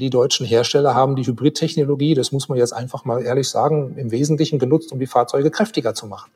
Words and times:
die 0.00 0.10
deutschen 0.10 0.44
Hersteller 0.44 0.94
haben 0.94 1.14
die 1.14 1.24
Hybridtechnologie, 1.24 2.14
das 2.14 2.32
muss 2.32 2.48
man 2.48 2.58
jetzt 2.58 2.72
einfach 2.72 3.04
mal 3.04 3.22
ehrlich 3.22 3.48
sagen, 3.48 3.96
im 3.96 4.10
Wesentlichen 4.10 4.58
genutzt, 4.58 4.90
um 4.92 4.98
die 4.98 5.06
Fahrzeuge 5.06 5.50
kräftiger 5.50 5.94
zu 5.94 6.06
machen, 6.06 6.30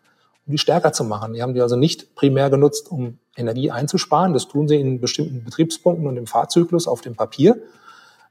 um 0.46 0.52
die 0.52 0.58
stärker 0.58 0.92
zu 0.92 1.02
machen. 1.02 1.32
Die 1.32 1.42
haben 1.42 1.54
die 1.54 1.60
also 1.60 1.74
nicht 1.74 2.14
primär 2.14 2.50
genutzt, 2.50 2.90
um 2.90 3.18
Energie 3.36 3.70
einzusparen. 3.70 4.32
Das 4.32 4.46
tun 4.46 4.68
sie 4.68 4.76
in 4.76 5.00
bestimmten 5.00 5.42
Betriebspunkten 5.42 6.06
und 6.06 6.16
im 6.16 6.26
Fahrzyklus 6.26 6.86
auf 6.86 7.00
dem 7.00 7.16
Papier. 7.16 7.56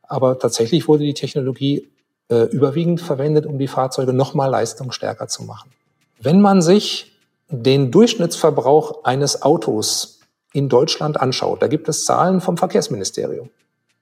Aber 0.04 0.40
tatsächlich 0.40 0.88
wurde 0.88 1.04
die 1.04 1.14
Technologie 1.14 1.90
äh, 2.30 2.44
überwiegend 2.44 3.02
verwendet, 3.02 3.46
um 3.46 3.58
die 3.58 3.68
Fahrzeuge 3.68 4.14
nochmal 4.14 4.50
leistungsstärker 4.50 5.28
zu 5.28 5.44
machen. 5.44 5.72
Wenn 6.20 6.40
man 6.40 6.62
sich 6.62 7.12
den 7.50 7.92
Durchschnittsverbrauch 7.92 9.04
eines 9.04 9.42
Autos 9.42 10.22
in 10.54 10.70
Deutschland 10.70 11.20
anschaut, 11.20 11.62
da 11.62 11.68
gibt 11.68 11.90
es 11.90 12.06
Zahlen 12.06 12.42
vom 12.42 12.58
Verkehrsministerium, 12.58 13.50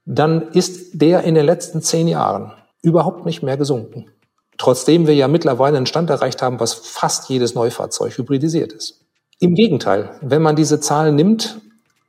dann 0.05 0.51
ist 0.51 1.01
der 1.01 1.23
in 1.23 1.35
den 1.35 1.45
letzten 1.45 1.81
zehn 1.81 2.07
Jahren 2.07 2.53
überhaupt 2.81 3.25
nicht 3.25 3.43
mehr 3.43 3.57
gesunken. 3.57 4.09
Trotzdem 4.57 5.07
wir 5.07 5.15
ja 5.15 5.27
mittlerweile 5.27 5.77
einen 5.77 5.85
Stand 5.85 6.09
erreicht 6.09 6.41
haben, 6.41 6.59
was 6.59 6.73
fast 6.73 7.29
jedes 7.29 7.55
Neufahrzeug 7.55 8.17
hybridisiert 8.17 8.73
ist. 8.73 9.01
Im 9.39 9.55
Gegenteil, 9.55 10.11
wenn 10.21 10.41
man 10.41 10.55
diese 10.55 10.79
Zahlen 10.79 11.15
nimmt 11.15 11.59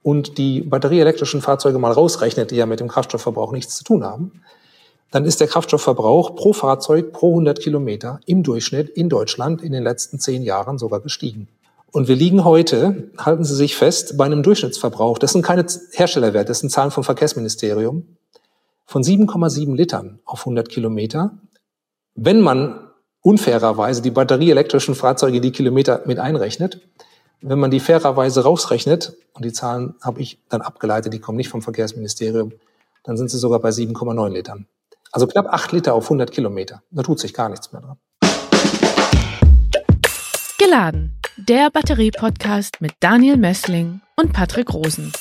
und 0.03 0.37
die 0.37 0.61
batterieelektrischen 0.61 1.41
Fahrzeuge 1.41 1.79
mal 1.79 1.93
rausrechnet, 1.93 2.51
die 2.51 2.57
ja 2.57 2.67
mit 2.67 2.81
dem 2.81 2.89
Kraftstoffverbrauch 2.89 3.53
nichts 3.53 3.77
zu 3.77 3.85
tun 3.85 4.05
haben, 4.05 4.43
dann 5.11 5.25
ist 5.25 5.41
der 5.41 5.49
Kraftstoffverbrauch 5.49 6.35
pro 6.35 6.53
Fahrzeug 6.53 7.13
pro 7.13 7.31
100 7.31 7.61
Kilometer 7.61 8.21
im 8.27 8.43
Durchschnitt 8.43 8.89
in 8.91 9.09
Deutschland 9.09 9.63
in 9.63 9.73
den 9.73 9.83
letzten 9.83 10.19
zehn 10.19 10.43
Jahren 10.43 10.79
sogar 10.79 11.01
gestiegen. 11.01 11.49
Und 11.93 12.09
wir 12.09 12.17
liegen 12.17 12.45
heute, 12.45 13.11
halten 13.19 13.45
Sie 13.45 13.55
sich 13.55 13.77
fest, 13.77 14.17
bei 14.17 14.25
einem 14.25 14.43
Durchschnittsverbrauch, 14.43 15.19
das 15.19 15.33
sind 15.33 15.43
keine 15.43 15.67
Herstellerwerte, 15.93 16.49
das 16.49 16.61
sind 16.61 16.71
Zahlen 16.71 16.91
vom 16.91 17.05
Verkehrsministerium, 17.05 18.17
von 18.87 19.03
7,7 19.03 19.77
Litern 19.77 20.19
auf 20.25 20.41
100 20.41 20.71
Kilometer. 20.71 21.39
Wenn 22.15 22.41
man 22.41 22.89
unfairerweise 23.21 24.01
die 24.01 24.11
batterieelektrischen 24.11 24.95
Fahrzeuge 24.95 25.43
die 25.43 25.53
Kilometer 25.53 26.01
mit 26.07 26.19
einrechnet, 26.19 26.81
wenn 27.43 27.59
man 27.59 27.71
die 27.71 27.81
fairerweise 27.81 28.43
rausrechnet, 28.43 29.15
und 29.35 29.45
die 29.45 29.53
Zahlen 29.53 29.95
habe 30.01 30.23
ich 30.23 30.39
dann 30.49 30.63
abgeleitet, 30.63 31.13
die 31.13 31.19
kommen 31.19 31.37
nicht 31.37 31.51
vom 31.51 31.61
Verkehrsministerium, 31.61 32.53
dann 33.05 33.19
sind 33.19 33.31
sie 33.31 33.39
sogar 33.39 33.61
bei 33.61 33.69
7,9 33.69 34.31
Litern. 34.31 34.67
Also 35.11 35.27
knapp 35.27 35.47
8 35.47 35.73
Liter 35.73 35.93
auf 35.93 36.05
100 36.05 36.31
Kilometer. 36.31 36.83
Da 36.91 37.03
tut 37.03 37.21
sich 37.21 37.35
gar 37.35 37.51
nichts 37.51 37.71
mehr 37.71 37.83
dran. 37.83 37.99
Geladen. 40.57 41.22
Der 41.39 41.71
Batterie-Podcast 41.71 42.83
mit 42.83 42.93
Daniel 43.01 43.39
Messling 43.39 44.03
und 44.17 44.35
Patrick 44.35 44.73
Rosen. 44.75 45.13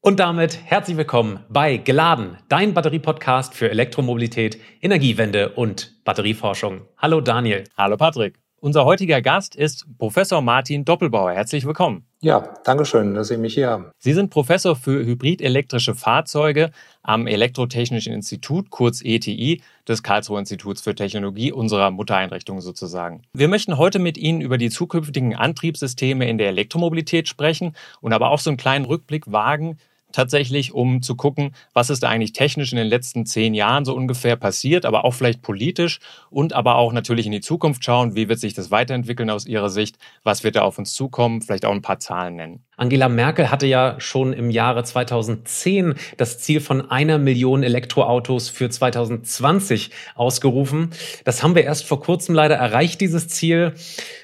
Und 0.00 0.20
damit 0.20 0.60
herzlich 0.64 0.96
willkommen 0.96 1.40
bei 1.48 1.76
Geladen, 1.76 2.38
dein 2.48 2.72
Batterie-Podcast 2.72 3.54
für 3.54 3.68
Elektromobilität, 3.68 4.60
Energiewende 4.80 5.50
und 5.50 6.04
Batterieforschung. 6.04 6.82
Hallo 6.96 7.20
Daniel. 7.20 7.64
Hallo 7.76 7.96
Patrick. 7.96 8.38
Unser 8.60 8.84
heutiger 8.84 9.20
Gast 9.20 9.56
ist 9.56 9.86
Professor 9.98 10.40
Martin 10.40 10.84
Doppelbauer. 10.84 11.32
Herzlich 11.32 11.66
willkommen. 11.66 12.06
Ja, 12.24 12.54
danke 12.62 12.84
schön, 12.84 13.14
dass 13.14 13.26
Sie 13.26 13.36
mich 13.36 13.54
hier 13.54 13.68
haben. 13.68 13.90
Sie 13.98 14.12
sind 14.12 14.30
Professor 14.30 14.76
für 14.76 15.04
hybridelektrische 15.04 15.96
Fahrzeuge 15.96 16.70
am 17.02 17.26
Elektrotechnischen 17.26 18.12
Institut, 18.12 18.70
kurz 18.70 19.02
ETI, 19.02 19.60
des 19.88 20.04
Karlsruher 20.04 20.38
Instituts 20.38 20.82
für 20.82 20.94
Technologie, 20.94 21.50
unserer 21.50 21.90
Muttereinrichtung 21.90 22.60
sozusagen. 22.60 23.22
Wir 23.32 23.48
möchten 23.48 23.76
heute 23.76 23.98
mit 23.98 24.16
Ihnen 24.16 24.40
über 24.40 24.56
die 24.56 24.70
zukünftigen 24.70 25.34
Antriebssysteme 25.34 26.28
in 26.28 26.38
der 26.38 26.46
Elektromobilität 26.46 27.26
sprechen 27.26 27.74
und 28.00 28.12
aber 28.12 28.30
auch 28.30 28.38
so 28.38 28.50
einen 28.50 28.56
kleinen 28.56 28.84
Rückblick 28.84 29.32
wagen, 29.32 29.78
tatsächlich, 30.12 30.72
um 30.72 31.02
zu 31.02 31.16
gucken, 31.16 31.54
was 31.72 31.90
ist 31.90 32.02
da 32.02 32.08
eigentlich 32.08 32.32
technisch 32.32 32.72
in 32.72 32.78
den 32.78 32.86
letzten 32.86 33.26
zehn 33.26 33.54
Jahren 33.54 33.84
so 33.84 33.94
ungefähr 33.94 34.36
passiert, 34.36 34.84
aber 34.84 35.04
auch 35.04 35.14
vielleicht 35.14 35.42
politisch 35.42 36.00
und 36.30 36.52
aber 36.52 36.76
auch 36.76 36.92
natürlich 36.92 37.26
in 37.26 37.32
die 37.32 37.40
Zukunft 37.40 37.84
schauen, 37.84 38.14
wie 38.14 38.28
wird 38.28 38.40
sich 38.40 38.54
das 38.54 38.70
weiterentwickeln 38.70 39.30
aus 39.30 39.46
Ihrer 39.46 39.70
Sicht, 39.70 39.98
was 40.22 40.44
wird 40.44 40.56
da 40.56 40.62
auf 40.62 40.78
uns 40.78 40.94
zukommen, 40.94 41.42
vielleicht 41.42 41.64
auch 41.64 41.72
ein 41.72 41.82
paar 41.82 41.98
Zahlen 41.98 42.36
nennen. 42.36 42.64
Angela 42.82 43.08
Merkel 43.08 43.48
hatte 43.48 43.66
ja 43.66 43.94
schon 43.98 44.32
im 44.32 44.50
Jahre 44.50 44.82
2010 44.82 45.94
das 46.16 46.40
Ziel 46.40 46.60
von 46.60 46.90
einer 46.90 47.16
Million 47.16 47.62
Elektroautos 47.62 48.48
für 48.48 48.68
2020 48.68 49.92
ausgerufen. 50.16 50.90
Das 51.24 51.44
haben 51.44 51.54
wir 51.54 51.62
erst 51.62 51.86
vor 51.86 52.00
kurzem 52.00 52.34
leider 52.34 52.56
erreicht, 52.56 53.00
dieses 53.00 53.28
Ziel. 53.28 53.74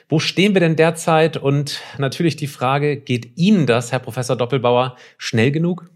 Wo 0.09 0.19
stehen 0.19 0.55
wir 0.55 0.61
denn 0.61 0.75
derzeit? 0.75 1.37
Und 1.37 1.79
natürlich 1.99 2.35
die 2.35 2.49
Frage, 2.49 2.97
geht 2.97 3.39
Ihnen 3.39 3.69
das, 3.69 3.93
Herr 3.93 4.01
Professor 4.01 4.35
Doppelbauer, 4.35 4.97
schnell 5.19 5.53
genug? 5.53 5.89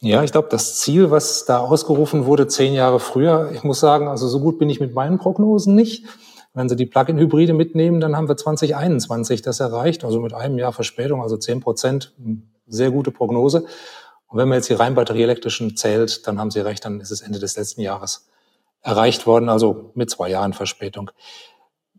Ja, 0.00 0.24
ich 0.24 0.32
glaube, 0.32 0.48
das 0.50 0.80
Ziel, 0.80 1.12
was 1.12 1.44
da 1.44 1.58
ausgerufen 1.58 2.24
wurde, 2.24 2.48
zehn 2.48 2.74
Jahre 2.74 2.98
früher, 2.98 3.52
ich 3.54 3.62
muss 3.62 3.78
sagen, 3.78 4.08
also 4.08 4.26
so 4.26 4.40
gut 4.40 4.58
bin 4.58 4.68
ich 4.68 4.80
mit 4.80 4.94
meinen 4.94 5.18
Prognosen 5.18 5.76
nicht. 5.76 6.06
Wenn 6.52 6.68
Sie 6.68 6.76
die 6.76 6.86
Plug-in-Hybride 6.86 7.52
mitnehmen, 7.52 8.00
dann 8.00 8.16
haben 8.16 8.28
wir 8.28 8.36
2021 8.36 9.42
das 9.42 9.60
erreicht, 9.60 10.04
also 10.04 10.20
mit 10.20 10.34
einem 10.34 10.58
Jahr 10.58 10.72
Verspätung, 10.72 11.22
also 11.22 11.36
zehn 11.36 11.60
Prozent, 11.60 12.12
sehr 12.66 12.90
gute 12.90 13.10
Prognose. 13.10 13.64
Und 14.26 14.38
wenn 14.38 14.48
man 14.48 14.56
jetzt 14.56 14.68
die 14.68 14.74
rein 14.74 14.94
batterieelektrischen 14.94 15.76
zählt, 15.76 16.26
dann 16.26 16.38
haben 16.38 16.50
Sie 16.50 16.60
recht, 16.60 16.84
dann 16.84 17.00
ist 17.00 17.10
es 17.10 17.20
Ende 17.20 17.38
des 17.38 17.56
letzten 17.56 17.80
Jahres 17.82 18.28
erreicht 18.82 19.26
worden, 19.26 19.48
also 19.48 19.90
mit 19.94 20.10
zwei 20.10 20.30
Jahren 20.30 20.52
Verspätung. 20.52 21.10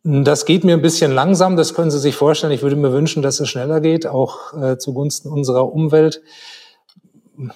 Das 0.04 0.46
geht 0.46 0.64
mir 0.64 0.74
ein 0.74 0.82
bisschen 0.82 1.12
langsam, 1.12 1.56
das 1.56 1.76
können 1.76 1.92
Sie 1.92 2.00
sich 2.00 2.16
vorstellen. 2.16 2.52
Ich 2.52 2.64
würde 2.64 2.76
mir 2.76 2.92
wünschen, 2.92 3.22
dass 3.22 3.40
es 3.40 3.50
schneller 3.50 3.82
geht, 3.82 4.08
auch 4.08 4.54
äh, 4.54 4.78
zugunsten 4.78 5.30
unserer 5.30 5.72
Umwelt. 5.72 6.24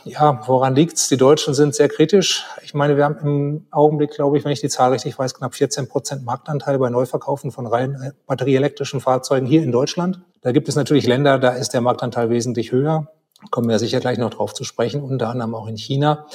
Ja, 0.05 0.41
woran 0.47 0.73
liegt's? 0.73 1.09
Die 1.09 1.17
Deutschen 1.17 1.53
sind 1.53 1.75
sehr 1.75 1.89
kritisch. 1.89 2.45
Ich 2.63 2.73
meine, 2.73 2.95
wir 2.95 3.03
haben 3.03 3.17
im 3.21 3.67
Augenblick, 3.71 4.11
glaube 4.11 4.37
ich, 4.37 4.45
wenn 4.45 4.51
ich 4.51 4.61
die 4.61 4.69
Zahl 4.69 4.91
richtig 4.91 5.19
weiß, 5.19 5.33
knapp 5.33 5.53
14 5.53 5.87
Prozent 5.87 6.23
Marktanteil 6.23 6.79
bei 6.79 6.89
Neuverkaufen 6.89 7.51
von 7.51 7.67
rein 7.67 7.95
äh, 7.95 8.11
batterieelektrischen 8.25 9.01
Fahrzeugen 9.01 9.45
hier 9.45 9.63
in 9.63 9.71
Deutschland. 9.71 10.21
Da 10.41 10.51
gibt 10.51 10.69
es 10.69 10.75
natürlich 10.75 11.05
Länder, 11.05 11.39
da 11.39 11.49
ist 11.49 11.73
der 11.73 11.81
Marktanteil 11.81 12.29
wesentlich 12.29 12.71
höher. 12.71 13.11
Kommen 13.51 13.69
wir 13.69 13.77
sicher 13.79 13.99
gleich 13.99 14.17
noch 14.17 14.29
drauf 14.29 14.53
zu 14.53 14.63
sprechen, 14.63 15.03
unter 15.03 15.29
anderem 15.29 15.53
auch 15.53 15.67
in 15.67 15.77
China. 15.77 16.25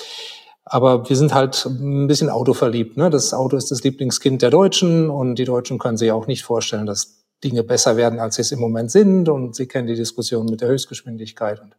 Aber 0.65 1.09
wir 1.09 1.17
sind 1.17 1.35
halt 1.35 1.65
ein 1.67 2.07
bisschen 2.07 2.29
autoverliebt. 2.29 2.97
Ne? 2.97 3.11
Das 3.11 3.33
Auto 3.33 3.57
ist 3.57 3.71
das 3.71 3.83
Lieblingskind 3.83 4.43
der 4.43 4.51
Deutschen 4.51 5.11
und 5.11 5.37
die 5.37 5.45
Deutschen 5.45 5.79
können 5.79 5.97
sich 5.97 6.13
auch 6.13 6.27
nicht 6.27 6.45
vorstellen, 6.45 6.87
dass 6.87 7.25
Dinge 7.43 7.65
besser 7.65 7.97
werden, 7.97 8.21
als 8.21 8.37
sie 8.37 8.43
es 8.43 8.53
im 8.53 8.61
Moment 8.61 8.91
sind. 8.91 9.29
Und 9.29 9.57
sie 9.57 9.67
kennen 9.67 9.89
die 9.89 9.97
Diskussion 9.97 10.47
mit 10.47 10.61
der 10.61 10.69
Höchstgeschwindigkeit. 10.69 11.61
Und 11.61 11.75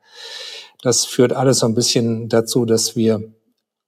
das 0.82 1.06
führt 1.06 1.34
alles 1.34 1.60
so 1.60 1.68
ein 1.68 1.76
bisschen 1.76 2.30
dazu, 2.30 2.66
dass 2.66 2.96
wir 2.96 3.34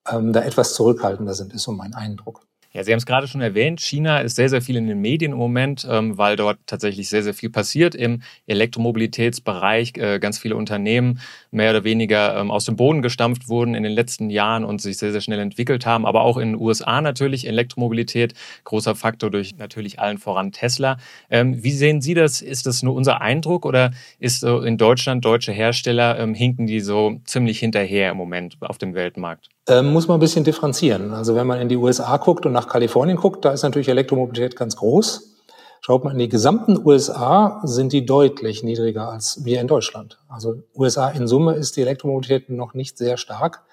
ähm, 0.10 0.34
da 0.34 0.42
etwas 0.42 0.74
zurückhaltender 0.74 1.34
sind, 1.34 1.54
ist 1.54 1.64
so 1.64 1.72
mein 1.72 1.94
Eindruck. 1.94 2.46
Ja, 2.76 2.84
Sie 2.84 2.92
haben 2.92 2.98
es 2.98 3.06
gerade 3.06 3.28
schon 3.28 3.42
erwähnt, 3.42 3.82
China 3.82 4.18
ist 4.22 4.36
sehr, 4.36 4.50
sehr 4.50 4.64
viel 4.64 4.78
in 4.78 4.88
den 4.88 5.00
Medien 5.00 5.34
im 5.34 5.38
Moment, 5.38 5.88
ähm, 5.88 6.18
weil 6.18 6.36
dort 6.36 6.58
tatsächlich 6.66 7.08
sehr, 7.08 7.22
sehr 7.22 7.36
viel 7.36 7.52
passiert 7.52 7.94
im 7.94 8.24
Elektromobilitätsbereich. 8.48 9.94
Äh, 9.98 10.18
ganz 10.18 10.40
viele 10.40 10.56
Unternehmen 10.56 11.20
mehr 11.52 11.70
oder 11.70 11.84
weniger 11.84 12.36
ähm, 12.36 12.50
aus 12.50 12.66
dem 12.66 12.76
Boden 12.76 13.04
gestampft 13.04 13.48
wurden 13.48 13.76
in 13.76 13.84
den 13.84 13.92
letzten 13.92 14.32
Jahren 14.32 14.66
und 14.66 14.82
sich 14.82 14.98
sehr, 14.98 15.12
sehr 15.12 15.22
schnell 15.22 15.38
entwickelt 15.38 15.86
haben. 15.86 16.08
Aber 16.08 16.22
auch 16.24 16.38
in 16.38 16.54
den 16.54 16.60
USA 16.60 17.00
natürlich 17.00 17.46
Elektromobilität, 17.48 18.34
großer 18.64 18.96
Faktor 18.96 19.30
durch 19.30 19.56
natürlich 19.56 20.00
allen 20.00 20.18
voran 20.18 20.52
Tesla. 20.52 20.98
Ähm, 21.30 21.64
wie 21.64 21.72
sehen 21.72 22.02
Sie 22.02 22.16
das? 22.16 22.42
Ist 22.42 22.66
das 22.66 22.82
nur 22.82 22.96
unser 22.96 23.22
Eindruck 23.22 23.68
oder 23.68 23.92
ist 24.18 24.40
so 24.40 24.62
in 24.62 24.80
Deutschland 24.80 25.24
deutsche 25.24 25.52
Hersteller, 25.52 26.18
ähm, 26.18 26.34
hinken 26.34 26.66
die 26.66 26.80
so 26.80 27.22
ziemlich 27.26 27.60
hinterher 27.60 28.10
im 28.10 28.18
Moment 28.18 28.58
auf 28.62 28.80
dem 28.80 28.96
Weltmarkt? 28.96 29.53
Ähm, 29.68 29.94
muss 29.94 30.08
man 30.08 30.18
ein 30.18 30.20
bisschen 30.20 30.44
differenzieren. 30.44 31.14
Also 31.14 31.36
wenn 31.36 31.48
man 31.48 31.62
in 31.62 31.70
die 31.70 31.78
USA 31.78 32.18
guckt 32.18 32.46
und 32.46 32.52
nach 32.52 32.68
Kalifornien 32.68 33.18
guckt, 33.18 33.46
da 33.46 33.52
ist 33.52 33.64
natürlich 33.64 33.88
Elektromobilität 33.88 34.58
ganz 34.58 34.76
groß. 34.76 35.34
Schaut 35.80 36.04
man 36.04 36.14
in 36.14 36.20
die 36.20 36.30
gesamten 36.30 36.78
USA, 36.86 37.62
sind 37.64 37.94
die 37.94 38.06
deutlich 38.06 38.64
niedriger 38.64 39.10
als 39.10 39.44
wir 39.44 39.62
in 39.62 39.68
Deutschland. 39.68 40.20
Also 40.30 40.64
USA 40.76 41.10
in 41.10 41.28
Summe 41.28 41.56
ist 41.56 41.76
die 41.78 41.82
Elektromobilität 41.82 42.50
noch 42.50 42.74
nicht 42.74 42.98
sehr 42.98 43.18
stark, 43.18 43.64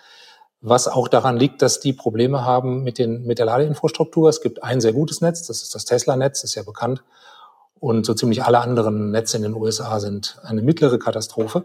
was 0.60 0.88
auch 0.88 1.08
daran 1.08 1.36
liegt, 1.36 1.62
dass 1.62 1.80
die 1.80 1.92
Probleme 1.92 2.44
haben 2.44 2.82
mit, 2.82 2.98
den, 2.98 3.24
mit 3.26 3.38
der 3.38 3.46
Ladeinfrastruktur. 3.46 4.28
Es 4.28 4.40
gibt 4.40 4.62
ein 4.62 4.80
sehr 4.80 4.92
gutes 4.92 5.20
Netz, 5.20 5.46
das 5.46 5.62
ist 5.62 5.74
das 5.74 5.84
Tesla-Netz, 5.84 6.44
ist 6.44 6.54
ja 6.54 6.62
bekannt. 6.62 7.02
Und 7.78 8.04
so 8.06 8.14
ziemlich 8.14 8.44
alle 8.44 8.60
anderen 8.60 9.10
Netze 9.10 9.36
in 9.36 9.44
den 9.44 9.54
USA 9.54 9.98
sind 10.00 10.38
eine 10.42 10.62
mittlere 10.62 10.98
Katastrophe, 10.98 11.64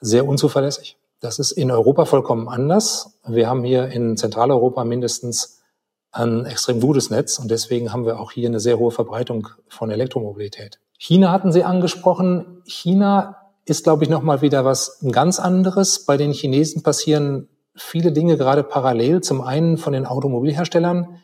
sehr 0.00 0.26
unzuverlässig. 0.26 0.98
Das 1.20 1.38
ist 1.38 1.52
in 1.52 1.70
Europa 1.70 2.04
vollkommen 2.04 2.48
anders. 2.48 3.18
Wir 3.26 3.48
haben 3.48 3.64
hier 3.64 3.88
in 3.88 4.16
Zentraleuropa 4.16 4.84
mindestens 4.84 5.62
ein 6.12 6.44
extrem 6.46 6.80
gutes 6.80 7.10
Netz 7.10 7.38
und 7.38 7.50
deswegen 7.50 7.92
haben 7.92 8.04
wir 8.04 8.20
auch 8.20 8.32
hier 8.32 8.48
eine 8.48 8.60
sehr 8.60 8.78
hohe 8.78 8.90
Verbreitung 8.90 9.48
von 9.68 9.90
Elektromobilität. 9.90 10.78
China 10.98 11.30
hatten 11.30 11.52
Sie 11.52 11.64
angesprochen. 11.64 12.62
China 12.64 13.36
ist, 13.64 13.84
glaube 13.84 14.04
ich, 14.04 14.10
nochmal 14.10 14.40
wieder 14.42 14.64
was 14.64 15.04
ganz 15.10 15.38
anderes. 15.38 16.04
Bei 16.04 16.16
den 16.16 16.32
Chinesen 16.32 16.82
passieren 16.82 17.48
viele 17.74 18.12
Dinge 18.12 18.36
gerade 18.36 18.62
parallel. 18.62 19.20
Zum 19.20 19.40
einen 19.40 19.76
von 19.76 19.92
den 19.92 20.06
Automobilherstellern, 20.06 21.18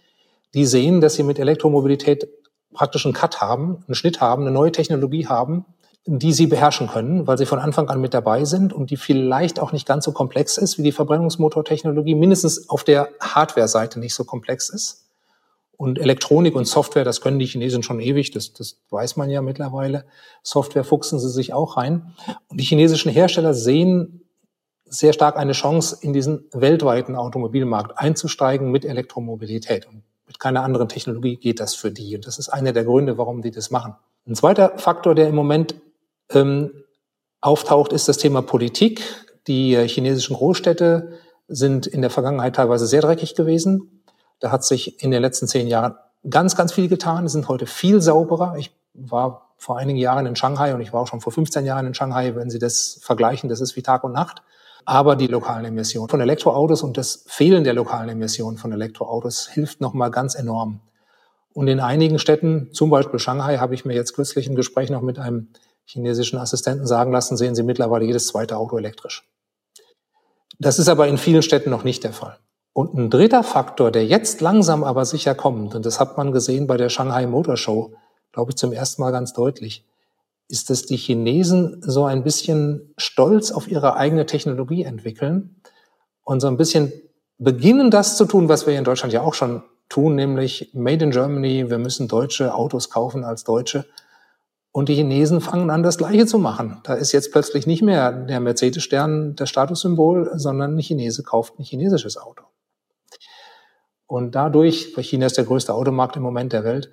die 0.54 0.66
sehen, 0.66 1.00
dass 1.00 1.14
sie 1.14 1.22
mit 1.22 1.38
Elektromobilität 1.38 2.28
praktisch 2.74 3.06
einen 3.06 3.14
Cut 3.14 3.40
haben, 3.40 3.84
einen 3.86 3.94
Schnitt 3.94 4.20
haben, 4.20 4.42
eine 4.42 4.50
neue 4.50 4.72
Technologie 4.72 5.26
haben, 5.26 5.64
die 6.04 6.32
sie 6.32 6.46
beherrschen 6.48 6.88
können, 6.88 7.26
weil 7.26 7.38
sie 7.38 7.46
von 7.46 7.60
Anfang 7.60 7.88
an 7.88 8.00
mit 8.00 8.12
dabei 8.12 8.44
sind 8.44 8.72
und 8.72 8.90
die 8.90 8.96
vielleicht 8.96 9.60
auch 9.60 9.70
nicht 9.72 9.86
ganz 9.86 10.04
so 10.04 10.12
komplex 10.12 10.58
ist 10.58 10.76
wie 10.78 10.82
die 10.82 10.92
Verbrennungsmotortechnologie, 10.92 12.16
mindestens 12.16 12.68
auf 12.68 12.82
der 12.82 13.08
Hardware-Seite 13.20 14.00
nicht 14.00 14.14
so 14.14 14.24
komplex 14.24 14.68
ist. 14.68 15.08
Und 15.76 15.98
Elektronik 15.98 16.54
und 16.54 16.66
Software, 16.66 17.04
das 17.04 17.20
können 17.20 17.38
die 17.38 17.46
Chinesen 17.46 17.82
schon 17.82 18.00
ewig, 18.00 18.30
das, 18.32 18.52
das 18.52 18.80
weiß 18.90 19.16
man 19.16 19.30
ja 19.30 19.42
mittlerweile. 19.42 20.04
Software 20.42 20.84
fuchsen 20.84 21.18
sie 21.18 21.30
sich 21.30 21.52
auch 21.54 21.76
rein. 21.76 22.14
Und 22.48 22.60
die 22.60 22.64
chinesischen 22.64 23.10
Hersteller 23.10 23.54
sehen 23.54 24.22
sehr 24.84 25.12
stark 25.12 25.36
eine 25.36 25.52
Chance, 25.52 25.98
in 26.00 26.12
diesen 26.12 26.44
weltweiten 26.52 27.16
Automobilmarkt 27.16 27.98
einzusteigen 27.98 28.70
mit 28.70 28.84
Elektromobilität. 28.84 29.86
Und 29.86 30.02
mit 30.26 30.38
keiner 30.38 30.62
anderen 30.62 30.88
Technologie 30.88 31.36
geht 31.36 31.60
das 31.60 31.74
für 31.74 31.90
die. 31.90 32.14
Und 32.14 32.26
das 32.26 32.38
ist 32.38 32.48
einer 32.48 32.72
der 32.72 32.84
Gründe, 32.84 33.18
warum 33.18 33.40
die 33.40 33.50
das 33.50 33.70
machen. 33.70 33.94
Ein 34.26 34.34
zweiter 34.34 34.78
Faktor, 34.78 35.14
der 35.14 35.28
im 35.28 35.34
Moment 35.34 35.74
ähm, 36.34 36.72
auftaucht, 37.40 37.92
ist 37.92 38.08
das 38.08 38.18
Thema 38.18 38.42
Politik. 38.42 39.02
Die 39.46 39.74
äh, 39.74 39.88
chinesischen 39.88 40.36
Großstädte 40.36 41.18
sind 41.48 41.86
in 41.86 42.00
der 42.00 42.10
Vergangenheit 42.10 42.56
teilweise 42.56 42.86
sehr 42.86 43.02
dreckig 43.02 43.34
gewesen. 43.34 44.04
Da 44.40 44.50
hat 44.50 44.64
sich 44.64 45.02
in 45.02 45.10
den 45.10 45.22
letzten 45.22 45.46
zehn 45.46 45.68
Jahren 45.68 45.94
ganz, 46.28 46.56
ganz 46.56 46.72
viel 46.72 46.88
getan. 46.88 47.26
Sie 47.28 47.32
sind 47.32 47.48
heute 47.48 47.66
viel 47.66 48.00
sauberer. 48.00 48.56
Ich 48.56 48.72
war 48.94 49.54
vor 49.56 49.78
einigen 49.78 49.98
Jahren 49.98 50.26
in 50.26 50.36
Shanghai 50.36 50.74
und 50.74 50.80
ich 50.80 50.92
war 50.92 51.00
auch 51.00 51.06
schon 51.06 51.20
vor 51.20 51.32
15 51.32 51.64
Jahren 51.64 51.86
in 51.86 51.94
Shanghai. 51.94 52.34
Wenn 52.34 52.50
Sie 52.50 52.58
das 52.58 52.98
vergleichen, 53.02 53.48
das 53.48 53.60
ist 53.60 53.76
wie 53.76 53.82
Tag 53.82 54.04
und 54.04 54.12
Nacht. 54.12 54.42
Aber 54.84 55.14
die 55.14 55.28
lokalen 55.28 55.64
Emissionen 55.64 56.08
von 56.08 56.20
Elektroautos 56.20 56.82
und 56.82 56.96
das 56.96 57.24
Fehlen 57.28 57.62
der 57.62 57.74
lokalen 57.74 58.08
Emissionen 58.08 58.56
von 58.56 58.72
Elektroautos 58.72 59.48
hilft 59.48 59.80
nochmal 59.80 60.10
ganz 60.10 60.34
enorm. 60.34 60.80
Und 61.52 61.68
in 61.68 61.80
einigen 61.80 62.18
Städten, 62.18 62.70
zum 62.72 62.90
Beispiel 62.90 63.20
Shanghai, 63.20 63.58
habe 63.58 63.74
ich 63.74 63.84
mir 63.84 63.94
jetzt 63.94 64.14
kürzlich 64.14 64.48
im 64.48 64.56
Gespräch 64.56 64.90
noch 64.90 65.02
mit 65.02 65.18
einem 65.18 65.48
chinesischen 65.84 66.38
Assistenten 66.38 66.86
sagen 66.86 67.12
lassen, 67.12 67.36
sehen 67.36 67.54
Sie 67.54 67.62
mittlerweile 67.62 68.04
jedes 68.04 68.28
zweite 68.28 68.56
Auto 68.56 68.78
elektrisch. 68.78 69.28
Das 70.58 70.78
ist 70.78 70.88
aber 70.88 71.08
in 71.08 71.18
vielen 71.18 71.42
Städten 71.42 71.70
noch 71.70 71.84
nicht 71.84 72.04
der 72.04 72.12
Fall. 72.12 72.38
Und 72.72 72.94
ein 72.94 73.10
dritter 73.10 73.42
Faktor, 73.42 73.90
der 73.90 74.06
jetzt 74.06 74.40
langsam 74.40 74.82
aber 74.84 75.04
sicher 75.04 75.34
kommt, 75.34 75.74
und 75.74 75.84
das 75.84 76.00
hat 76.00 76.16
man 76.16 76.32
gesehen 76.32 76.66
bei 76.66 76.76
der 76.76 76.88
Shanghai 76.88 77.26
Motor 77.26 77.56
Show, 77.56 77.92
glaube 78.32 78.52
ich, 78.52 78.56
zum 78.56 78.72
ersten 78.72 79.02
Mal 79.02 79.10
ganz 79.10 79.34
deutlich, 79.34 79.84
ist, 80.48 80.70
dass 80.70 80.86
die 80.86 80.96
Chinesen 80.96 81.82
so 81.82 82.04
ein 82.04 82.24
bisschen 82.24 82.94
stolz 82.96 83.52
auf 83.52 83.68
ihre 83.68 83.96
eigene 83.96 84.26
Technologie 84.26 84.84
entwickeln 84.84 85.56
und 86.24 86.40
so 86.40 86.46
ein 86.46 86.56
bisschen 86.56 86.92
beginnen, 87.38 87.90
das 87.90 88.16
zu 88.16 88.24
tun, 88.24 88.48
was 88.48 88.66
wir 88.66 88.78
in 88.78 88.84
Deutschland 88.84 89.12
ja 89.12 89.22
auch 89.22 89.34
schon 89.34 89.62
tun, 89.88 90.14
nämlich 90.14 90.70
Made 90.72 91.04
in 91.04 91.10
Germany, 91.10 91.68
wir 91.68 91.78
müssen 91.78 92.08
deutsche 92.08 92.54
Autos 92.54 92.88
kaufen 92.88 93.24
als 93.24 93.44
Deutsche. 93.44 93.84
Und 94.72 94.88
die 94.88 94.94
Chinesen 94.94 95.42
fangen 95.42 95.70
an, 95.70 95.82
das 95.82 95.98
Gleiche 95.98 96.24
zu 96.24 96.38
machen. 96.38 96.80
Da 96.84 96.94
ist 96.94 97.12
jetzt 97.12 97.30
plötzlich 97.30 97.66
nicht 97.66 97.82
mehr 97.82 98.10
der 98.10 98.40
Mercedes-Stern 98.40 99.36
das 99.36 99.50
Statussymbol, 99.50 100.32
sondern 100.34 100.76
ein 100.76 100.80
Chinese 100.80 101.22
kauft 101.22 101.58
ein 101.58 101.62
chinesisches 101.62 102.16
Auto. 102.16 102.44
Und 104.06 104.34
dadurch, 104.34 104.96
weil 104.96 105.04
China 105.04 105.26
ist 105.26 105.36
der 105.36 105.44
größte 105.44 105.74
Automarkt 105.74 106.16
im 106.16 106.22
Moment 106.22 106.52
der 106.52 106.64
Welt, 106.64 106.90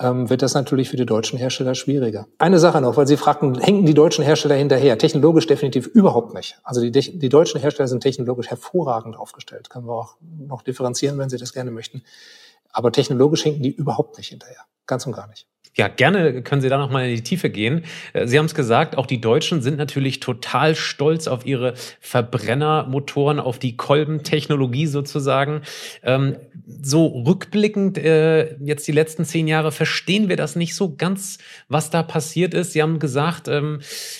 ähm, 0.00 0.30
wird 0.30 0.42
das 0.42 0.54
natürlich 0.54 0.88
für 0.88 0.96
die 0.96 1.06
deutschen 1.06 1.38
Hersteller 1.38 1.74
schwieriger. 1.74 2.26
Eine 2.38 2.58
Sache 2.58 2.80
noch, 2.80 2.96
weil 2.96 3.06
Sie 3.06 3.16
fragten, 3.16 3.58
hängen 3.58 3.84
die 3.84 3.94
deutschen 3.94 4.24
Hersteller 4.24 4.54
hinterher? 4.54 4.96
Technologisch 4.98 5.46
definitiv 5.46 5.86
überhaupt 5.86 6.34
nicht. 6.34 6.58
Also 6.62 6.80
die, 6.80 6.90
die 6.90 7.28
deutschen 7.28 7.60
Hersteller 7.60 7.88
sind 7.88 8.02
technologisch 8.02 8.48
hervorragend 8.48 9.16
aufgestellt. 9.16 9.70
Können 9.70 9.86
wir 9.86 9.94
auch 9.94 10.16
noch 10.20 10.62
differenzieren, 10.62 11.18
wenn 11.18 11.28
Sie 11.28 11.36
das 11.36 11.52
gerne 11.52 11.70
möchten. 11.70 12.02
Aber 12.70 12.92
technologisch 12.92 13.42
hinken 13.42 13.62
die 13.62 13.74
überhaupt 13.74 14.18
nicht 14.18 14.28
hinterher. 14.28 14.60
Ganz 14.86 15.06
und 15.06 15.12
gar 15.12 15.26
nicht. 15.26 15.46
Ja, 15.78 15.86
gerne 15.86 16.42
können 16.42 16.60
Sie 16.60 16.68
da 16.68 16.76
noch 16.76 16.90
mal 16.90 17.08
in 17.08 17.14
die 17.14 17.22
Tiefe 17.22 17.50
gehen. 17.50 17.84
Äh, 18.12 18.26
Sie 18.26 18.36
haben 18.36 18.46
es 18.46 18.54
gesagt, 18.56 18.98
auch 18.98 19.06
die 19.06 19.20
Deutschen 19.20 19.62
sind 19.62 19.78
natürlich 19.78 20.18
total 20.18 20.74
stolz 20.74 21.28
auf 21.28 21.46
ihre 21.46 21.74
Verbrennermotoren, 22.00 23.38
auf 23.38 23.60
die 23.60 23.76
Kolbentechnologie 23.76 24.88
sozusagen. 24.88 25.62
Ähm, 26.02 26.36
so 26.82 27.06
rückblickend 27.06 27.96
äh, 27.96 28.56
jetzt 28.58 28.88
die 28.88 28.92
letzten 28.92 29.24
zehn 29.24 29.46
Jahre 29.46 29.70
verstehen 29.70 30.28
wir 30.28 30.36
das 30.36 30.56
nicht 30.56 30.74
so 30.74 30.96
ganz, 30.96 31.38
was 31.68 31.90
da 31.90 32.02
passiert 32.02 32.54
ist. 32.54 32.72
Sie 32.72 32.82
haben 32.82 32.98
gesagt, 32.98 33.46
ähm, 33.46 33.78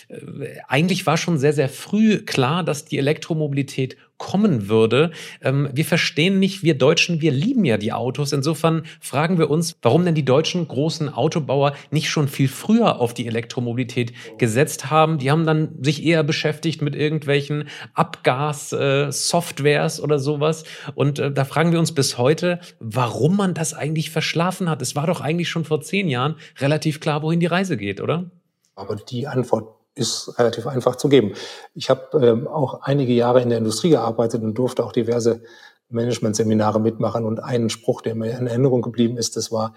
äh, 0.08 0.60
eigentlich 0.68 1.06
war 1.06 1.16
schon 1.16 1.38
sehr, 1.38 1.52
sehr 1.52 1.68
früh 1.68 2.18
klar, 2.18 2.62
dass 2.62 2.84
die 2.84 2.98
Elektromobilität 2.98 3.96
kommen 4.18 4.68
würde. 4.68 5.12
Ähm, 5.42 5.68
wir 5.72 5.84
verstehen 5.84 6.38
nicht, 6.38 6.62
wir 6.62 6.76
Deutschen, 6.76 7.20
wir 7.20 7.32
lieben 7.32 7.64
ja 7.64 7.78
die 7.78 7.92
Autos. 7.92 8.32
Insofern 8.32 8.84
fragen 9.00 9.38
wir 9.38 9.48
uns, 9.48 9.76
warum 9.80 10.04
denn 10.04 10.14
die 10.14 10.24
deutschen 10.24 10.68
großen 10.68 11.08
Autobauer 11.08 11.72
nicht 11.90 12.10
schon 12.10 12.28
viel 12.28 12.48
früher 12.48 13.00
auf 13.00 13.14
die 13.14 13.26
Elektromobilität 13.26 14.12
gesetzt 14.38 14.90
haben. 14.90 15.18
Die 15.18 15.30
haben 15.30 15.46
dann 15.46 15.70
sich 15.80 16.04
eher 16.04 16.24
beschäftigt 16.24 16.82
mit 16.82 16.96
irgendwelchen 16.96 17.68
Abgas-Softwares 17.94 19.98
äh, 19.98 20.02
oder 20.02 20.18
sowas. 20.18 20.64
Und 20.94 21.18
äh, 21.18 21.32
da 21.32 21.44
fragen 21.44 21.72
wir 21.72 21.78
uns 21.78 21.92
bis 21.92 22.18
heute, 22.18 22.60
warum 22.80 23.36
man 23.36 23.54
das 23.54 23.72
eigentlich 23.72 24.10
verschlafen 24.10 24.68
hat. 24.68 24.82
Es 24.82 24.96
war 24.96 25.06
doch 25.06 25.20
eigentlich 25.20 25.48
schon 25.48 25.64
vor 25.64 25.80
zehn 25.80 26.08
Jahren 26.08 26.34
relativ 26.58 27.00
klar, 27.00 27.22
wohin 27.22 27.40
die 27.40 27.46
Reise 27.46 27.76
geht, 27.76 28.00
oder? 28.00 28.30
Aber 28.74 28.96
die 28.96 29.26
Antwort 29.26 29.77
ist 29.98 30.38
relativ 30.38 30.66
einfach 30.66 30.96
zu 30.96 31.08
geben. 31.08 31.32
Ich 31.74 31.90
habe 31.90 32.26
ähm, 32.26 32.46
auch 32.46 32.82
einige 32.82 33.12
Jahre 33.12 33.42
in 33.42 33.48
der 33.48 33.58
Industrie 33.58 33.90
gearbeitet 33.90 34.42
und 34.42 34.54
durfte 34.54 34.84
auch 34.84 34.92
diverse 34.92 35.42
Management-Seminare 35.90 36.80
mitmachen. 36.80 37.24
Und 37.24 37.40
ein 37.40 37.70
Spruch, 37.70 38.00
der 38.02 38.14
mir 38.14 38.38
in 38.38 38.46
Erinnerung 38.46 38.82
geblieben 38.82 39.16
ist, 39.16 39.36
das 39.36 39.50
war, 39.50 39.74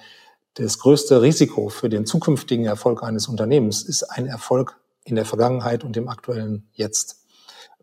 das 0.56 0.80
größte 0.80 1.22
Risiko 1.22 1.70
für 1.70 1.90
den 1.90 2.06
zukünftigen 2.06 2.66
Erfolg 2.66 3.04
eines 3.04 3.28
Unternehmens 3.28 3.84
ist 3.84 4.04
ein 4.04 4.28
Erfolg 4.28 4.78
in 5.06 5.16
der 5.16 5.26
Vergangenheit 5.26 5.84
und 5.84 5.96
im 5.98 6.10
aktuellen 6.10 6.68
Jetzt. 6.74 7.26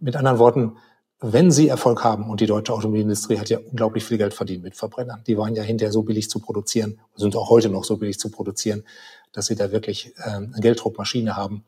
Mit 0.01 0.17
anderen 0.17 0.39
Worten, 0.39 0.77
wenn 1.21 1.51
Sie 1.51 1.67
Erfolg 1.69 2.05
haben, 2.05 2.31
und 2.31 2.41
die 2.41 2.47
deutsche 2.47 2.73
Automobilindustrie 2.73 3.39
hat 3.39 3.49
ja 3.49 3.59
unglaublich 3.59 4.05
viel 4.05 4.19
Geld 4.19 4.35
verdient 4.35 4.63
mit 4.63 4.77
Verbrennern, 4.77 5.23
die 5.27 5.37
waren 5.37 5.57
ja 5.57 5.63
hinterher 5.63 5.93
so 5.93 6.03
billig 6.03 6.31
zu 6.31 6.39
produzieren, 6.39 7.01
sind 7.17 7.35
auch 7.35 7.51
heute 7.51 7.71
noch 7.71 7.85
so 7.85 7.97
billig 7.97 8.21
zu 8.21 8.31
produzieren, 8.31 8.85
dass 9.33 9.47
sie 9.47 9.57
da 9.57 9.73
wirklich 9.73 10.15
äh, 10.19 10.31
eine 10.31 10.61
Gelddruckmaschine 10.61 11.37
haben, 11.37 11.65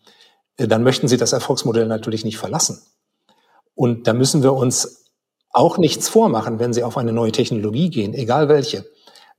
dann 0.66 0.82
möchten 0.82 1.08
sie 1.08 1.16
das 1.16 1.32
Erfolgsmodell 1.32 1.86
natürlich 1.86 2.24
nicht 2.24 2.38
verlassen. 2.38 2.82
Und 3.74 4.06
da 4.06 4.12
müssen 4.12 4.42
wir 4.42 4.52
uns 4.52 5.06
auch 5.52 5.78
nichts 5.78 6.08
vormachen, 6.08 6.58
wenn 6.58 6.72
sie 6.72 6.84
auf 6.84 6.96
eine 6.96 7.12
neue 7.12 7.32
Technologie 7.32 7.90
gehen, 7.90 8.14
egal 8.14 8.48
welche. 8.48 8.84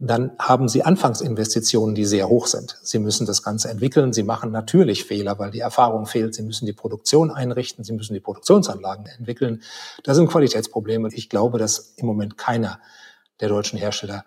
Dann 0.04 0.32
haben 0.40 0.68
sie 0.68 0.82
Anfangsinvestitionen, 0.82 1.94
die 1.94 2.06
sehr 2.06 2.28
hoch 2.28 2.48
sind. 2.48 2.80
Sie 2.82 2.98
müssen 2.98 3.28
das 3.28 3.44
Ganze 3.44 3.70
entwickeln. 3.70 4.14
Sie 4.14 4.24
machen 4.24 4.52
natürlich 4.52 5.06
Fehler, 5.06 5.38
weil 5.38 5.52
die 5.52 5.60
Erfahrung 5.60 6.08
fehlt. 6.08 6.34
Sie 6.34 6.42
müssen 6.42 6.66
die 6.66 6.74
Produktion 6.74 7.30
einrichten. 7.30 7.84
Sie 7.84 7.94
müssen 7.94 8.16
die 8.16 8.20
Produktionsanlagen 8.20 9.06
entwickeln. 9.06 9.62
Das 10.04 10.18
sind 10.18 10.28
Qualitätsprobleme. 10.28 11.10
Ich 11.14 11.30
glaube, 11.30 11.60
dass 11.60 11.94
im 11.98 12.08
Moment 12.08 12.36
keiner 12.36 12.80
der 13.42 13.50
deutschen 13.50 13.78
Hersteller 13.78 14.26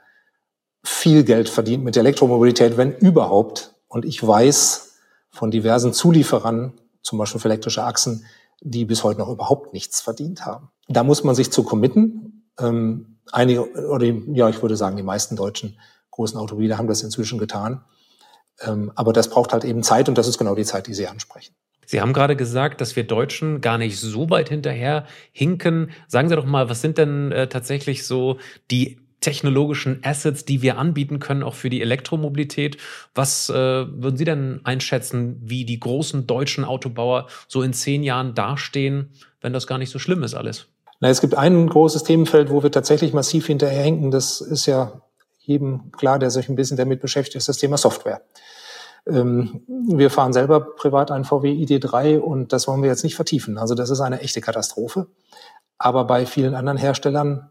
viel 0.85 1.25
Geld 1.25 1.49
verdient 1.49 1.83
mit 1.83 1.97
der 1.97 2.03
Elektromobilität, 2.03 2.77
wenn 2.77 2.93
überhaupt. 2.97 3.75
Und 3.89 4.05
ich 4.05 4.25
weiß 4.25 4.93
von 5.31 5.51
diversen 5.51 5.93
Zulieferern, 5.93 6.75
zum 7.05 7.19
Beispiel 7.19 7.41
für 7.41 7.49
elektrische 7.49 7.85
Achsen, 7.85 8.25
die 8.61 8.85
bis 8.85 9.05
heute 9.05 9.21
noch 9.21 9.29
überhaupt 9.29 9.73
nichts 9.73 10.01
verdient 10.01 10.45
haben. 10.45 10.71
Da 10.89 11.05
muss 11.05 11.23
man 11.23 11.35
sich 11.35 11.53
zu 11.53 11.63
committen. 11.63 12.49
Ähm, 12.59 13.19
einige, 13.31 13.71
oder 13.89 14.07
ja, 14.07 14.49
ich 14.49 14.61
würde 14.63 14.77
sagen, 14.77 14.97
die 14.97 15.03
meisten 15.03 15.37
deutschen 15.37 15.79
großen 16.11 16.39
Automobile 16.39 16.79
haben 16.79 16.89
das 16.89 17.03
inzwischen 17.03 17.39
getan. 17.39 17.85
Ähm, 18.61 18.93
aber 18.95 19.13
das 19.13 19.29
braucht 19.29 19.53
halt 19.53 19.65
eben 19.65 19.83
Zeit 19.83 20.09
und 20.09 20.17
das 20.17 20.29
ist 20.29 20.39
genau 20.39 20.55
die 20.55 20.65
Zeit, 20.65 20.87
die 20.87 20.95
Sie 20.95 21.07
ansprechen. 21.07 21.55
Sie 21.87 22.01
haben 22.01 22.13
gerade 22.13 22.37
gesagt, 22.37 22.81
dass 22.81 22.97
wir 22.97 23.05
Deutschen 23.05 23.61
gar 23.61 23.77
nicht 23.77 24.01
so 24.01 24.31
weit 24.31 24.49
hinterher 24.49 25.07
hinken. 25.33 25.91
Sagen 26.09 26.29
Sie 26.29 26.37
doch 26.37 26.47
mal, 26.47 26.71
was 26.71 26.81
sind 26.81 26.97
denn 26.97 27.31
äh, 27.33 27.49
tatsächlich 27.49 28.07
so 28.07 28.39
die 28.71 29.04
technologischen 29.25 30.01
Assets, 30.05 30.45
die 30.45 30.63
wir 30.63 30.79
anbieten 30.79 31.19
können, 31.19 31.43
auch 31.43 31.55
für 31.55 31.71
die 31.71 31.81
Elektromobilität. 31.81 32.77
Was 33.15 33.49
äh, 33.49 33.55
würden 33.55 34.17
Sie 34.17 34.25
denn 34.25 34.61
einschätzen, 34.65 35.41
wie 35.43 35.65
die 35.65 35.81
großen 35.81 36.27
deutschen 36.27 36.65
Autobauer 36.65 37.27
so 37.49 37.63
in 37.63 37.73
zehn 37.73 38.03
Jahren 38.03 38.35
dastehen, 38.35 39.11
wenn 39.41 39.53
das 39.53 39.67
gar 39.67 39.79
nicht 39.79 39.91
so 39.91 39.99
schlimm 39.99 40.23
ist 40.23 40.35
alles? 40.35 40.67
Na, 41.01 41.09
es 41.09 41.21
gibt 41.21 41.35
ein 41.35 41.69
großes 41.69 42.05
Themenfeld, 42.05 42.51
wo 42.51 42.63
wir 42.63 42.71
tatsächlich 42.71 43.13
massiv 43.13 43.47
hinterherhinken. 43.47 44.11
Das 44.11 44.41
ist 44.41 44.67
ja 44.67 45.01
jedem 45.39 45.91
klar, 45.93 46.19
der 46.19 46.31
sich 46.31 46.49
ein 46.49 46.57
bisschen 46.57 46.77
damit 46.77 47.01
beschäftigt, 47.01 47.37
ist 47.37 47.49
das 47.49 47.59
Thema 47.59 47.77
Software. 47.77 48.23
Ähm, 49.07 49.63
wir 49.67 50.11
fahren 50.11 50.33
selber 50.33 50.61
privat 50.61 51.11
einen 51.11 51.25
VW 51.25 51.51
ID3 51.51 52.19
und 52.19 52.53
das 52.53 52.69
wollen 52.69 52.83
wir 52.83 52.89
jetzt 52.89 53.05
nicht 53.05 53.17
vertiefen. 53.17 53.59
Also 53.59 53.75
das 53.75 53.91
ist 53.91 54.01
eine 54.01 54.21
echte 54.21 54.41
Katastrophe. 54.41 55.09
Aber 55.79 56.05
bei 56.05 56.25
vielen 56.25 56.55
anderen 56.55 56.79
Herstellern 56.79 57.51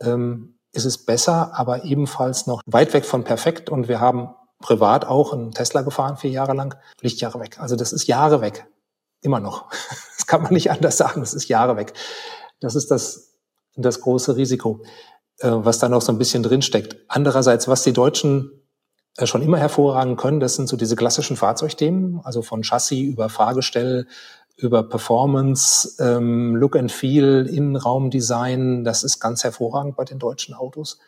ähm, 0.00 0.54
ist 0.72 0.84
es 0.84 0.98
besser, 0.98 1.52
aber 1.54 1.84
ebenfalls 1.84 2.46
noch 2.46 2.62
weit 2.66 2.94
weg 2.94 3.04
von 3.04 3.24
perfekt. 3.24 3.70
Und 3.70 3.88
wir 3.88 4.00
haben 4.00 4.34
privat 4.60 5.04
auch 5.04 5.32
einen 5.32 5.52
Tesla 5.52 5.82
gefahren, 5.82 6.16
vier 6.16 6.30
Jahre 6.30 6.54
lang, 6.54 6.76
Lichtjahre 7.00 7.40
weg. 7.40 7.58
Also 7.60 7.76
das 7.76 7.92
ist 7.92 8.06
Jahre 8.06 8.40
weg. 8.40 8.66
Immer 9.20 9.40
noch. 9.40 9.66
Das 10.22 10.28
kann 10.28 10.44
man 10.44 10.52
nicht 10.52 10.70
anders 10.70 10.96
sagen. 10.96 11.20
Das 11.20 11.34
ist 11.34 11.48
Jahre 11.48 11.76
weg. 11.76 11.94
Das 12.60 12.76
ist 12.76 12.92
das, 12.92 13.34
das 13.74 14.00
große 14.00 14.36
Risiko, 14.36 14.84
äh, 15.40 15.50
was 15.50 15.80
da 15.80 15.88
noch 15.88 16.00
so 16.00 16.12
ein 16.12 16.18
bisschen 16.18 16.44
drinsteckt. 16.44 16.96
Andererseits, 17.08 17.66
was 17.66 17.82
die 17.82 17.92
Deutschen 17.92 18.62
äh, 19.16 19.26
schon 19.26 19.42
immer 19.42 19.58
hervorragen 19.58 20.16
können, 20.16 20.38
das 20.38 20.54
sind 20.54 20.68
so 20.68 20.76
diese 20.76 20.94
klassischen 20.94 21.36
Fahrzeugthemen, 21.36 22.20
also 22.22 22.40
von 22.40 22.62
Chassis 22.62 23.00
über 23.00 23.28
Fahrgestell, 23.28 24.06
über 24.56 24.82
Performance, 24.82 25.96
ähm, 26.00 26.56
Look 26.56 26.76
and 26.76 26.92
Feel, 26.92 27.46
Innenraumdesign. 27.46 28.84
Das 28.84 29.02
ist 29.02 29.18
ganz 29.18 29.44
hervorragend 29.44 29.96
bei 29.96 30.04
den 30.04 30.18
deutschen 30.18 30.54
Autos. 30.54 30.98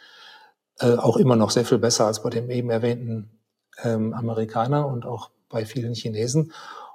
Äh, 0.79 0.95
auch 0.95 1.17
immer 1.17 1.37
noch 1.37 1.51
sehr 1.51 1.65
viel 1.65 1.79
besser 1.79 2.07
als 2.07 2.23
bei 2.23 2.31
dem 2.31 2.51
eben 2.51 2.71
erwähnten 2.71 3.41
ähm, 3.83 4.13
Amerikaner 4.13 4.87
und 4.87 5.07
auch 5.07 5.31
bei 5.49 5.65
vielen 5.67 5.95
Chinesen. 5.95 6.53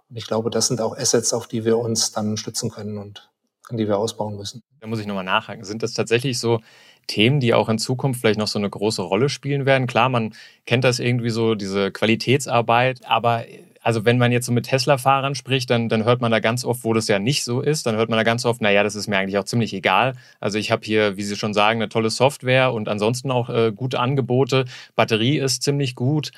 Und 0.10 0.15
ich 0.15 0.27
glaube, 0.27 0.50
das 0.50 0.68
sind 0.68 0.82
auch 0.82 0.98
Assets, 0.98 1.34
auf 1.34 1.48
die 1.48 1.65
wir 1.65 1.77
uns 1.77 2.12
dann 2.12 2.36
stützen 2.36 2.70
können 2.70 2.98
und 2.98 3.29
an 3.70 3.77
die 3.77 3.88
wir 3.88 3.98
ausbauen 3.98 4.36
müssen. 4.36 4.63
Da 4.79 4.88
muss 4.88 5.00
ich 5.00 5.06
nochmal 5.06 5.24
nachhaken. 5.24 5.63
Sind 5.63 5.84
das 5.84 5.94
tatsächlich 5.94 6.39
so 6.39 6.60
Themen, 7.08 7.39
die 7.39 7.53
auch 7.53 7.70
in 7.70 7.77
Zukunft 7.77 8.20
vielleicht 8.20 8.39
noch 8.39 8.48
so 8.48 8.60
eine 8.60 8.70
große 8.70 9.01
Rolle 9.01 9.29
spielen 9.29 9.65
werden? 9.65 9.88
Klar, 9.88 10.10
man 10.10 10.34
kennt 10.65 10.84
das 10.84 11.00
irgendwie 11.00 11.29
so, 11.29 11.56
diese 11.56 11.91
Qualitätsarbeit, 11.91 13.06
aber 13.06 13.46
also 13.81 14.05
wenn 14.05 14.17
man 14.17 14.31
jetzt 14.31 14.45
so 14.45 14.51
mit 14.51 14.65
Tesla-Fahrern 14.65 15.36
spricht, 15.36 15.69
dann, 15.69 15.89
dann 15.89 16.03
hört 16.03 16.21
man 16.21 16.31
da 16.31 16.39
ganz 16.39 16.65
oft, 16.65 16.83
wo 16.83 16.93
das 16.93 17.07
ja 17.07 17.19
nicht 17.19 17.43
so 17.43 17.62
ist, 17.62 17.86
dann 17.86 17.95
hört 17.95 18.09
man 18.09 18.17
da 18.17 18.24
ganz 18.24 18.45
oft, 18.45 18.62
naja, 18.62 18.83
das 18.83 18.95
ist 18.95 19.07
mir 19.07 19.17
eigentlich 19.17 19.38
auch 19.38 19.45
ziemlich 19.45 19.74
egal. 19.74 20.15
Also 20.39 20.57
ich 20.57 20.71
habe 20.71 20.86
hier, 20.86 21.17
wie 21.17 21.24
Sie 21.24 21.36
schon 21.36 21.53
sagen, 21.53 21.79
eine 21.81 21.89
tolle 21.89 22.09
Software 22.09 22.74
und 22.74 22.89
ansonsten 22.89 23.31
auch 23.31 23.50
äh, 23.50 23.71
gute 23.75 24.00
Angebote. 24.00 24.65
Batterie 24.95 25.38
ist 25.38 25.63
ziemlich 25.63 25.95
gut. 25.95 26.31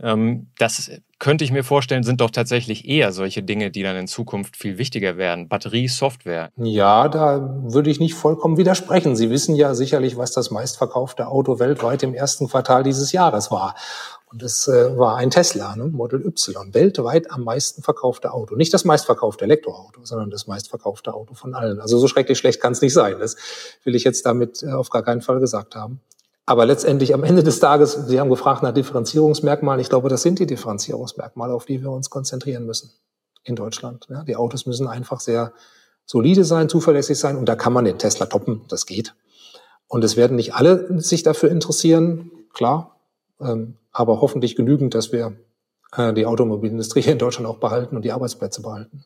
Ähm, 0.00 0.48
das 0.58 0.90
könnte 1.20 1.44
ich 1.44 1.52
mir 1.52 1.62
vorstellen, 1.62 2.02
sind 2.02 2.20
doch 2.20 2.30
tatsächlich 2.30 2.88
eher 2.88 3.12
solche 3.12 3.42
Dinge, 3.42 3.70
die 3.70 3.82
dann 3.82 3.94
in 3.94 4.08
Zukunft 4.08 4.56
viel 4.56 4.78
wichtiger 4.78 5.18
werden. 5.18 5.48
Batterie, 5.48 5.86
Software. 5.86 6.50
Ja, 6.56 7.08
da 7.08 7.62
würde 7.62 7.90
ich 7.90 8.00
nicht 8.00 8.14
vollkommen 8.14 8.56
widersprechen. 8.56 9.14
Sie 9.14 9.30
wissen 9.30 9.54
ja 9.54 9.74
sicherlich, 9.74 10.16
was 10.16 10.32
das 10.32 10.50
meistverkaufte 10.50 11.28
Auto 11.28 11.58
weltweit 11.60 12.02
im 12.02 12.14
ersten 12.14 12.48
Quartal 12.48 12.82
dieses 12.82 13.12
Jahres 13.12 13.50
war. 13.50 13.76
Und 14.32 14.42
das 14.42 14.66
äh, 14.68 14.96
war 14.96 15.16
ein 15.16 15.30
Tesla, 15.30 15.76
ne? 15.76 15.86
Model 15.86 16.24
Y, 16.24 16.72
weltweit 16.72 17.30
am 17.30 17.44
meisten 17.44 17.82
verkaufte 17.82 18.32
Auto. 18.32 18.54
Nicht 18.56 18.72
das 18.72 18.84
meistverkaufte 18.84 19.44
Elektroauto, 19.44 20.04
sondern 20.04 20.30
das 20.30 20.46
meistverkaufte 20.46 21.12
Auto 21.12 21.34
von 21.34 21.54
allen. 21.54 21.80
Also 21.80 21.98
so 21.98 22.08
schrecklich 22.08 22.38
schlecht 22.38 22.60
kann 22.62 22.72
es 22.72 22.80
nicht 22.80 22.94
sein. 22.94 23.18
Das 23.18 23.36
will 23.84 23.94
ich 23.94 24.04
jetzt 24.04 24.24
damit 24.24 24.62
äh, 24.62 24.72
auf 24.72 24.88
gar 24.88 25.02
keinen 25.02 25.20
Fall 25.20 25.40
gesagt 25.40 25.74
haben. 25.74 26.00
Aber 26.50 26.66
letztendlich 26.66 27.14
am 27.14 27.22
Ende 27.22 27.44
des 27.44 27.60
Tages, 27.60 27.92
Sie 28.08 28.18
haben 28.18 28.28
gefragt 28.28 28.64
nach 28.64 28.74
Differenzierungsmerkmalen. 28.74 29.80
Ich 29.80 29.88
glaube, 29.88 30.08
das 30.08 30.22
sind 30.22 30.40
die 30.40 30.46
Differenzierungsmerkmale, 30.46 31.54
auf 31.54 31.64
die 31.64 31.80
wir 31.80 31.92
uns 31.92 32.10
konzentrieren 32.10 32.66
müssen 32.66 32.90
in 33.44 33.54
Deutschland. 33.54 34.08
Ja, 34.10 34.24
die 34.24 34.34
Autos 34.34 34.66
müssen 34.66 34.88
einfach 34.88 35.20
sehr 35.20 35.52
solide 36.06 36.42
sein, 36.42 36.68
zuverlässig 36.68 37.20
sein 37.20 37.36
und 37.36 37.48
da 37.48 37.54
kann 37.54 37.72
man 37.72 37.84
den 37.84 37.98
Tesla 37.98 38.26
toppen. 38.26 38.62
Das 38.66 38.86
geht. 38.86 39.14
Und 39.86 40.02
es 40.02 40.16
werden 40.16 40.34
nicht 40.34 40.52
alle 40.52 41.00
sich 41.00 41.22
dafür 41.22 41.52
interessieren, 41.52 42.32
klar, 42.52 42.96
ähm, 43.40 43.76
aber 43.92 44.20
hoffentlich 44.20 44.56
genügend, 44.56 44.96
dass 44.96 45.12
wir 45.12 45.36
äh, 45.96 46.12
die 46.12 46.26
Automobilindustrie 46.26 47.08
in 47.08 47.18
Deutschland 47.18 47.46
auch 47.46 47.58
behalten 47.58 47.94
und 47.94 48.04
die 48.04 48.10
Arbeitsplätze 48.10 48.60
behalten. 48.60 49.04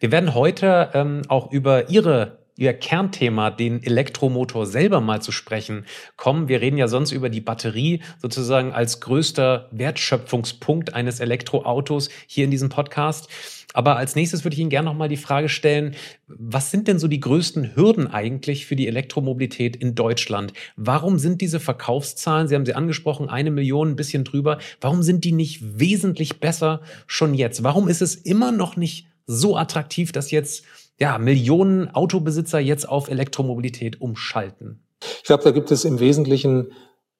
Wir 0.00 0.12
werden 0.12 0.34
heute 0.34 0.88
ähm, 0.94 1.20
auch 1.28 1.52
über 1.52 1.90
Ihre 1.90 2.38
Ihr 2.56 2.72
Kernthema, 2.72 3.50
den 3.50 3.82
Elektromotor 3.82 4.64
selber 4.64 5.02
mal 5.02 5.20
zu 5.20 5.30
sprechen 5.30 5.84
kommen. 6.16 6.48
Wir 6.48 6.62
reden 6.62 6.78
ja 6.78 6.88
sonst 6.88 7.12
über 7.12 7.28
die 7.28 7.42
Batterie 7.42 8.00
sozusagen 8.18 8.72
als 8.72 9.00
größter 9.00 9.68
Wertschöpfungspunkt 9.72 10.94
eines 10.94 11.20
Elektroautos 11.20 12.08
hier 12.26 12.44
in 12.44 12.50
diesem 12.50 12.70
Podcast. 12.70 13.28
Aber 13.74 13.98
als 13.98 14.16
nächstes 14.16 14.42
würde 14.42 14.54
ich 14.54 14.60
Ihnen 14.60 14.70
gerne 14.70 14.86
noch 14.86 14.96
mal 14.96 15.10
die 15.10 15.18
Frage 15.18 15.50
stellen, 15.50 15.94
was 16.28 16.70
sind 16.70 16.88
denn 16.88 16.98
so 16.98 17.08
die 17.08 17.20
größten 17.20 17.76
Hürden 17.76 18.06
eigentlich 18.06 18.64
für 18.64 18.74
die 18.74 18.88
Elektromobilität 18.88 19.76
in 19.76 19.94
Deutschland? 19.94 20.54
Warum 20.76 21.18
sind 21.18 21.42
diese 21.42 21.60
Verkaufszahlen, 21.60 22.48
Sie 22.48 22.54
haben 22.54 22.64
sie 22.64 22.74
angesprochen, 22.74 23.28
eine 23.28 23.50
Million, 23.50 23.90
ein 23.90 23.96
bisschen 23.96 24.24
drüber, 24.24 24.56
warum 24.80 25.02
sind 25.02 25.24
die 25.24 25.32
nicht 25.32 25.60
wesentlich 25.78 26.40
besser 26.40 26.80
schon 27.06 27.34
jetzt? 27.34 27.64
Warum 27.64 27.86
ist 27.88 28.00
es 28.00 28.14
immer 28.14 28.50
noch 28.50 28.76
nicht 28.76 29.08
so 29.26 29.58
attraktiv, 29.58 30.10
dass 30.10 30.30
jetzt 30.30 30.64
ja, 30.98 31.18
Millionen 31.18 31.94
Autobesitzer 31.94 32.58
jetzt 32.58 32.88
auf 32.88 33.08
Elektromobilität 33.08 34.00
umschalten? 34.00 34.82
Ich 35.00 35.24
glaube, 35.24 35.44
da 35.44 35.50
gibt 35.50 35.70
es 35.70 35.84
im 35.84 36.00
Wesentlichen 36.00 36.72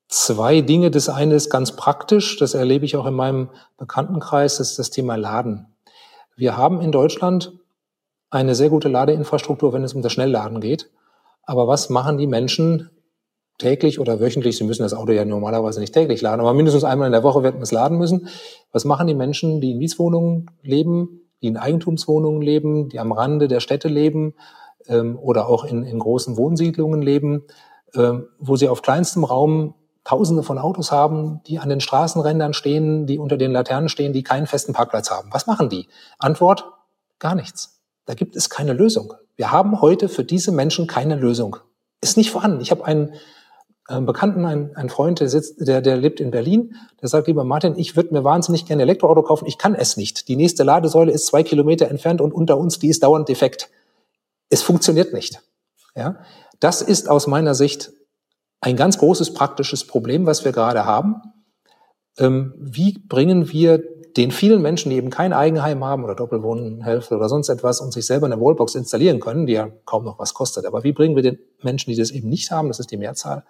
zwei 0.08 0.60
Dinge. 0.60 0.90
Das 0.90 1.08
eine 1.08 1.34
ist 1.34 1.50
ganz 1.50 1.76
praktisch, 1.76 2.38
das 2.38 2.54
erlebe 2.54 2.84
ich 2.84 2.96
auch 2.96 3.06
in 3.06 3.14
meinem 3.14 3.50
Bekanntenkreis, 3.76 4.58
das 4.58 4.70
ist 4.70 4.78
das 4.78 4.90
Thema 4.90 5.16
Laden. 5.16 5.66
Wir 6.36 6.56
haben 6.56 6.80
in 6.80 6.92
Deutschland 6.92 7.52
eine 8.30 8.54
sehr 8.54 8.70
gute 8.70 8.88
Ladeinfrastruktur, 8.88 9.72
wenn 9.72 9.84
es 9.84 9.94
um 9.94 10.02
das 10.02 10.12
Schnellladen 10.12 10.60
geht. 10.60 10.90
Aber 11.42 11.68
was 11.68 11.90
machen 11.90 12.18
die 12.18 12.26
Menschen 12.26 12.90
täglich 13.58 14.00
oder 14.00 14.20
wöchentlich? 14.20 14.56
Sie 14.56 14.64
müssen 14.64 14.82
das 14.82 14.94
Auto 14.94 15.12
ja 15.12 15.24
normalerweise 15.24 15.80
nicht 15.80 15.94
täglich 15.94 16.20
laden, 16.20 16.40
aber 16.40 16.52
mindestens 16.52 16.84
einmal 16.84 17.06
in 17.06 17.12
der 17.12 17.22
Woche 17.22 17.42
werden 17.42 17.56
wir 17.56 17.62
es 17.62 17.72
laden 17.72 17.98
müssen. 17.98 18.28
Was 18.72 18.84
machen 18.84 19.06
die 19.06 19.14
Menschen, 19.14 19.60
die 19.60 19.72
in 19.72 19.78
Mietswohnungen 19.78 20.50
leben, 20.62 21.25
die 21.42 21.48
in 21.48 21.56
Eigentumswohnungen 21.56 22.42
leben, 22.42 22.88
die 22.88 22.98
am 22.98 23.12
Rande 23.12 23.48
der 23.48 23.60
Städte 23.60 23.88
leben 23.88 24.34
ähm, 24.86 25.18
oder 25.18 25.48
auch 25.48 25.64
in, 25.64 25.82
in 25.82 25.98
großen 25.98 26.36
Wohnsiedlungen 26.36 27.02
leben, 27.02 27.44
ähm, 27.94 28.28
wo 28.38 28.56
sie 28.56 28.68
auf 28.68 28.82
kleinstem 28.82 29.24
Raum 29.24 29.74
Tausende 30.04 30.44
von 30.44 30.58
Autos 30.58 30.92
haben, 30.92 31.40
die 31.48 31.58
an 31.58 31.68
den 31.68 31.80
Straßenrändern 31.80 32.54
stehen, 32.54 33.06
die 33.06 33.18
unter 33.18 33.36
den 33.36 33.50
Laternen 33.50 33.88
stehen, 33.88 34.12
die 34.12 34.22
keinen 34.22 34.46
festen 34.46 34.72
Parkplatz 34.72 35.10
haben. 35.10 35.30
Was 35.32 35.48
machen 35.48 35.68
die? 35.68 35.88
Antwort, 36.18 36.64
gar 37.18 37.34
nichts. 37.34 37.82
Da 38.04 38.14
gibt 38.14 38.36
es 38.36 38.48
keine 38.48 38.72
Lösung. 38.72 39.14
Wir 39.34 39.50
haben 39.50 39.80
heute 39.80 40.08
für 40.08 40.22
diese 40.22 40.52
Menschen 40.52 40.86
keine 40.86 41.16
Lösung. 41.16 41.56
Ist 42.00 42.16
nicht 42.16 42.30
vorhanden. 42.30 42.60
Ich 42.60 42.70
habe 42.70 42.84
einen 42.84 43.14
Bekannten, 43.88 44.44
einen, 44.44 44.74
einen 44.74 44.88
Freund, 44.88 45.20
der 45.20 45.28
sitzt, 45.28 45.66
der, 45.66 45.80
der 45.80 45.96
lebt 45.96 46.18
in 46.18 46.32
Berlin, 46.32 46.74
der 47.00 47.08
sagt, 47.08 47.28
lieber 47.28 47.44
Martin, 47.44 47.78
ich 47.78 47.94
würde 47.94 48.12
mir 48.12 48.24
wahnsinnig 48.24 48.66
gerne 48.66 48.82
ein 48.82 48.88
Elektroauto 48.88 49.22
kaufen, 49.22 49.46
ich 49.46 49.58
kann 49.58 49.76
es 49.76 49.96
nicht. 49.96 50.26
Die 50.26 50.34
nächste 50.34 50.64
Ladesäule 50.64 51.12
ist 51.12 51.26
zwei 51.26 51.44
Kilometer 51.44 51.88
entfernt 51.88 52.20
und 52.20 52.34
unter 52.34 52.58
uns, 52.58 52.80
die 52.80 52.88
ist 52.88 53.04
dauernd 53.04 53.28
defekt. 53.28 53.70
Es 54.50 54.62
funktioniert 54.62 55.12
nicht. 55.12 55.40
Ja? 55.94 56.16
Das 56.58 56.82
ist 56.82 57.08
aus 57.08 57.28
meiner 57.28 57.54
Sicht 57.54 57.92
ein 58.60 58.74
ganz 58.74 58.98
großes 58.98 59.34
praktisches 59.34 59.86
Problem, 59.86 60.26
was 60.26 60.44
wir 60.44 60.50
gerade 60.50 60.84
haben. 60.84 61.22
Ähm, 62.18 62.54
wie 62.58 62.98
bringen 62.98 63.52
wir 63.52 63.84
den 64.16 64.32
vielen 64.32 64.62
Menschen, 64.62 64.90
die 64.90 64.96
eben 64.96 65.10
kein 65.10 65.32
Eigenheim 65.32 65.84
haben 65.84 66.02
oder 66.02 66.14
Doppelwohnhälfte 66.14 67.16
oder 67.16 67.28
sonst 67.28 67.50
etwas 67.50 67.80
und 67.80 67.92
sich 67.92 68.06
selber 68.06 68.26
eine 68.26 68.40
Wallbox 68.40 68.74
installieren 68.74 69.20
können, 69.20 69.46
die 69.46 69.52
ja 69.52 69.68
kaum 69.84 70.04
noch 70.04 70.18
was 70.18 70.34
kostet. 70.34 70.64
Aber 70.64 70.82
wie 70.82 70.92
bringen 70.92 71.14
wir 71.14 71.22
den 71.22 71.38
Menschen, 71.62 71.90
die 71.90 71.96
das 71.96 72.10
eben 72.10 72.28
nicht 72.28 72.50
haben, 72.50 72.68
das 72.68 72.80
ist 72.80 72.90
die 72.90 72.96
Mehrzahl, 72.96 73.44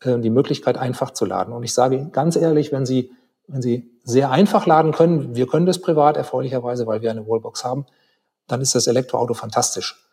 äh, 0.00 0.18
die 0.18 0.30
Möglichkeit, 0.30 0.76
einfach 0.78 1.12
zu 1.12 1.24
laden. 1.24 1.52
Und 1.52 1.62
ich 1.62 1.74
sage 1.74 2.08
ganz 2.10 2.36
ehrlich, 2.36 2.72
wenn 2.72 2.86
Sie, 2.86 3.12
wenn 3.46 3.62
Sie 3.62 3.90
sehr 4.04 4.30
einfach 4.30 4.66
laden 4.66 4.92
können, 4.92 5.34
wir 5.34 5.46
können 5.46 5.66
das 5.66 5.80
privat 5.80 6.16
erfreulicherweise, 6.16 6.86
weil 6.86 7.02
wir 7.02 7.10
eine 7.10 7.26
Wallbox 7.26 7.64
haben, 7.64 7.86
dann 8.46 8.60
ist 8.60 8.74
das 8.74 8.86
Elektroauto 8.86 9.34
fantastisch. 9.34 10.04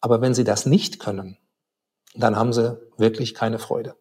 Aber 0.00 0.20
wenn 0.20 0.34
Sie 0.34 0.44
das 0.44 0.66
nicht 0.66 1.00
können, 1.00 1.38
dann 2.14 2.36
haben 2.36 2.52
Sie 2.52 2.78
wirklich 2.96 3.34
keine 3.34 3.58
Freude. 3.58 3.94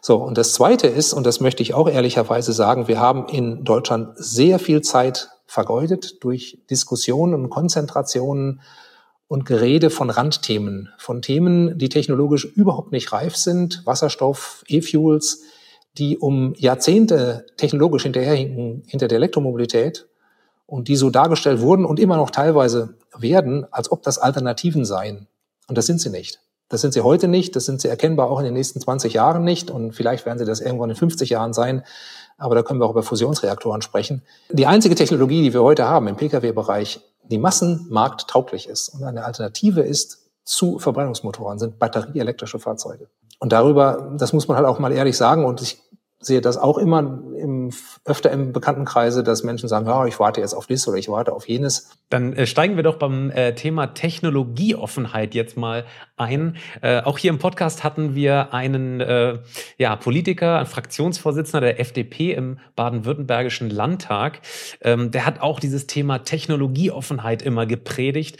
So, 0.00 0.16
und 0.16 0.38
das 0.38 0.52
Zweite 0.52 0.86
ist, 0.86 1.12
und 1.12 1.26
das 1.26 1.40
möchte 1.40 1.62
ich 1.62 1.74
auch 1.74 1.88
ehrlicherweise 1.88 2.52
sagen, 2.52 2.88
wir 2.88 3.00
haben 3.00 3.28
in 3.28 3.64
Deutschland 3.64 4.12
sehr 4.16 4.58
viel 4.58 4.82
Zeit 4.82 5.30
vergeudet 5.46 6.22
durch 6.22 6.62
Diskussionen 6.70 7.34
und 7.34 7.50
Konzentrationen 7.50 8.60
und 9.28 9.44
Gerede 9.44 9.90
von 9.90 10.10
Randthemen, 10.10 10.90
von 10.98 11.22
Themen, 11.22 11.78
die 11.78 11.88
technologisch 11.88 12.44
überhaupt 12.44 12.92
nicht 12.92 13.12
reif 13.12 13.36
sind, 13.36 13.82
Wasserstoff, 13.84 14.64
E-Fuels, 14.68 15.42
die 15.98 16.18
um 16.18 16.54
Jahrzehnte 16.56 17.46
technologisch 17.56 18.04
hinterherhinken 18.04 18.84
hinter 18.86 19.08
der 19.08 19.16
Elektromobilität 19.16 20.06
und 20.66 20.88
die 20.88 20.96
so 20.96 21.10
dargestellt 21.10 21.60
wurden 21.60 21.84
und 21.84 21.98
immer 21.98 22.16
noch 22.16 22.30
teilweise 22.30 22.94
werden, 23.16 23.66
als 23.72 23.90
ob 23.90 24.02
das 24.02 24.18
Alternativen 24.18 24.84
seien. 24.84 25.26
Und 25.68 25.78
das 25.78 25.86
sind 25.86 26.00
sie 26.00 26.10
nicht. 26.10 26.40
Das 26.68 26.80
sind 26.80 26.92
sie 26.92 27.00
heute 27.00 27.28
nicht, 27.28 27.54
das 27.54 27.64
sind 27.64 27.80
sie 27.80 27.88
erkennbar 27.88 28.28
auch 28.28 28.40
in 28.40 28.44
den 28.44 28.54
nächsten 28.54 28.80
20 28.80 29.12
Jahren 29.12 29.44
nicht 29.44 29.70
und 29.70 29.92
vielleicht 29.92 30.26
werden 30.26 30.38
sie 30.38 30.44
das 30.44 30.60
irgendwann 30.60 30.90
in 30.90 30.96
50 30.96 31.30
Jahren 31.30 31.52
sein, 31.52 31.84
aber 32.38 32.56
da 32.56 32.62
können 32.62 32.80
wir 32.80 32.86
auch 32.86 32.90
über 32.90 33.04
Fusionsreaktoren 33.04 33.82
sprechen. 33.82 34.22
Die 34.50 34.66
einzige 34.66 34.96
Technologie, 34.96 35.42
die 35.42 35.52
wir 35.54 35.62
heute 35.62 35.86
haben 35.86 36.08
im 36.08 36.16
Pkw-Bereich, 36.16 37.00
die 37.30 37.38
massenmarkttauglich 37.38 38.68
ist 38.68 38.88
und 38.88 39.04
eine 39.04 39.24
Alternative 39.24 39.82
ist 39.82 40.26
zu 40.44 40.78
Verbrennungsmotoren, 40.78 41.58
sind 41.58 41.78
batterieelektrische 41.78 42.58
Fahrzeuge. 42.58 43.08
Und 43.38 43.52
darüber, 43.52 44.14
das 44.16 44.32
muss 44.32 44.48
man 44.48 44.56
halt 44.56 44.66
auch 44.66 44.78
mal 44.78 44.92
ehrlich 44.92 45.16
sagen, 45.16 45.44
und 45.44 45.60
ich 45.60 45.82
sehe 46.18 46.40
das 46.40 46.56
auch 46.56 46.78
immer 46.78 46.98
im, 46.98 47.70
öfter 48.04 48.30
im 48.30 48.52
Bekanntenkreise, 48.52 49.22
dass 49.22 49.42
Menschen 49.42 49.68
sagen, 49.68 49.86
ja, 49.86 50.06
ich 50.06 50.18
warte 50.18 50.40
jetzt 50.40 50.54
auf 50.54 50.66
dies 50.66 50.88
oder 50.88 50.96
ich 50.96 51.08
warte 51.08 51.32
auf 51.32 51.46
jenes. 51.46 51.90
Dann 52.08 52.32
äh, 52.32 52.46
steigen 52.46 52.76
wir 52.76 52.82
doch 52.82 52.96
beim 52.96 53.30
äh, 53.30 53.54
Thema 53.54 53.88
Technologieoffenheit 53.88 55.34
jetzt 55.34 55.56
mal 55.56 55.84
ein. 56.16 56.56
Äh, 56.80 57.02
auch 57.02 57.18
hier 57.18 57.30
im 57.30 57.38
Podcast 57.38 57.84
hatten 57.84 58.14
wir 58.14 58.54
einen 58.54 59.00
äh, 59.00 59.38
ja, 59.76 59.94
Politiker, 59.96 60.56
einen 60.56 60.66
Fraktionsvorsitzender 60.66 61.60
der 61.60 61.80
FDP 61.80 62.32
im 62.32 62.58
baden-württembergischen 62.76 63.68
Landtag. 63.68 64.40
Ähm, 64.80 65.10
der 65.10 65.26
hat 65.26 65.40
auch 65.40 65.60
dieses 65.60 65.86
Thema 65.86 66.18
Technologieoffenheit 66.20 67.42
immer 67.42 67.66
gepredigt. 67.66 68.38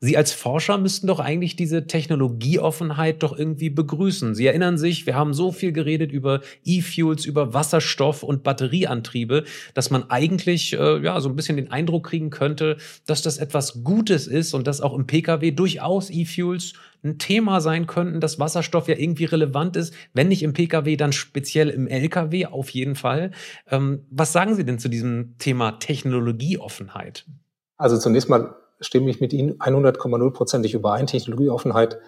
Sie 0.00 0.16
als 0.16 0.32
Forscher 0.32 0.78
müssten 0.78 1.08
doch 1.08 1.18
eigentlich 1.18 1.56
diese 1.56 1.88
Technologieoffenheit 1.88 3.20
doch 3.24 3.36
irgendwie 3.36 3.68
begrüßen. 3.68 4.36
Sie 4.36 4.46
erinnern 4.46 4.78
sich, 4.78 5.06
wir 5.06 5.16
haben 5.16 5.34
so 5.34 5.50
viel 5.50 5.72
geredet 5.72 6.12
über 6.12 6.40
E-Fuels, 6.64 7.24
über 7.24 7.52
Wasserstoff 7.52 8.22
und 8.22 8.44
Batterieantriebe, 8.44 9.42
dass 9.74 9.90
man 9.90 10.08
eigentlich 10.08 10.72
äh, 10.74 11.02
ja 11.02 11.20
so 11.20 11.28
ein 11.28 11.34
bisschen 11.34 11.56
den 11.56 11.72
Eindruck 11.72 12.06
kriegen 12.06 12.30
könnte, 12.30 12.76
dass 13.06 13.22
das 13.22 13.38
etwas 13.38 13.82
Gutes 13.82 14.28
ist 14.28 14.54
und 14.54 14.68
dass 14.68 14.80
auch 14.80 14.94
im 14.94 15.08
Pkw 15.08 15.50
durchaus 15.50 16.10
E-Fuels 16.10 16.74
ein 17.02 17.18
Thema 17.18 17.60
sein 17.60 17.88
könnten, 17.88 18.20
dass 18.20 18.38
Wasserstoff 18.38 18.86
ja 18.86 18.96
irgendwie 18.96 19.24
relevant 19.24 19.76
ist, 19.76 19.92
wenn 20.14 20.28
nicht 20.28 20.44
im 20.44 20.52
Pkw, 20.52 20.96
dann 20.96 21.12
speziell 21.12 21.70
im 21.70 21.88
Lkw 21.88 22.46
auf 22.46 22.70
jeden 22.70 22.94
Fall. 22.94 23.32
Ähm, 23.68 24.06
was 24.10 24.32
sagen 24.32 24.54
Sie 24.54 24.64
denn 24.64 24.78
zu 24.78 24.88
diesem 24.88 25.36
Thema 25.38 25.72
Technologieoffenheit? 25.72 27.26
Also 27.76 27.98
zunächst 27.98 28.28
mal 28.28 28.54
stimme 28.80 29.10
ich 29.10 29.20
mit 29.20 29.32
Ihnen 29.32 29.58
100,0%ig 29.58 30.74
überein. 30.74 31.06
Technologieoffenheit 31.06 31.98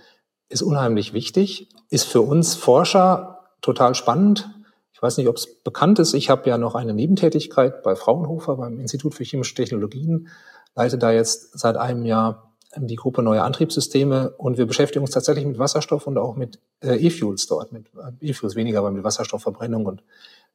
ist 0.48 0.62
unheimlich 0.62 1.12
wichtig, 1.12 1.68
ist 1.90 2.04
für 2.04 2.22
uns 2.22 2.54
Forscher 2.54 3.48
total 3.60 3.94
spannend. 3.94 4.50
Ich 4.92 5.02
weiß 5.02 5.16
nicht, 5.16 5.28
ob 5.28 5.36
es 5.36 5.62
bekannt 5.62 5.98
ist. 5.98 6.14
Ich 6.14 6.28
habe 6.28 6.48
ja 6.48 6.58
noch 6.58 6.74
eine 6.74 6.92
Nebentätigkeit 6.92 7.82
bei 7.82 7.96
Fraunhofer 7.96 8.56
beim 8.56 8.78
Institut 8.78 9.14
für 9.14 9.24
chemische 9.24 9.54
Technologien, 9.54 10.28
leite 10.74 10.98
da 10.98 11.10
jetzt 11.12 11.58
seit 11.58 11.76
einem 11.76 12.04
Jahr 12.04 12.50
die 12.76 12.96
Gruppe 12.96 13.22
Neue 13.22 13.42
Antriebssysteme 13.42 14.30
und 14.38 14.56
wir 14.56 14.66
beschäftigen 14.66 15.04
uns 15.04 15.12
tatsächlich 15.12 15.44
mit 15.44 15.58
Wasserstoff 15.58 16.06
und 16.06 16.18
auch 16.18 16.36
mit 16.36 16.60
äh, 16.82 16.94
E-Fuels 17.04 17.46
dort, 17.48 17.72
mit 17.72 17.86
äh, 17.96 18.28
E-Fuels 18.28 18.54
weniger, 18.54 18.78
aber 18.78 18.92
mit 18.92 19.02
Wasserstoffverbrennung 19.02 19.86
und 19.86 20.02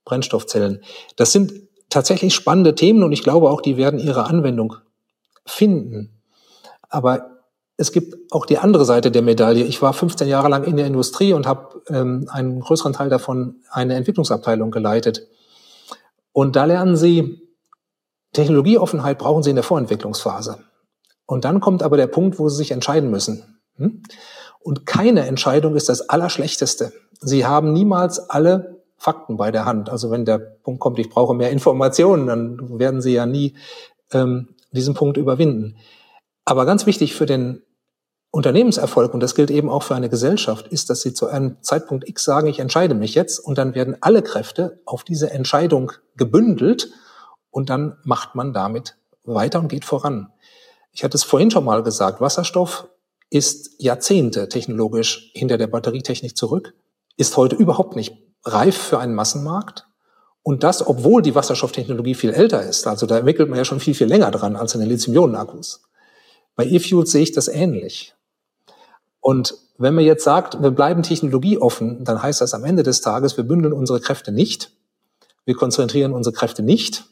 Brennstoffzellen. 0.05 0.81
Das 1.17 1.33
sind 1.33 1.53
tatsächlich 1.89 2.33
spannende 2.33 2.75
Themen 2.75 3.03
und 3.03 3.11
ich 3.11 3.23
glaube 3.23 3.49
auch, 3.49 3.61
die 3.61 3.75
werden 3.75 3.99
ihre 3.99 4.25
Anwendung 4.25 4.75
finden. 5.45 6.21
Aber 6.89 7.35
es 7.77 7.91
gibt 7.91 8.31
auch 8.31 8.45
die 8.45 8.57
andere 8.57 8.85
Seite 8.85 9.11
der 9.11 9.21
Medaille. 9.21 9.65
Ich 9.65 9.81
war 9.81 9.93
15 9.93 10.27
Jahre 10.27 10.49
lang 10.49 10.63
in 10.63 10.77
der 10.77 10.87
Industrie 10.87 11.33
und 11.33 11.45
habe 11.45 11.81
ähm, 11.89 12.27
einen 12.31 12.61
größeren 12.61 12.93
Teil 12.93 13.09
davon 13.09 13.57
eine 13.69 13.95
Entwicklungsabteilung 13.95 14.71
geleitet. 14.71 15.27
Und 16.31 16.55
da 16.55 16.65
lernen 16.65 16.95
Sie, 16.95 17.41
Technologieoffenheit 18.33 19.17
brauchen 19.17 19.43
Sie 19.43 19.49
in 19.49 19.55
der 19.55 19.63
Vorentwicklungsphase. 19.63 20.59
Und 21.25 21.45
dann 21.45 21.59
kommt 21.59 21.83
aber 21.83 21.97
der 21.97 22.07
Punkt, 22.07 22.39
wo 22.39 22.49
Sie 22.49 22.57
sich 22.57 22.71
entscheiden 22.71 23.09
müssen. 23.09 23.59
Hm? 23.77 24.03
Und 24.59 24.85
keine 24.85 25.27
Entscheidung 25.27 25.75
ist 25.75 25.89
das 25.89 26.09
Allerschlechteste. 26.09 26.91
Sie 27.19 27.45
haben 27.45 27.73
niemals 27.73 28.29
alle 28.29 28.81
Fakten 28.97 29.37
bei 29.37 29.51
der 29.51 29.65
Hand. 29.65 29.89
Also 29.89 30.11
wenn 30.11 30.25
der 30.25 30.39
Punkt 30.39 30.79
kommt, 30.79 30.97
ich 30.99 31.09
brauche 31.09 31.33
mehr 31.33 31.51
Informationen, 31.51 32.27
dann 32.27 32.79
werden 32.79 33.01
Sie 33.01 33.13
ja 33.13 33.25
nie 33.25 33.55
ähm, 34.11 34.54
diesen 34.75 34.93
Punkt 34.93 35.17
überwinden. 35.17 35.77
Aber 36.45 36.65
ganz 36.65 36.85
wichtig 36.85 37.15
für 37.15 37.25
den 37.25 37.63
Unternehmenserfolg, 38.31 39.13
und 39.13 39.21
das 39.21 39.33
gilt 39.33 39.49
eben 39.49 39.69
auch 39.69 39.83
für 39.83 39.95
eine 39.95 40.09
Gesellschaft, 40.09 40.67
ist, 40.67 40.89
dass 40.89 41.01
sie 41.01 41.13
zu 41.13 41.27
einem 41.27 41.61
Zeitpunkt 41.61 42.07
X 42.07 42.23
sagen, 42.25 42.47
ich 42.47 42.59
entscheide 42.59 42.93
mich 42.93 43.15
jetzt, 43.15 43.39
und 43.39 43.57
dann 43.57 43.75
werden 43.75 43.97
alle 44.01 44.21
Kräfte 44.21 44.81
auf 44.85 45.03
diese 45.03 45.31
Entscheidung 45.31 45.93
gebündelt, 46.17 46.91
und 47.49 47.69
dann 47.69 47.97
macht 48.03 48.35
man 48.35 48.53
damit 48.53 48.97
weiter 49.23 49.59
und 49.59 49.69
geht 49.69 49.85
voran. 49.85 50.33
Ich 50.91 51.03
hatte 51.03 51.15
es 51.15 51.23
vorhin 51.23 51.49
schon 51.49 51.63
mal 51.63 51.81
gesagt, 51.83 52.19
Wasserstoff 52.19 52.89
ist 53.29 53.81
Jahrzehnte 53.81 54.49
technologisch 54.49 55.31
hinter 55.33 55.57
der 55.57 55.67
Batterietechnik 55.67 56.37
zurück, 56.37 56.73
ist 57.17 57.37
heute 57.37 57.55
überhaupt 57.55 57.95
nicht 57.95 58.17
reif 58.43 58.77
für 58.77 58.99
einen 58.99 59.15
Massenmarkt 59.15 59.87
und 60.47 60.63
das, 60.63 60.85
obwohl 60.85 61.23
die 61.23 61.33
Wasserstofftechnologie 61.33 62.13
viel 62.13 62.29
älter 62.29 62.61
ist. 62.61 62.85
Also 62.85 63.07
da 63.07 63.17
entwickelt 63.17 63.49
man 63.49 63.57
ja 63.57 63.65
schon 63.65 63.79
viel, 63.79 63.95
viel 63.95 64.05
länger 64.05 64.29
dran 64.29 64.55
als 64.55 64.75
in 64.75 64.79
den 64.79 64.89
Lithium-Ionen-Akkus. 64.89 65.81
Bei 66.55 66.63
E-Fuels 66.67 67.11
sehe 67.11 67.23
ich 67.23 67.31
das 67.31 67.47
ähnlich. 67.47 68.13
Und 69.21 69.55
wenn 69.79 69.95
man 69.95 70.03
jetzt 70.03 70.23
sagt, 70.23 70.61
wir 70.61 70.69
bleiben 70.69 71.01
technologieoffen, 71.01 72.03
dann 72.03 72.21
heißt 72.21 72.41
das 72.41 72.53
am 72.53 72.63
Ende 72.63 72.83
des 72.83 73.01
Tages, 73.01 73.37
wir 73.37 73.43
bündeln 73.43 73.73
unsere 73.73 73.99
Kräfte 73.99 74.31
nicht. 74.31 74.71
Wir 75.45 75.55
konzentrieren 75.55 76.13
unsere 76.13 76.35
Kräfte 76.35 76.61
nicht. 76.61 77.05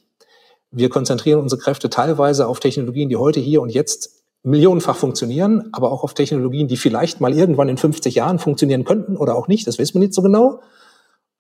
Wir 0.70 0.90
konzentrieren 0.90 1.40
unsere 1.40 1.60
Kräfte 1.60 1.90
teilweise 1.90 2.46
auf 2.48 2.60
Technologien, 2.60 3.10
die 3.10 3.18
heute 3.18 3.40
hier 3.40 3.64
und 3.64 3.70
jetzt 3.70 4.24
millionenfach 4.44 4.96
funktionieren, 4.96 5.70
aber 5.72 5.92
auch 5.92 6.04
auf 6.04 6.14
Technologien, 6.14 6.68
die 6.68 6.78
vielleicht 6.78 7.20
mal 7.20 7.34
irgendwann 7.34 7.68
in 7.68 7.78
50 7.78 8.14
Jahren 8.14 8.38
funktionieren 8.38 8.84
könnten 8.84 9.18
oder 9.18 9.36
auch 9.36 9.48
nicht. 9.48 9.66
Das 9.66 9.80
wissen 9.80 9.96
wir 9.96 10.02
nicht 10.02 10.14
so 10.14 10.22
genau. 10.22 10.62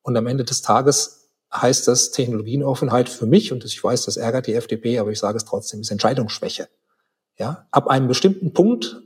Und 0.01 0.17
am 0.17 0.25
Ende 0.25 0.43
des 0.43 0.63
Tages 0.63 1.22
heißt 1.53 1.87
das 1.87 2.11
Technologienoffenheit 2.11 3.09
für 3.09 3.25
mich, 3.25 3.51
und 3.51 3.63
ich 3.63 3.83
weiß, 3.83 4.05
das 4.05 4.17
ärgert 4.17 4.47
die 4.47 4.55
FDP, 4.55 4.99
aber 4.99 5.11
ich 5.11 5.19
sage 5.19 5.37
es 5.37 5.45
trotzdem, 5.45 5.81
ist 5.81 5.91
Entscheidungsschwäche. 5.91 6.67
Ja, 7.37 7.67
ab 7.71 7.87
einem 7.87 8.07
bestimmten 8.07 8.53
Punkt 8.53 9.01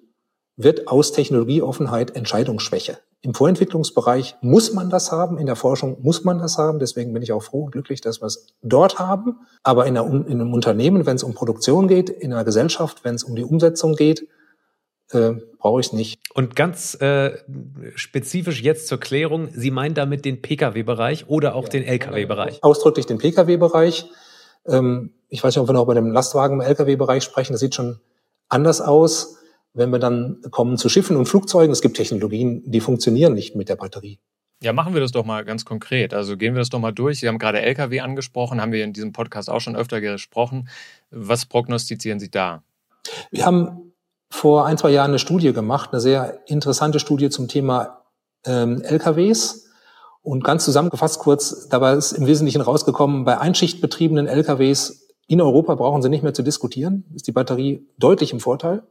wird 0.55 0.87
aus 0.87 1.11
Technologieoffenheit 1.11 2.15
Entscheidungsschwäche. 2.15 2.99
Im 3.21 3.33
Vorentwicklungsbereich 3.33 4.35
muss 4.41 4.73
man 4.73 4.89
das 4.89 5.11
haben, 5.11 5.37
in 5.37 5.47
der 5.47 5.55
Forschung 5.55 5.97
muss 6.01 6.23
man 6.23 6.39
das 6.39 6.57
haben. 6.57 6.79
Deswegen 6.79 7.13
bin 7.13 7.23
ich 7.23 7.31
auch 7.31 7.41
froh 7.41 7.65
und 7.65 7.71
glücklich, 7.71 7.99
dass 7.99 8.21
wir 8.21 8.27
es 8.27 8.53
dort 8.61 8.99
haben. 8.99 9.39
Aber 9.63 9.85
in, 9.85 9.97
einer, 9.97 10.07
in 10.07 10.39
einem 10.39 10.53
Unternehmen, 10.53 11.05
wenn 11.05 11.15
es 11.15 11.23
um 11.23 11.33
Produktion 11.33 11.87
geht, 11.87 12.09
in 12.09 12.31
einer 12.31 12.43
Gesellschaft, 12.43 13.03
wenn 13.03 13.15
es 13.15 13.23
um 13.23 13.35
die 13.35 13.43
Umsetzung 13.43 13.95
geht, 13.95 14.27
äh, 15.11 15.33
brauche 15.57 15.81
ich 15.81 15.93
nicht. 15.93 16.19
Und 16.33 16.55
ganz 16.55 16.95
äh, 17.01 17.37
spezifisch 17.95 18.61
jetzt 18.61 18.87
zur 18.87 18.99
Klärung, 18.99 19.49
Sie 19.53 19.71
meinen 19.71 19.95
damit 19.95 20.25
den 20.25 20.41
Pkw-Bereich 20.41 21.27
oder 21.27 21.55
auch 21.55 21.63
ja, 21.65 21.69
den 21.69 21.83
Lkw-Bereich? 21.83 22.63
Ausdrücklich 22.63 23.05
den 23.05 23.17
Pkw-Bereich. 23.17 24.09
Ähm, 24.65 25.13
ich 25.29 25.43
weiß 25.43 25.55
nicht, 25.55 25.61
ob 25.61 25.69
wir 25.69 25.73
noch 25.73 25.85
bei 25.85 25.93
dem 25.93 26.11
Lastwagen 26.11 26.61
im 26.61 26.61
Lkw-Bereich 26.61 27.23
sprechen. 27.23 27.53
Das 27.53 27.61
sieht 27.61 27.75
schon 27.75 27.99
anders 28.49 28.81
aus. 28.81 29.37
Wenn 29.73 29.91
wir 29.91 29.99
dann 29.99 30.41
kommen 30.51 30.77
zu 30.77 30.89
Schiffen 30.89 31.17
und 31.17 31.27
Flugzeugen, 31.27 31.71
es 31.71 31.81
gibt 31.81 31.97
Technologien, 31.97 32.63
die 32.65 32.79
funktionieren 32.79 33.33
nicht 33.33 33.55
mit 33.55 33.69
der 33.69 33.75
Batterie. 33.75 34.19
Ja, 34.61 34.73
machen 34.73 34.95
wir 34.95 35.01
das 35.01 35.11
doch 35.11 35.23
mal 35.23 35.45
ganz 35.45 35.65
konkret. 35.65 36.15
Also 36.15 36.35
gehen 36.35 36.55
wir 36.55 36.59
das 36.59 36.69
doch 36.69 36.79
mal 36.79 36.91
durch. 36.91 37.19
Sie 37.19 37.27
haben 37.27 37.37
gerade 37.37 37.61
Lkw 37.61 37.99
angesprochen, 37.99 38.59
haben 38.59 38.71
wir 38.71 38.83
in 38.83 38.91
diesem 38.91 39.11
Podcast 39.11 39.49
auch 39.51 39.61
schon 39.61 39.75
öfter 39.75 40.01
gesprochen. 40.01 40.67
Was 41.11 41.45
prognostizieren 41.45 42.19
Sie 42.19 42.31
da? 42.31 42.63
Wir 43.29 43.45
haben 43.45 43.86
vor 44.29 44.65
ein, 44.65 44.77
zwei 44.77 44.91
Jahren 44.91 45.11
eine 45.11 45.19
Studie 45.19 45.53
gemacht, 45.53 45.91
eine 45.91 46.01
sehr 46.01 46.41
interessante 46.47 46.99
Studie 46.99 47.29
zum 47.29 47.47
Thema 47.47 48.03
ähm, 48.45 48.81
LKWs. 48.81 49.69
Und 50.21 50.43
ganz 50.43 50.65
zusammengefasst 50.65 51.19
kurz, 51.19 51.69
dabei 51.69 51.93
ist 51.93 52.11
im 52.11 52.27
Wesentlichen 52.27 52.61
rausgekommen, 52.61 53.23
bei 53.23 53.39
einschichtbetriebenen 53.39 54.27
LKWs 54.27 55.07
in 55.27 55.41
Europa 55.41 55.75
brauchen 55.75 56.01
Sie 56.01 56.09
nicht 56.09 56.23
mehr 56.23 56.33
zu 56.33 56.43
diskutieren, 56.43 57.05
ist 57.13 57.27
die 57.27 57.31
Batterie 57.31 57.87
deutlich 57.97 58.31
im 58.31 58.39
Vorteil. 58.39 58.83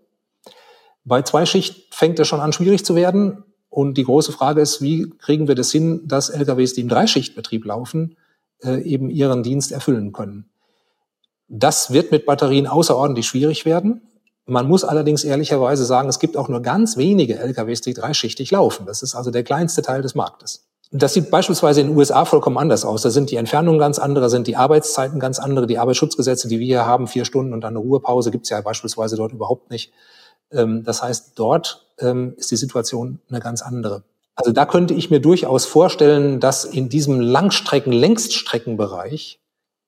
Bei 1.04 1.22
Zweischicht 1.22 1.94
fängt 1.94 2.18
es 2.18 2.28
schon 2.28 2.40
an, 2.40 2.52
schwierig 2.52 2.84
zu 2.84 2.94
werden. 2.94 3.44
Und 3.68 3.94
die 3.98 4.04
große 4.04 4.32
Frage 4.32 4.60
ist, 4.60 4.80
wie 4.82 5.10
kriegen 5.18 5.48
wir 5.48 5.54
das 5.54 5.70
hin, 5.70 6.02
dass 6.06 6.30
LKWs, 6.30 6.74
die 6.74 6.80
im 6.80 6.88
Dreischichtbetrieb 6.88 7.64
laufen, 7.64 8.16
äh, 8.62 8.80
eben 8.82 9.10
ihren 9.10 9.42
Dienst 9.42 9.72
erfüllen 9.72 10.12
können. 10.12 10.50
Das 11.48 11.92
wird 11.92 12.10
mit 12.10 12.26
Batterien 12.26 12.66
außerordentlich 12.66 13.26
schwierig 13.26 13.64
werden. 13.64 14.02
Man 14.46 14.68
muss 14.68 14.84
allerdings 14.84 15.24
ehrlicherweise 15.24 15.84
sagen, 15.84 16.08
es 16.08 16.20
gibt 16.20 16.36
auch 16.36 16.48
nur 16.48 16.62
ganz 16.62 16.96
wenige 16.96 17.36
LKWs, 17.36 17.80
die 17.80 17.94
dreischichtig 17.94 18.52
laufen. 18.52 18.86
Das 18.86 19.02
ist 19.02 19.16
also 19.16 19.32
der 19.32 19.42
kleinste 19.42 19.82
Teil 19.82 20.02
des 20.02 20.14
Marktes. 20.14 20.66
Das 20.92 21.14
sieht 21.14 21.32
beispielsweise 21.32 21.80
in 21.80 21.88
den 21.88 21.96
USA 21.96 22.24
vollkommen 22.24 22.56
anders 22.56 22.84
aus. 22.84 23.02
Da 23.02 23.10
sind 23.10 23.32
die 23.32 23.36
Entfernungen 23.36 23.80
ganz 23.80 23.98
andere, 23.98 24.30
sind 24.30 24.46
die 24.46 24.54
Arbeitszeiten 24.54 25.18
ganz 25.18 25.40
andere, 25.40 25.66
die 25.66 25.78
Arbeitsschutzgesetze, 25.78 26.46
die 26.46 26.60
wir 26.60 26.66
hier 26.66 26.86
haben, 26.86 27.08
vier 27.08 27.24
Stunden 27.24 27.52
und 27.52 27.62
dann 27.62 27.76
eine 27.76 27.80
Ruhepause, 27.80 28.30
gibt's 28.30 28.50
ja 28.50 28.60
beispielsweise 28.60 29.16
dort 29.16 29.32
überhaupt 29.32 29.70
nicht. 29.70 29.92
Ähm, 30.52 30.84
das 30.84 31.02
heißt, 31.02 31.32
dort 31.34 31.86
ähm, 31.98 32.34
ist 32.36 32.52
die 32.52 32.56
Situation 32.56 33.18
eine 33.28 33.40
ganz 33.40 33.62
andere. 33.62 34.04
Also 34.36 34.52
da 34.52 34.64
könnte 34.64 34.94
ich 34.94 35.10
mir 35.10 35.18
durchaus 35.18 35.64
vorstellen, 35.64 36.38
dass 36.38 36.64
in 36.64 36.88
diesem 36.88 37.20
Langstrecken-, 37.20 37.92
Längststreckenbereich 37.92 39.40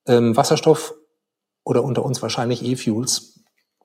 ähm, 0.05 0.35
Wasserstoff 0.35 0.95
oder 1.63 1.83
unter 1.83 2.03
uns 2.03 2.21
wahrscheinlich 2.21 2.65
E-Fuels 2.65 3.38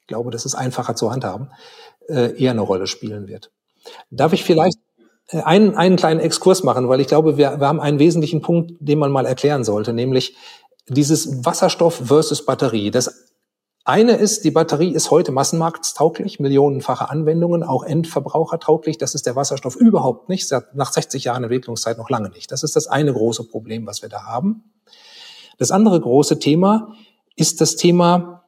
ich 0.05 0.09
glaube, 0.09 0.31
das 0.31 0.45
ist 0.45 0.55
einfacher 0.55 0.95
zu 0.95 1.11
handhaben, 1.11 1.51
äh, 2.09 2.39
eher 2.39 2.51
eine 2.51 2.61
Rolle 2.61 2.87
spielen 2.87 3.27
wird. 3.27 3.51
Darf 4.11 4.35
ich 4.35 4.45
vielleicht 4.45 4.77
äh, 5.31 5.41
einen, 5.41 5.75
einen 5.77 5.97
kleinen 5.97 6.21
Exkurs 6.21 6.63
machen, 6.63 6.91
weil 6.91 7.01
ich 7.01 7.07
glaube, 7.07 7.39
wir, 7.39 7.59
wir 7.59 7.67
haben 7.67 7.81
einen 7.81 7.99
wesentlichen 7.99 8.43
Punkt, 8.43 8.73
den 8.81 8.99
man 8.99 9.11
mal 9.11 9.25
erklären 9.25 9.65
sollte, 9.65 9.95
nämlich 9.95 10.37
dieses 10.89 11.43
Wasserstoff 11.47 12.03
versus 12.05 12.45
Batterie. 12.45 12.91
Das 12.91 13.31
eine 13.87 14.13
ist, 14.17 14.45
die 14.45 14.51
Batterie 14.51 14.91
ist 14.93 15.11
heute 15.11 15.33
massenmarktstauglich, 15.33 16.39
millionenfache 16.39 17.09
Anwendungen, 17.09 17.63
auch 17.63 17.83
endverbrauchertauglich. 17.83 18.99
Das 18.99 19.15
ist 19.15 19.25
der 19.25 19.37
Wasserstoff 19.37 19.75
überhaupt 19.75 20.29
nicht, 20.29 20.55
nach 20.75 20.93
60 20.93 21.25
Jahren 21.25 21.45
Entwicklungszeit 21.45 21.97
noch 21.97 22.11
lange 22.11 22.29
nicht. 22.29 22.53
Das 22.53 22.63
ist 22.63 22.77
das 22.77 22.89
eine 22.89 23.15
große 23.15 23.45
Problem, 23.45 23.87
was 23.87 24.03
wir 24.03 24.11
da 24.11 24.25
haben. 24.25 24.71
Das 25.57 25.71
andere 25.71 25.99
große 25.99 26.39
Thema 26.39 26.95
ist 27.37 27.63
das 27.63 27.77
Thema 27.77 28.44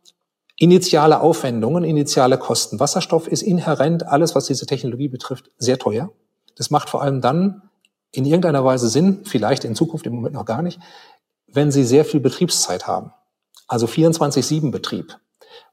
Initiale 0.59 1.21
Aufwendungen, 1.21 1.85
initiale 1.85 2.39
Kosten. 2.39 2.81
Wasserstoff 2.81 3.29
ist 3.29 3.43
inhärent, 3.43 4.07
alles, 4.07 4.35
was 4.35 4.47
diese 4.47 4.67
Technologie 4.67 5.09
betrifft, 5.09 5.51
sehr 5.59 5.79
teuer. 5.79 6.11
Das 6.57 6.71
macht 6.71 6.89
vor 6.89 7.03
allem 7.03 7.21
dann 7.21 7.63
in 8.11 8.25
irgendeiner 8.25 8.65
Weise 8.65 8.89
Sinn, 8.89 9.21
vielleicht 9.25 9.65
in 9.65 9.75
Zukunft 9.75 10.07
im 10.07 10.15
Moment 10.15 10.35
noch 10.35 10.47
gar 10.47 10.63
nicht, 10.63 10.81
wenn 11.47 11.71
Sie 11.71 11.85
sehr 11.85 12.05
viel 12.07 12.21
Betriebszeit 12.21 12.87
haben. 12.87 13.13
Also 13.69 13.87
24-7 13.87 14.71
Betrieb. 14.71 15.19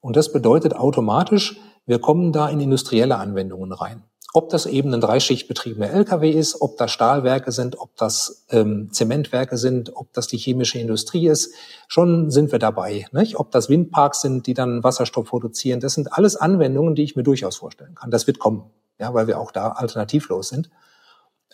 Und 0.01 0.17
das 0.17 0.33
bedeutet 0.33 0.75
automatisch, 0.75 1.57
Wir 1.85 1.99
kommen 1.99 2.31
da 2.31 2.47
in 2.47 2.61
industrielle 2.61 3.17
Anwendungen 3.17 3.73
rein. 3.73 4.03
Ob 4.35 4.49
das 4.49 4.65
eben 4.65 4.91
ein 4.91 4.99
dreischichtbetriebener 4.99 5.91
LKW 5.91 6.31
ist, 6.31 6.59
ob 6.59 6.77
das 6.77 6.91
Stahlwerke 6.91 7.51
sind, 7.51 7.79
ob 7.79 7.95
das 7.97 8.45
ähm, 8.49 8.91
Zementwerke 8.91 9.57
sind, 9.57 9.95
ob 9.95 10.11
das 10.11 10.25
die 10.25 10.37
chemische 10.37 10.79
Industrie 10.79 11.27
ist, 11.27 11.53
schon 11.87 12.31
sind 12.31 12.51
wir 12.51 12.57
dabei. 12.57 13.05
Nicht? 13.11 13.39
Ob 13.39 13.51
das 13.51 13.69
Windparks 13.69 14.21
sind, 14.21 14.47
die 14.47 14.55
dann 14.55 14.83
Wasserstoff 14.83 15.29
produzieren, 15.29 15.79
das 15.79 15.93
sind 15.93 16.11
alles 16.11 16.35
Anwendungen, 16.35 16.95
die 16.95 17.03
ich 17.03 17.15
mir 17.15 17.21
durchaus 17.21 17.57
vorstellen 17.57 17.93
kann. 17.93 18.09
Das 18.09 18.25
wird 18.25 18.39
kommen, 18.39 18.63
ja, 18.97 19.13
weil 19.13 19.27
wir 19.27 19.39
auch 19.39 19.51
da 19.51 19.69
alternativlos 19.69 20.49
sind. 20.49 20.71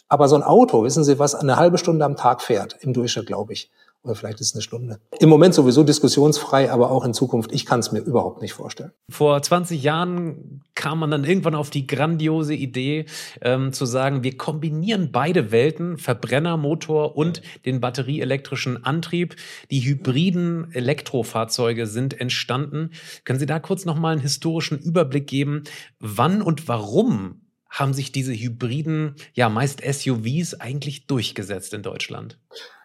Aber 0.08 0.30
so 0.30 0.36
ein 0.36 0.44
Auto, 0.44 0.84
wissen 0.86 1.04
Sie, 1.04 1.20
was 1.20 1.36
eine 1.36 1.58
halbe 1.58 1.78
Stunde 1.78 2.06
am 2.06 2.16
Tag 2.16 2.42
fährt, 2.42 2.78
im 2.80 2.94
Durchschnitt, 2.94 3.28
glaube 3.28 3.52
ich, 3.52 3.70
oder 4.04 4.16
vielleicht 4.16 4.40
ist 4.40 4.48
es 4.48 4.56
eine 4.56 4.62
Stunde. 4.62 5.00
Im 5.20 5.30
Moment 5.30 5.54
sowieso 5.54 5.84
diskussionsfrei, 5.84 6.72
aber 6.72 6.90
auch 6.90 7.04
in 7.04 7.14
Zukunft, 7.14 7.52
ich 7.52 7.66
kann 7.66 7.82
es 7.82 7.92
mir 7.92 8.00
überhaupt 8.00 8.42
nicht 8.42 8.54
vorstellen. 8.54 8.92
Vor 9.10 9.42
20 9.42 9.84
Jahren 9.84 10.64
kam 10.74 11.00
man 11.00 11.12
dann 11.12 11.26
irgendwann 11.26 11.56
auf 11.56 11.70
die 11.70 11.86
grandiose 11.86 12.54
Idee 12.54 13.06
ähm, 13.42 13.74
zu 13.74 13.86
sagen, 13.86 14.24
wir 14.24 14.38
kombinieren 14.38 15.12
beide 15.12 15.52
Welten, 15.52 15.98
Verbrennermotor 15.98 17.18
und 17.18 17.42
den 17.66 17.82
batterieelektrischen 17.82 18.86
Antrieb. 18.86 19.36
Die 19.70 19.82
hybriden 19.82 20.72
Elektrofahrzeuge 20.72 21.86
sind 21.86 22.20
entstanden. 22.20 22.92
Können 23.26 23.40
Sie 23.40 23.46
da 23.46 23.60
kurz 23.60 23.84
nochmal 23.84 24.14
einen 24.14 24.22
historischen 24.22 24.80
Überblick 24.80 25.28
geben, 25.28 25.64
wann 26.00 26.42
und 26.42 26.70
warum 26.70 27.42
haben 27.70 27.94
sich 27.94 28.12
diese 28.12 28.34
hybriden, 28.34 29.16
ja 29.34 29.48
meist 29.48 29.82
SUVs 29.82 30.56
eigentlich 30.56 31.06
durchgesetzt 31.06 31.74
in 31.74 31.84
Deutschland? 31.84 32.40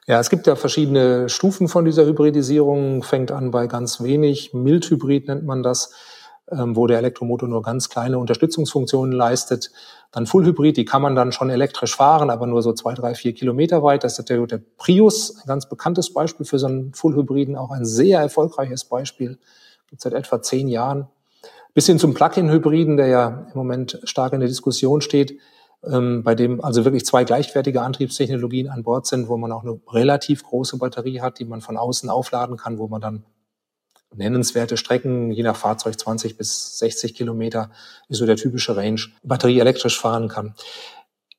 Ja, 0.07 0.21
es 0.21 0.29
gibt 0.29 0.47
ja 0.47 0.55
verschiedene 0.55 1.31
Stufen 1.31 1.67
von 1.67 1.87
dieser 1.87 2.05
Hybridisierung. 2.05 3.03
Fängt 3.03 3.33
an 3.33 3.51
bei 3.51 3.67
ganz 3.67 4.03
wenig. 4.03 4.53
Mildhybrid 4.53 5.29
nennt 5.29 5.47
man 5.47 5.63
das, 5.63 5.95
ähm, 6.51 6.77
wo 6.77 6.87
der 6.87 6.99
Elektromotor 6.99 7.49
nur 7.49 7.63
ganz 7.63 7.89
kleine 7.89 8.19
Unterstützungsfunktionen 8.19 9.13
leistet. 9.13 9.71
Dann 10.13 10.27
Fullhybrid, 10.27 10.77
die 10.77 10.85
kann 10.85 11.01
man 11.01 11.17
dann 11.17 11.33
schon 11.33 11.49
elektrisch 11.49 11.97
fahren, 11.97 12.29
aber 12.29 12.47
nur 12.47 12.61
so 12.61 12.75
zwei, 12.75 12.93
drei, 12.93 13.15
vier 13.15 13.33
Kilometer 13.33 13.83
weit. 13.83 14.05
Das 14.05 14.19
ist 14.19 14.29
der, 14.29 14.47
der 14.47 14.61
Prius, 14.77 15.39
ein 15.39 15.47
ganz 15.47 15.71
bekanntes 15.71 16.13
Beispiel 16.13 16.45
für 16.45 16.59
so 16.59 16.67
einen 16.67 16.93
Fullhybriden, 16.93 17.57
auch 17.57 17.71
ein 17.71 17.87
sehr 17.87 18.21
erfolgreiches 18.21 18.85
Beispiel. 18.85 19.39
Gibt 19.89 20.03
seit 20.03 20.13
etwa 20.13 20.43
zehn 20.43 20.69
Jahren. 20.69 21.09
Bis 21.73 21.87
hin 21.87 21.99
zum 21.99 22.13
Plug-in-Hybriden, 22.13 22.99
der 22.99 23.07
ja 23.07 23.47
im 23.51 23.57
Moment 23.57 24.01
stark 24.05 24.35
in 24.35 24.41
der 24.41 24.51
Diskussion 24.51 25.01
steht 25.01 25.39
bei 25.87 26.35
dem 26.35 26.65
also 26.65 26.85
wirklich 26.85 27.05
zwei 27.05 27.25
gleichwertige 27.25 27.83
Antriebstechnologien 27.83 28.69
an 28.69 28.83
Bord 28.83 29.07
sind, 29.07 29.29
wo 29.29 29.37
man 29.37 29.53
auch 29.53 29.63
eine 29.63 29.81
relativ 29.89 30.43
große 30.43 30.79
Batterie 30.79 31.21
hat, 31.21 31.39
die 31.39 31.45
man 31.45 31.61
von 31.61 31.77
außen 31.77 32.09
aufladen 32.09 32.57
kann, 32.57 32.79
wo 32.79 32.89
man 32.89 33.01
dann 33.01 33.25
nennenswerte 34.15 34.77
Strecken, 34.77 35.33
je 35.33 35.43
nach 35.43 35.57
Fahrzeug 35.57 35.99
20 35.99 36.37
bis 36.37 36.79
60 36.79 37.15
Kilometer, 37.15 37.71
ist 38.09 38.19
so 38.19 38.27
der 38.27 38.37
typische 38.37 38.77
Range, 38.77 39.01
Batterie 39.23 39.59
elektrisch 39.59 39.99
fahren 39.99 40.29
kann. 40.29 40.55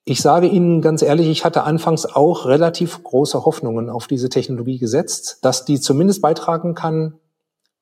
Ich 0.04 0.22
sage 0.22 0.48
Ihnen 0.48 0.82
ganz 0.82 1.02
ehrlich, 1.02 1.28
ich 1.28 1.46
hatte 1.46 1.64
anfangs 1.64 2.06
auch 2.06 2.46
relativ 2.46 3.02
große 3.04 3.44
Hoffnungen 3.46 3.90
auf 3.90 4.06
diese 4.06 4.30
Technologie 4.30 4.78
gesetzt, 4.78 5.40
dass 5.42 5.66
die 5.66 5.80
zumindest 5.80 6.22
beitragen 6.22 6.76
kann, 6.76 7.18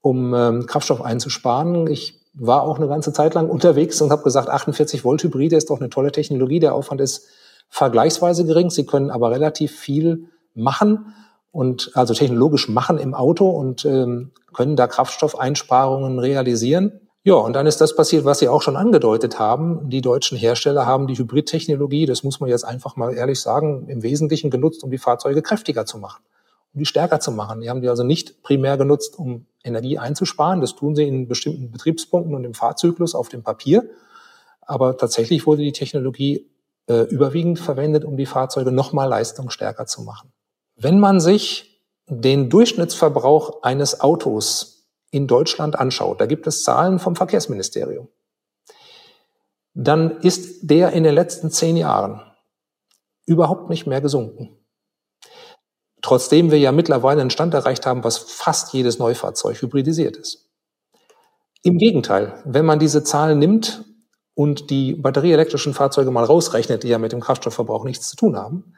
um 0.02 0.34
ähm, 0.34 0.66
Kraftstoff 0.66 1.02
einzusparen. 1.02 1.88
Ich 1.88 2.23
war 2.34 2.64
auch 2.64 2.78
eine 2.78 2.88
ganze 2.88 3.14
Zeit 3.14 3.34
lang 3.34 3.50
unterwegs 3.50 4.02
und 4.02 4.12
habe 4.12 4.24
gesagt, 4.24 4.50
48 4.50 5.04
Volt 5.04 5.24
Hybride 5.24 5.56
ist 5.56 5.70
doch 5.70 5.80
eine 5.80 5.90
tolle 5.90 6.12
Technologie. 6.12 6.60
Der 6.60 6.74
Aufwand 6.74 7.02
ist 7.02 7.28
vergleichsweise 7.70 8.46
gering. 8.46 8.70
Sie 8.70 8.86
können 8.86 9.12
aber 9.12 9.32
relativ 9.32 9.72
viel 9.78 10.30
machen 10.56 11.14
und 11.52 11.92
also 11.94 12.14
technologisch 12.14 12.70
machen 12.70 12.98
im 12.98 13.14
Auto 13.14 13.50
und 13.50 13.86
ähm, 13.86 14.32
können 14.54 14.76
da 14.76 14.88
Kraftstoffeinsparungen 14.88 16.20
realisieren. 16.20 17.00
Ja, 17.26 17.36
und 17.36 17.54
dann 17.54 17.68
ist 17.68 17.80
das 17.80 17.96
passiert, 17.96 18.26
was 18.26 18.40
Sie 18.40 18.50
auch 18.50 18.62
schon 18.62 18.76
angedeutet 18.76 19.40
haben. 19.40 19.90
Die 19.90 20.02
deutschen 20.02 20.38
Hersteller 20.38 20.86
haben 20.86 21.08
die 21.08 21.18
Hybridtechnologie, 21.18 22.06
das 22.06 22.24
muss 22.24 22.40
man 22.40 22.50
jetzt 22.50 22.66
einfach 22.66 22.98
mal 22.98 23.14
ehrlich 23.14 23.40
sagen, 23.40 23.88
im 23.88 24.04
Wesentlichen 24.04 24.50
genutzt, 24.50 24.84
um 24.84 24.92
die 24.92 24.98
Fahrzeuge 24.98 25.42
kräftiger 25.42 25.86
zu 25.86 26.00
machen 26.00 26.22
die 26.74 26.86
stärker 26.86 27.20
zu 27.20 27.32
machen. 27.32 27.62
Die 27.62 27.70
haben 27.70 27.82
die 27.82 27.90
also 27.90 28.04
nicht 28.04 28.42
primär 28.44 28.78
genutzt, 28.78 29.18
um 29.18 29.46
Energie 29.64 29.98
einzusparen. 29.98 30.60
Das 30.60 30.76
tun 30.76 30.96
sie 30.96 31.08
in 31.08 31.28
bestimmten 31.28 31.72
Betriebspunkten 31.72 32.34
und 32.34 32.44
im 32.44 32.54
Fahrzyklus 32.54 33.16
auf 33.16 33.30
dem 33.30 33.44
Papier. 33.44 33.90
Aber 34.62 34.98
tatsächlich 34.98 35.46
wurde 35.46 35.62
die 35.62 35.72
Technologie 35.72 36.50
äh, 36.88 37.02
überwiegend 37.04 37.60
verwendet, 37.60 38.06
um 38.06 38.18
die 38.18 38.26
Fahrzeuge 38.26 38.72
nochmal 38.72 39.08
leistungsstärker 39.10 39.86
zu 39.86 40.02
machen. 40.02 40.34
Wenn 40.76 41.00
man 41.00 41.20
sich 41.20 41.82
den 42.08 42.50
Durchschnittsverbrauch 42.50 43.64
eines 43.64 44.02
Autos 44.02 44.90
in 45.12 45.28
Deutschland 45.28 45.78
anschaut, 45.78 46.20
da 46.20 46.26
gibt 46.26 46.48
es 46.48 46.64
Zahlen 46.64 47.00
vom 47.00 47.16
Verkehrsministerium, 47.16 48.08
dann 49.74 50.20
ist 50.22 50.70
der 50.70 50.92
in 50.94 51.04
den 51.04 51.14
letzten 51.14 51.52
zehn 51.52 51.78
Jahren 51.78 52.22
überhaupt 53.26 53.70
nicht 53.70 53.88
mehr 53.88 54.02
gesunken. 54.02 54.58
Trotzdem 56.04 56.52
wir 56.52 56.60
ja 56.60 56.72
mittlerweile 56.72 57.22
einen 57.22 57.30
Stand 57.30 57.54
erreicht 57.54 57.86
haben, 57.86 58.04
was 58.04 58.18
fast 58.18 58.74
jedes 58.74 59.00
Neufahrzeug 59.00 59.60
hybridisiert 59.62 60.18
ist. 60.18 60.50
Im 61.64 61.78
Gegenteil, 61.78 62.34
wenn 62.44 62.66
man 62.66 62.78
diese 62.78 63.06
Zahlen 63.06 63.40
nimmt 63.40 63.86
und 64.36 64.70
die 64.70 64.96
batterieelektrischen 64.96 65.74
Fahrzeuge 65.74 66.12
mal 66.12 66.26
rausrechnet, 66.26 66.84
die 66.84 66.90
ja 66.90 66.98
mit 66.98 67.14
dem 67.14 67.22
Kraftstoffverbrauch 67.22 67.86
nichts 67.86 68.10
zu 68.10 68.18
tun 68.18 68.36
haben, 68.36 68.74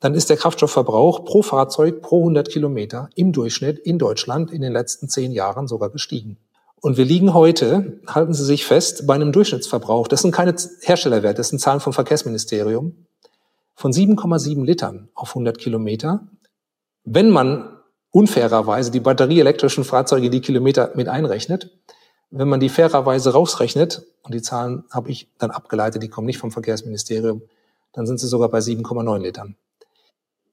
dann 0.00 0.14
ist 0.14 0.28
der 0.28 0.36
Kraftstoffverbrauch 0.36 1.24
pro 1.24 1.40
Fahrzeug 1.40 2.02
pro 2.02 2.18
100 2.20 2.50
Kilometer 2.50 3.08
im 3.14 3.32
Durchschnitt 3.32 3.78
in 3.78 3.98
Deutschland 3.98 4.50
in 4.50 4.60
den 4.60 4.72
letzten 4.72 5.08
zehn 5.08 5.32
Jahren 5.32 5.66
sogar 5.66 5.88
gestiegen. 5.88 6.36
Und 6.82 6.98
wir 6.98 7.06
liegen 7.06 7.32
heute, 7.32 8.00
halten 8.06 8.34
Sie 8.34 8.44
sich 8.44 8.66
fest, 8.66 9.06
bei 9.06 9.14
einem 9.14 9.32
Durchschnittsverbrauch, 9.32 10.08
das 10.08 10.20
sind 10.20 10.32
keine 10.32 10.54
Herstellerwerte, 10.82 11.38
das 11.38 11.48
sind 11.48 11.58
Zahlen 11.58 11.80
vom 11.80 11.94
Verkehrsministerium, 11.94 13.06
von 13.74 13.92
7,7 13.92 14.62
Litern 14.64 15.08
auf 15.14 15.30
100 15.30 15.56
Kilometer 15.56 16.28
wenn 17.12 17.30
man 17.30 17.76
unfairerweise 18.12 18.92
die 18.92 19.00
batterieelektrischen 19.00 19.82
Fahrzeuge 19.82 20.30
die 20.30 20.40
Kilometer 20.40 20.92
mit 20.94 21.08
einrechnet, 21.08 21.70
wenn 22.30 22.48
man 22.48 22.60
die 22.60 22.68
fairerweise 22.68 23.32
rausrechnet, 23.32 24.02
und 24.22 24.32
die 24.32 24.42
Zahlen 24.42 24.84
habe 24.92 25.10
ich 25.10 25.28
dann 25.38 25.50
abgeleitet, 25.50 26.04
die 26.04 26.08
kommen 26.08 26.28
nicht 26.28 26.38
vom 26.38 26.52
Verkehrsministerium, 26.52 27.42
dann 27.92 28.06
sind 28.06 28.20
sie 28.20 28.28
sogar 28.28 28.48
bei 28.48 28.58
7,9 28.58 29.18
Litern. 29.18 29.56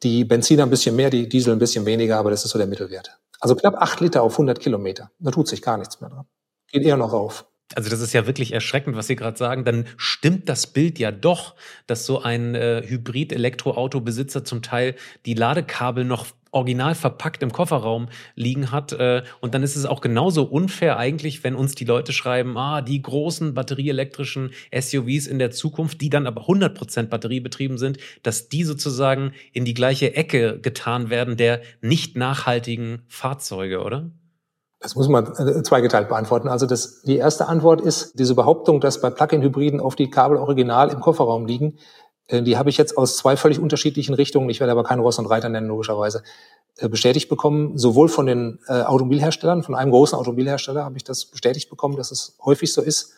Die 0.02 0.26
Benziner 0.26 0.64
ein 0.64 0.72
bisschen 0.72 0.96
mehr, 0.96 1.12
die 1.12 1.30
Diesel 1.30 1.54
ein 1.54 1.60
bisschen 1.60 1.86
weniger, 1.86 2.18
aber 2.18 2.32
das 2.32 2.44
ist 2.44 2.52
so 2.52 2.58
der 2.58 2.68
Mittelwert. 2.68 3.20
Also 3.40 3.56
knapp 3.56 3.76
8 3.76 4.00
Liter 4.02 4.24
auf 4.24 4.34
100 4.34 4.60
Kilometer. 4.60 5.12
Da 5.20 5.30
tut 5.30 5.48
sich 5.48 5.62
gar 5.62 5.78
nichts 5.78 6.02
mehr 6.02 6.10
dran. 6.10 6.26
Geht 6.72 6.84
eher 6.84 6.98
noch 6.98 7.14
auf. 7.14 7.46
Also 7.76 7.90
das 7.90 8.00
ist 8.00 8.14
ja 8.14 8.26
wirklich 8.26 8.54
erschreckend, 8.54 8.96
was 8.96 9.08
Sie 9.08 9.16
gerade 9.16 9.38
sagen. 9.38 9.66
Dann 9.66 9.86
stimmt 9.98 10.48
das 10.48 10.68
Bild 10.68 11.00
ja 11.00 11.12
doch, 11.12 11.56
dass 11.86 12.06
so 12.06 12.22
ein 12.22 12.56
äh, 12.56 12.82
Hybrid-Elektroauto-Besitzer 12.88 14.46
zum 14.46 14.62
Teil 14.62 14.96
die 15.26 15.34
Ladekabel 15.34 16.06
noch 16.06 16.28
original 16.52 16.96
verpackt 16.96 17.44
im 17.44 17.52
Kofferraum 17.52 18.08
liegen 18.36 18.72
hat. 18.72 18.94
Äh, 18.94 19.24
und 19.42 19.54
dann 19.54 19.64
ist 19.64 19.76
es 19.76 19.86
auch 19.86 20.02
genauso 20.02 20.44
unfair 20.44 20.98
eigentlich, 20.98 21.44
wenn 21.44 21.56
uns 21.56 21.76
die 21.76 21.86
Leute 21.86 22.14
schreiben, 22.14 22.58
ah, 22.58 22.82
die 22.82 23.02
großen 23.02 23.54
batterieelektrischen 23.54 24.52
SUVs 24.78 25.28
in 25.28 25.40
der 25.40 25.52
Zukunft, 25.52 26.02
die 26.02 26.10
dann 26.10 26.28
aber 26.28 26.42
100% 26.44 27.04
batteriebetrieben 27.08 27.78
sind, 27.78 27.98
dass 28.24 28.50
die 28.50 28.64
sozusagen 28.64 29.34
in 29.54 29.66
die 29.66 29.74
gleiche 29.74 30.16
Ecke 30.16 30.60
getan 30.60 31.10
werden 31.10 31.38
der 31.38 31.62
nicht 31.82 32.18
nachhaltigen 32.18 33.04
Fahrzeuge, 33.08 33.82
oder? 33.82 34.12
Das 34.80 34.96
muss 34.96 35.08
man 35.08 35.26
äh, 35.26 35.64
zweigeteilt 35.64 36.08
beantworten. 36.08 36.50
Also 36.50 36.68
das, 36.68 37.02
die 37.02 37.18
erste 37.18 37.48
Antwort 37.48 37.82
ist 37.82 38.20
diese 38.20 38.36
Behauptung, 38.36 38.80
dass 38.80 39.02
bei 39.02 39.10
Plug-in-Hybriden 39.10 39.80
auf 39.80 39.96
die 39.96 40.10
Kabel 40.10 40.38
original 40.38 40.90
im 40.90 41.00
Kofferraum 41.00 41.48
liegen. 41.48 41.80
Äh, 42.28 42.44
die 42.44 42.58
habe 42.58 42.70
ich 42.70 42.78
jetzt 42.78 42.98
aus 42.98 43.18
zwei 43.18 43.38
völlig 43.38 43.60
unterschiedlichen 43.60 44.14
Richtungen, 44.14 44.50
ich 44.50 44.60
werde 44.60 44.72
aber 44.72 44.84
keinen 44.84 45.00
Ross 45.00 45.20
und 45.20 45.26
Reiter 45.26 45.50
nennen, 45.50 45.68
logischerweise, 45.68 46.24
äh, 46.78 46.90
bestätigt 46.90 47.30
bekommen. 47.30 47.78
Sowohl 47.78 48.10
von 48.10 48.26
den 48.26 48.60
Automobilherstellern, 48.68 49.64
von 49.64 49.76
einem 49.76 49.92
großen 49.92 50.18
Automobilhersteller 50.18 50.84
habe 50.84 50.98
ich 50.98 51.04
das 51.04 51.26
bestätigt 51.26 51.70
bekommen, 51.70 51.96
dass 51.96 52.12
es 52.12 52.38
häufig 52.44 52.74
so 52.74 52.82
ist. 52.82 53.14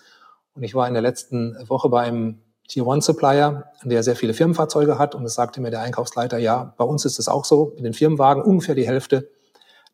Und 0.56 0.64
ich 0.64 0.76
war 0.76 0.88
in 0.88 0.94
der 0.94 1.04
letzten 1.04 1.56
Woche 1.68 1.90
bei 1.90 2.02
einem 2.02 2.40
Tier 2.68 2.86
One 2.86 3.02
Supplier, 3.02 3.66
der 3.84 4.04
sehr 4.04 4.16
viele 4.16 4.34
Firmenfahrzeuge 4.34 5.00
hat. 5.00 5.16
Und 5.16 5.26
es 5.26 5.34
sagte 5.34 5.60
mir 5.60 5.72
der 5.72 5.82
Einkaufsleiter, 5.82 6.38
ja, 6.38 6.74
bei 6.78 6.86
uns 6.86 7.06
ist 7.06 7.18
es 7.18 7.28
auch 7.28 7.46
so. 7.46 7.74
In 7.78 7.84
den 7.84 7.94
Firmenwagen 7.94 8.44
ungefähr 8.44 8.76
die 8.76 8.86
Hälfte 8.86 9.30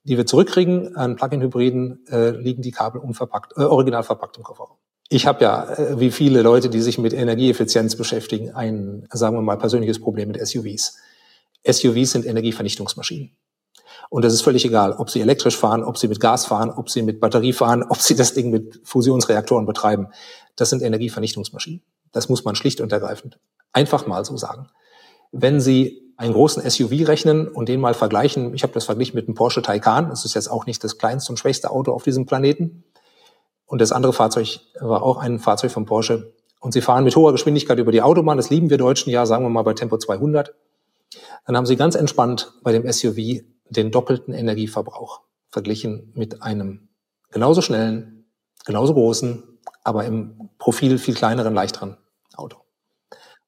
die 0.05 0.17
wir 0.17 0.25
zurückkriegen 0.25 0.95
an 0.95 1.15
Plug-in-Hybriden, 1.15 2.05
äh, 2.09 2.29
liegen 2.29 2.61
die 2.61 2.71
Kabel 2.71 3.01
unverpackt, 3.01 3.57
äh, 3.57 3.61
original 3.61 4.03
verpackt 4.03 4.37
im 4.37 4.43
Kofferraum. 4.43 4.77
Ich 5.09 5.27
habe 5.27 5.43
ja, 5.43 5.73
äh, 5.73 5.99
wie 5.99 6.11
viele 6.11 6.41
Leute, 6.41 6.69
die 6.69 6.81
sich 6.81 6.97
mit 6.97 7.13
Energieeffizienz 7.13 7.95
beschäftigen, 7.95 8.51
ein, 8.51 9.07
sagen 9.11 9.35
wir 9.35 9.41
mal, 9.41 9.57
persönliches 9.57 9.99
Problem 9.99 10.29
mit 10.29 10.45
SUVs. 10.45 10.97
SUVs 11.67 12.11
sind 12.11 12.25
Energievernichtungsmaschinen. 12.25 13.35
Und 14.09 14.23
das 14.23 14.33
ist 14.33 14.41
völlig 14.41 14.65
egal, 14.65 14.93
ob 14.93 15.09
sie 15.09 15.21
elektrisch 15.21 15.57
fahren, 15.57 15.83
ob 15.83 15.97
sie 15.97 16.07
mit 16.07 16.19
Gas 16.19 16.45
fahren, 16.45 16.69
ob 16.69 16.89
sie 16.89 17.01
mit 17.01 17.19
Batterie 17.19 17.53
fahren, 17.53 17.83
ob 17.83 17.97
sie 17.97 18.15
das 18.15 18.33
Ding 18.33 18.51
mit 18.51 18.81
Fusionsreaktoren 18.83 19.65
betreiben. 19.65 20.09
Das 20.55 20.69
sind 20.69 20.81
Energievernichtungsmaschinen. 20.81 21.81
Das 22.11 22.29
muss 22.29 22.45
man 22.45 22.55
schlicht 22.55 22.81
und 22.81 22.91
ergreifend 22.91 23.39
einfach 23.75 24.07
mal 24.07 24.25
so 24.25 24.37
sagen. 24.37 24.69
Wenn 25.31 25.59
Sie 25.59 26.01
einen 26.17 26.33
großen 26.33 26.67
SUV 26.67 27.07
rechnen 27.09 27.49
und 27.49 27.67
den 27.67 27.81
mal 27.81 27.93
vergleichen. 27.93 28.53
Ich 28.53 28.63
habe 28.63 28.71
das 28.71 28.85
verglichen 28.85 29.15
mit 29.15 29.27
einem 29.27 29.35
Porsche 29.35 29.61
Taycan. 29.61 30.07
Das 30.07 30.23
ist 30.23 30.33
jetzt 30.33 30.49
auch 30.49 30.65
nicht 30.65 30.81
das 30.81 30.97
kleinste 30.97 31.33
und 31.33 31.37
schwächste 31.37 31.69
Auto 31.69 31.91
auf 31.91 32.03
diesem 32.03 32.25
Planeten. 32.25 32.85
Und 33.65 33.81
das 33.81 33.91
andere 33.91 34.13
Fahrzeug 34.13 34.59
war 34.79 35.03
auch 35.03 35.17
ein 35.17 35.39
Fahrzeug 35.39 35.71
von 35.71 35.85
Porsche. 35.85 36.33
Und 36.59 36.71
sie 36.71 36.81
fahren 36.81 37.03
mit 37.03 37.15
hoher 37.15 37.31
Geschwindigkeit 37.31 37.77
über 37.79 37.91
die 37.91 38.01
Autobahn. 38.01 38.37
Das 38.37 38.49
lieben 38.49 38.69
wir 38.69 38.77
Deutschen 38.77 39.11
ja, 39.11 39.25
sagen 39.25 39.43
wir 39.43 39.49
mal 39.49 39.63
bei 39.63 39.73
Tempo 39.73 39.97
200. 39.97 40.53
Dann 41.45 41.57
haben 41.57 41.65
sie 41.65 41.75
ganz 41.75 41.95
entspannt 41.95 42.53
bei 42.63 42.71
dem 42.71 42.91
SUV 42.91 43.43
den 43.69 43.91
doppelten 43.91 44.33
Energieverbrauch 44.33 45.21
verglichen 45.49 46.11
mit 46.15 46.41
einem 46.41 46.89
genauso 47.31 47.61
schnellen, 47.61 48.25
genauso 48.65 48.93
großen, 48.93 49.43
aber 49.83 50.05
im 50.05 50.49
Profil 50.57 50.97
viel 50.97 51.13
kleineren, 51.13 51.53
leichteren 51.53 51.97
Auto. 52.35 52.57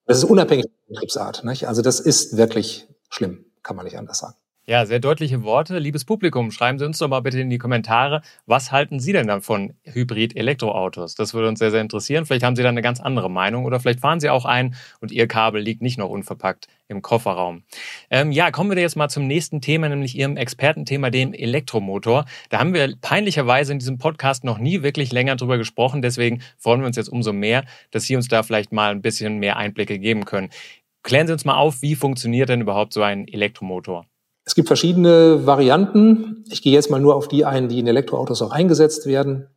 Das 0.06 0.18
ist 0.18 0.24
unabhängig 0.24 0.66
von 0.66 0.74
der 0.88 0.94
Betriebsart. 0.94 1.44
Nicht? 1.44 1.68
Also 1.68 1.82
das 1.82 2.00
ist 2.00 2.38
wirklich 2.38 2.88
schlimm, 3.10 3.46
kann 3.64 3.76
man 3.76 3.86
nicht 3.86 3.98
anders 3.98 4.20
sagen. 4.20 4.36
Ja, 4.70 4.86
sehr 4.86 5.00
deutliche 5.00 5.44
Worte. 5.44 5.80
Liebes 5.80 6.04
Publikum, 6.04 6.52
schreiben 6.52 6.78
Sie 6.78 6.84
uns 6.84 6.98
doch 6.98 7.08
mal 7.08 7.22
bitte 7.22 7.40
in 7.40 7.50
die 7.50 7.58
Kommentare, 7.58 8.22
was 8.46 8.70
halten 8.74 9.00
Sie 9.00 9.14
denn 9.14 9.26
dann 9.26 9.42
von 9.42 9.74
Hybrid-Elektroautos? 9.86 11.16
Das 11.16 11.34
würde 11.34 11.48
uns 11.48 11.60
sehr, 11.60 11.72
sehr 11.72 11.80
interessieren. 11.80 12.26
Vielleicht 12.26 12.44
haben 12.44 12.58
Sie 12.58 12.64
da 12.64 12.68
eine 12.68 12.82
ganz 12.82 13.00
andere 13.00 13.32
Meinung 13.32 13.64
oder 13.64 13.80
vielleicht 13.80 14.02
fahren 14.02 14.20
Sie 14.20 14.30
auch 14.30 14.44
ein 14.44 14.76
und 15.00 15.14
Ihr 15.14 15.26
Kabel 15.30 15.62
liegt 15.62 15.82
nicht 15.82 15.98
noch 15.98 16.10
unverpackt 16.10 16.68
im 16.90 17.02
Kofferraum. 17.02 17.64
Ähm, 18.10 18.34
ja, 18.34 18.52
kommen 18.52 18.70
wir 18.70 18.78
jetzt 18.78 18.98
mal 18.98 19.08
zum 19.08 19.26
nächsten 19.26 19.62
Thema, 19.62 19.88
nämlich 19.88 20.18
Ihrem 20.18 20.36
Expertenthema, 20.36 21.12
dem 21.12 21.34
Elektromotor. 21.34 22.26
Da 22.50 22.60
haben 22.60 22.74
wir 22.74 22.94
peinlicherweise 23.00 23.72
in 23.72 23.80
diesem 23.80 24.00
Podcast 24.00 24.44
noch 24.44 24.58
nie 24.58 24.84
wirklich 24.84 25.14
länger 25.14 25.38
drüber 25.38 25.58
gesprochen. 25.58 26.02
Deswegen 26.02 26.42
freuen 26.58 26.82
wir 26.82 26.88
uns 26.88 26.98
jetzt 26.98 27.08
umso 27.08 27.32
mehr, 27.32 27.64
dass 27.92 28.04
Sie 28.04 28.18
uns 28.18 28.28
da 28.28 28.44
vielleicht 28.44 28.74
mal 28.74 28.92
ein 28.92 29.02
bisschen 29.02 29.38
mehr 29.38 29.56
Einblicke 29.56 29.98
geben 29.98 30.26
können. 30.26 30.50
Klären 31.04 31.26
Sie 31.26 31.32
uns 31.32 31.46
mal 31.46 31.56
auf, 31.56 31.82
wie 31.82 31.96
funktioniert 31.96 32.50
denn 32.50 32.60
überhaupt 32.60 32.92
so 32.92 33.02
ein 33.02 33.30
Elektromotor? 33.30 34.06
Es 34.48 34.56
gibt 34.56 34.70
verschiedene 34.70 35.46
Varianten. 35.46 36.46
Ich 36.50 36.62
gehe 36.62 36.72
jetzt 36.72 36.90
mal 36.90 37.02
nur 37.02 37.16
auf 37.16 37.28
die 37.28 37.44
ein, 37.44 37.68
die 37.68 37.80
in 37.80 37.88
Elektroautos 37.88 38.42
auch 38.42 38.52
eingesetzt 38.52 39.06
werden. 39.06 39.48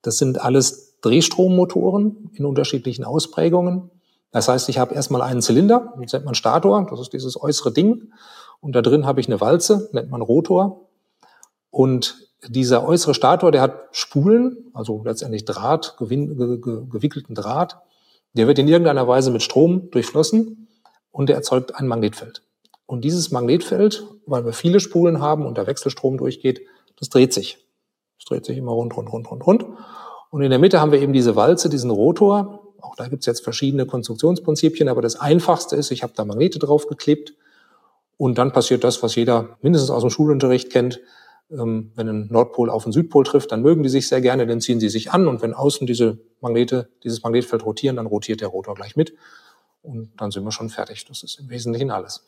Das 0.00 0.16
sind 0.16 0.40
alles 0.40 0.98
Drehstrommotoren 1.02 2.30
in 2.32 2.46
unterschiedlichen 2.46 3.04
Ausprägungen. 3.04 3.90
Das 4.30 4.48
heißt, 4.48 4.70
ich 4.70 4.78
habe 4.78 4.94
erstmal 4.94 5.20
einen 5.20 5.42
Zylinder, 5.42 5.92
das 6.00 6.14
nennt 6.14 6.24
man 6.24 6.34
Stator, 6.34 6.86
das 6.88 7.00
ist 7.00 7.12
dieses 7.12 7.38
äußere 7.38 7.70
Ding. 7.70 8.14
Und 8.62 8.74
da 8.74 8.80
drin 8.80 9.04
habe 9.04 9.20
ich 9.20 9.26
eine 9.26 9.42
Walze, 9.42 9.90
nennt 9.92 10.10
man 10.10 10.22
Rotor. 10.22 10.88
Und 11.70 12.26
dieser 12.48 12.88
äußere 12.88 13.12
Stator, 13.12 13.52
der 13.52 13.60
hat 13.60 13.88
Spulen, 13.92 14.70
also 14.72 15.02
letztendlich 15.04 15.44
Draht, 15.44 15.96
gewickelten 15.98 17.34
Draht. 17.34 17.76
Der 18.32 18.46
wird 18.46 18.58
in 18.58 18.68
irgendeiner 18.68 19.06
Weise 19.06 19.30
mit 19.32 19.42
Strom 19.42 19.90
durchflossen 19.90 20.66
und 21.12 21.28
der 21.28 21.36
erzeugt 21.36 21.74
ein 21.74 21.86
Magnetfeld. 21.86 22.40
Und 22.90 23.02
dieses 23.02 23.30
Magnetfeld, 23.30 24.04
weil 24.26 24.44
wir 24.44 24.52
viele 24.52 24.80
Spulen 24.80 25.20
haben 25.20 25.46
und 25.46 25.56
der 25.56 25.68
Wechselstrom 25.68 26.18
durchgeht, 26.18 26.62
das 26.98 27.08
dreht 27.08 27.32
sich. 27.32 27.64
Das 28.18 28.24
dreht 28.24 28.44
sich 28.44 28.58
immer 28.58 28.72
rund, 28.72 28.96
rund, 28.96 29.12
rund, 29.12 29.30
rund, 29.30 29.46
rund. 29.46 29.64
Und 30.30 30.42
in 30.42 30.50
der 30.50 30.58
Mitte 30.58 30.80
haben 30.80 30.90
wir 30.90 31.00
eben 31.00 31.12
diese 31.12 31.36
Walze, 31.36 31.68
diesen 31.68 31.92
Rotor. 31.92 32.74
Auch 32.80 32.96
da 32.96 33.06
gibt 33.06 33.22
es 33.22 33.26
jetzt 33.26 33.44
verschiedene 33.44 33.86
Konstruktionsprinzipien, 33.86 34.88
aber 34.88 35.02
das 35.02 35.14
einfachste 35.14 35.76
ist, 35.76 35.92
ich 35.92 36.02
habe 36.02 36.14
da 36.16 36.24
Magnete 36.24 36.58
draufgeklebt 36.58 37.34
und 38.16 38.38
dann 38.38 38.50
passiert 38.50 38.82
das, 38.82 39.04
was 39.04 39.14
jeder 39.14 39.56
mindestens 39.62 39.90
aus 39.92 40.02
dem 40.02 40.10
Schulunterricht 40.10 40.70
kennt. 40.70 40.98
Ähm, 41.48 41.92
wenn 41.94 42.08
ein 42.08 42.26
Nordpol 42.28 42.70
auf 42.70 42.82
den 42.82 42.92
Südpol 42.92 43.22
trifft, 43.22 43.52
dann 43.52 43.62
mögen 43.62 43.84
die 43.84 43.88
sich 43.88 44.08
sehr 44.08 44.20
gerne, 44.20 44.48
dann 44.48 44.60
ziehen 44.60 44.80
sie 44.80 44.88
sich 44.88 45.12
an 45.12 45.28
und 45.28 45.42
wenn 45.42 45.54
außen 45.54 45.86
diese 45.86 46.18
Magnete, 46.40 46.88
dieses 47.04 47.22
Magnetfeld 47.22 47.64
rotieren, 47.64 47.94
dann 47.94 48.06
rotiert 48.06 48.40
der 48.40 48.48
Rotor 48.48 48.74
gleich 48.74 48.96
mit 48.96 49.14
und 49.80 50.10
dann 50.16 50.32
sind 50.32 50.42
wir 50.42 50.50
schon 50.50 50.70
fertig. 50.70 51.04
Das 51.04 51.22
ist 51.22 51.38
im 51.38 51.50
Wesentlichen 51.50 51.92
alles. 51.92 52.26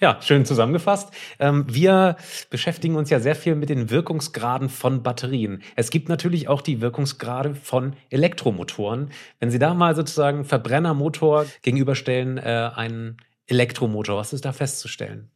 Ja, 0.00 0.18
schön 0.20 0.44
zusammengefasst. 0.44 1.10
Ähm, 1.38 1.64
wir 1.68 2.16
beschäftigen 2.50 2.96
uns 2.96 3.08
ja 3.08 3.20
sehr 3.20 3.36
viel 3.36 3.54
mit 3.54 3.68
den 3.68 3.88
Wirkungsgraden 3.90 4.68
von 4.68 5.02
Batterien. 5.02 5.62
Es 5.74 5.90
gibt 5.90 6.08
natürlich 6.08 6.48
auch 6.48 6.60
die 6.60 6.80
Wirkungsgrade 6.80 7.54
von 7.54 7.94
Elektromotoren. 8.10 9.10
Wenn 9.38 9.50
Sie 9.50 9.58
da 9.58 9.74
mal 9.74 9.94
sozusagen 9.94 10.44
Verbrennermotor 10.44 11.46
gegenüberstellen, 11.62 12.36
äh, 12.38 12.70
einen 12.74 13.18
Elektromotor, 13.46 14.16
was 14.16 14.32
ist 14.32 14.44
da 14.44 14.52
festzustellen? 14.52 15.30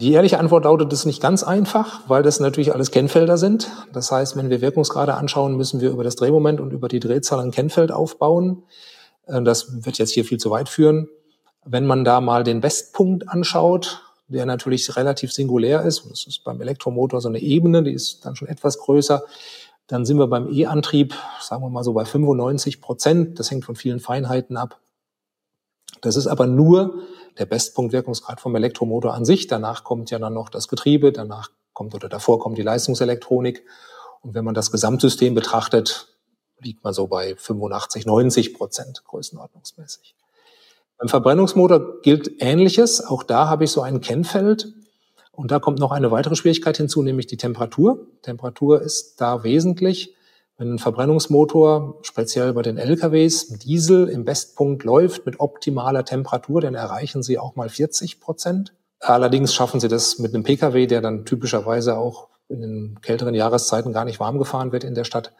Die 0.00 0.12
ehrliche 0.12 0.38
Antwort 0.38 0.64
lautet, 0.64 0.90
das 0.92 1.00
ist 1.00 1.06
nicht 1.06 1.20
ganz 1.20 1.42
einfach, 1.42 2.08
weil 2.08 2.22
das 2.22 2.40
natürlich 2.40 2.72
alles 2.72 2.90
Kennfelder 2.90 3.36
sind. 3.36 3.70
Das 3.92 4.10
heißt, 4.10 4.34
wenn 4.34 4.48
wir 4.48 4.62
Wirkungsgrade 4.62 5.12
anschauen, 5.14 5.58
müssen 5.58 5.82
wir 5.82 5.90
über 5.90 6.04
das 6.04 6.16
Drehmoment 6.16 6.58
und 6.58 6.72
über 6.72 6.88
die 6.88 7.00
Drehzahl 7.00 7.40
ein 7.40 7.50
Kennfeld 7.50 7.92
aufbauen. 7.92 8.62
Äh, 9.26 9.42
das 9.42 9.84
wird 9.84 9.98
jetzt 9.98 10.12
hier 10.12 10.24
viel 10.24 10.38
zu 10.38 10.50
weit 10.50 10.70
führen. 10.70 11.08
Wenn 11.64 11.86
man 11.86 12.04
da 12.04 12.20
mal 12.20 12.44
den 12.44 12.60
Bestpunkt 12.60 13.28
anschaut, 13.28 14.02
der 14.28 14.46
natürlich 14.46 14.96
relativ 14.96 15.32
singulär 15.32 15.82
ist, 15.82 16.00
und 16.00 16.12
das 16.12 16.26
ist 16.26 16.44
beim 16.44 16.60
Elektromotor 16.60 17.20
so 17.20 17.28
eine 17.28 17.40
Ebene, 17.40 17.82
die 17.82 17.92
ist 17.92 18.24
dann 18.24 18.36
schon 18.36 18.48
etwas 18.48 18.78
größer, 18.78 19.24
dann 19.90 20.06
sind 20.06 20.18
wir 20.18 20.28
beim 20.28 20.52
E-Antrieb, 20.52 21.16
sagen 21.40 21.64
wir 21.64 21.68
mal 21.68 21.82
so 21.82 21.92
bei 21.92 22.04
95 22.04 22.80
Prozent. 22.80 23.40
Das 23.40 23.50
hängt 23.50 23.64
von 23.64 23.74
vielen 23.74 23.98
Feinheiten 23.98 24.56
ab. 24.56 24.78
Das 26.00 26.14
ist 26.14 26.28
aber 26.28 26.46
nur 26.46 27.02
der 27.38 27.46
Bestpunktwirkungsgrad 27.46 28.40
vom 28.40 28.54
Elektromotor 28.54 29.14
an 29.14 29.24
sich. 29.24 29.48
Danach 29.48 29.82
kommt 29.82 30.10
ja 30.12 30.20
dann 30.20 30.32
noch 30.32 30.48
das 30.48 30.68
Getriebe, 30.68 31.10
danach 31.10 31.50
kommt 31.72 31.94
oder 31.94 32.08
davor 32.08 32.38
kommt 32.38 32.56
die 32.56 32.62
Leistungselektronik. 32.62 33.64
Und 34.20 34.34
wenn 34.34 34.44
man 34.44 34.54
das 34.54 34.70
Gesamtsystem 34.70 35.34
betrachtet, 35.34 36.06
liegt 36.60 36.84
man 36.84 36.94
so 36.94 37.08
bei 37.08 37.34
85, 37.36 38.06
90 38.06 38.54
Prozent 38.54 39.02
größenordnungsmäßig. 39.04 40.14
Beim 41.00 41.08
Verbrennungsmotor 41.08 42.02
gilt 42.02 42.42
Ähnliches. 42.42 43.02
Auch 43.02 43.22
da 43.22 43.48
habe 43.48 43.64
ich 43.64 43.70
so 43.70 43.80
ein 43.80 44.02
Kennfeld. 44.02 44.74
Und 45.32 45.50
da 45.50 45.58
kommt 45.58 45.78
noch 45.78 45.92
eine 45.92 46.10
weitere 46.10 46.36
Schwierigkeit 46.36 46.76
hinzu, 46.76 47.02
nämlich 47.02 47.26
die 47.26 47.38
Temperatur. 47.38 48.06
Temperatur 48.20 48.82
ist 48.82 49.18
da 49.18 49.42
wesentlich. 49.42 50.14
Wenn 50.58 50.74
ein 50.74 50.78
Verbrennungsmotor, 50.78 52.00
speziell 52.02 52.52
bei 52.52 52.60
den 52.60 52.76
LKWs, 52.76 53.48
Diesel 53.48 54.08
im 54.08 54.26
Bestpunkt 54.26 54.84
läuft 54.84 55.24
mit 55.24 55.40
optimaler 55.40 56.04
Temperatur, 56.04 56.60
dann 56.60 56.74
erreichen 56.74 57.22
sie 57.22 57.38
auch 57.38 57.56
mal 57.56 57.70
40 57.70 58.20
Prozent. 58.20 58.74
Allerdings 58.98 59.54
schaffen 59.54 59.80
sie 59.80 59.88
das 59.88 60.18
mit 60.18 60.34
einem 60.34 60.42
Pkw, 60.42 60.86
der 60.86 61.00
dann 61.00 61.24
typischerweise 61.24 61.96
auch 61.96 62.28
in 62.50 62.60
den 62.60 63.00
kälteren 63.00 63.34
Jahreszeiten 63.34 63.94
gar 63.94 64.04
nicht 64.04 64.20
warm 64.20 64.38
gefahren 64.38 64.70
wird 64.70 64.84
in 64.84 64.94
der 64.94 65.04
Stadt. 65.04 65.32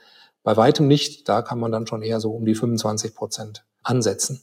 Bei 0.43 0.57
weitem 0.57 0.89
nicht. 0.89 1.29
Da 1.29 1.43
kann 1.43 1.61
man 1.61 1.71
dann 1.71 1.87
schon 1.87 2.01
eher 2.01 2.19
so 2.19 2.31
um 2.31 2.47
die 2.47 2.55
25 2.55 3.15
Prozent 3.15 3.67
ansetzen. 3.83 4.41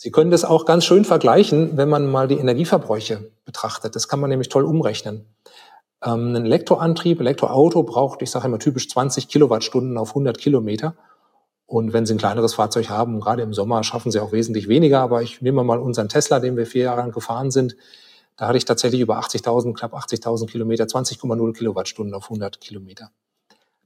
Sie 0.00 0.12
können 0.12 0.30
das 0.30 0.44
auch 0.44 0.64
ganz 0.64 0.84
schön 0.84 1.04
vergleichen, 1.04 1.76
wenn 1.76 1.88
man 1.88 2.06
mal 2.06 2.28
die 2.28 2.38
Energieverbräuche 2.38 3.32
betrachtet. 3.44 3.96
Das 3.96 4.06
kann 4.06 4.20
man 4.20 4.30
nämlich 4.30 4.48
toll 4.48 4.62
umrechnen. 4.62 5.26
Ähm, 6.04 6.36
ein 6.36 6.44
Elektroantrieb, 6.44 7.18
Elektroauto 7.18 7.82
braucht, 7.82 8.22
ich 8.22 8.30
sage 8.30 8.46
immer 8.46 8.60
typisch 8.60 8.88
20 8.88 9.26
Kilowattstunden 9.26 9.98
auf 9.98 10.10
100 10.10 10.38
Kilometer. 10.38 10.94
Und 11.66 11.92
wenn 11.92 12.06
Sie 12.06 12.14
ein 12.14 12.18
kleineres 12.18 12.54
Fahrzeug 12.54 12.88
haben, 12.88 13.18
gerade 13.18 13.42
im 13.42 13.52
Sommer, 13.52 13.82
schaffen 13.82 14.12
Sie 14.12 14.20
auch 14.20 14.30
wesentlich 14.30 14.68
weniger. 14.68 15.00
Aber 15.00 15.22
ich 15.22 15.42
nehme 15.42 15.64
mal 15.64 15.80
unseren 15.80 16.08
Tesla, 16.08 16.38
den 16.38 16.56
wir 16.56 16.66
vier 16.66 16.84
Jahre 16.84 17.00
lang 17.00 17.10
gefahren 17.10 17.50
sind. 17.50 17.74
Da 18.36 18.46
hatte 18.46 18.58
ich 18.58 18.66
tatsächlich 18.66 19.00
über 19.00 19.18
80.000, 19.18 19.74
knapp 19.74 19.94
80.000 19.94 20.46
Kilometer, 20.46 20.84
20,0 20.84 21.52
Kilowattstunden 21.54 22.14
auf 22.14 22.26
100 22.26 22.60
Kilometer. 22.60 23.10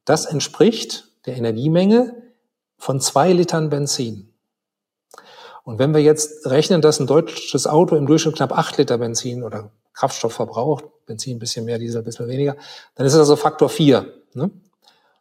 Das 0.05 0.27
entspricht 0.27 1.09
der 1.25 1.39
Energiemenge 1.39 2.15
von 2.77 3.01
zwei 3.01 3.33
Litern 3.33 3.71
Benzin. 3.71 4.32
Und 5.65 5.79
wenn 5.79 5.95
wir 5.95 6.03
jetzt 6.03 6.47
rechnen, 6.47 6.81
dass 6.81 6.99
ein 6.99 7.07
deutsches 7.07 7.67
Auto 7.67 7.97
im 7.97 8.07
Durchschnitt 8.07 8.37
knapp 8.37 8.53
acht 8.53 8.79
Liter 8.79 8.99
Benzin 8.99 9.43
oder 9.43 9.71
Kraftstoff 9.95 10.33
verbraucht, 10.33 10.85
Benzin 11.07 11.37
ein 11.37 11.39
bisschen 11.39 11.65
mehr, 11.65 11.79
Diesel 11.79 12.01
ein 12.01 12.05
bisschen 12.05 12.29
weniger, 12.29 12.57
dann 12.95 13.07
ist 13.07 13.13
es 13.13 13.19
also 13.19 13.37
Faktor 13.37 13.69
vier. 13.69 14.13
Ne? 14.35 14.51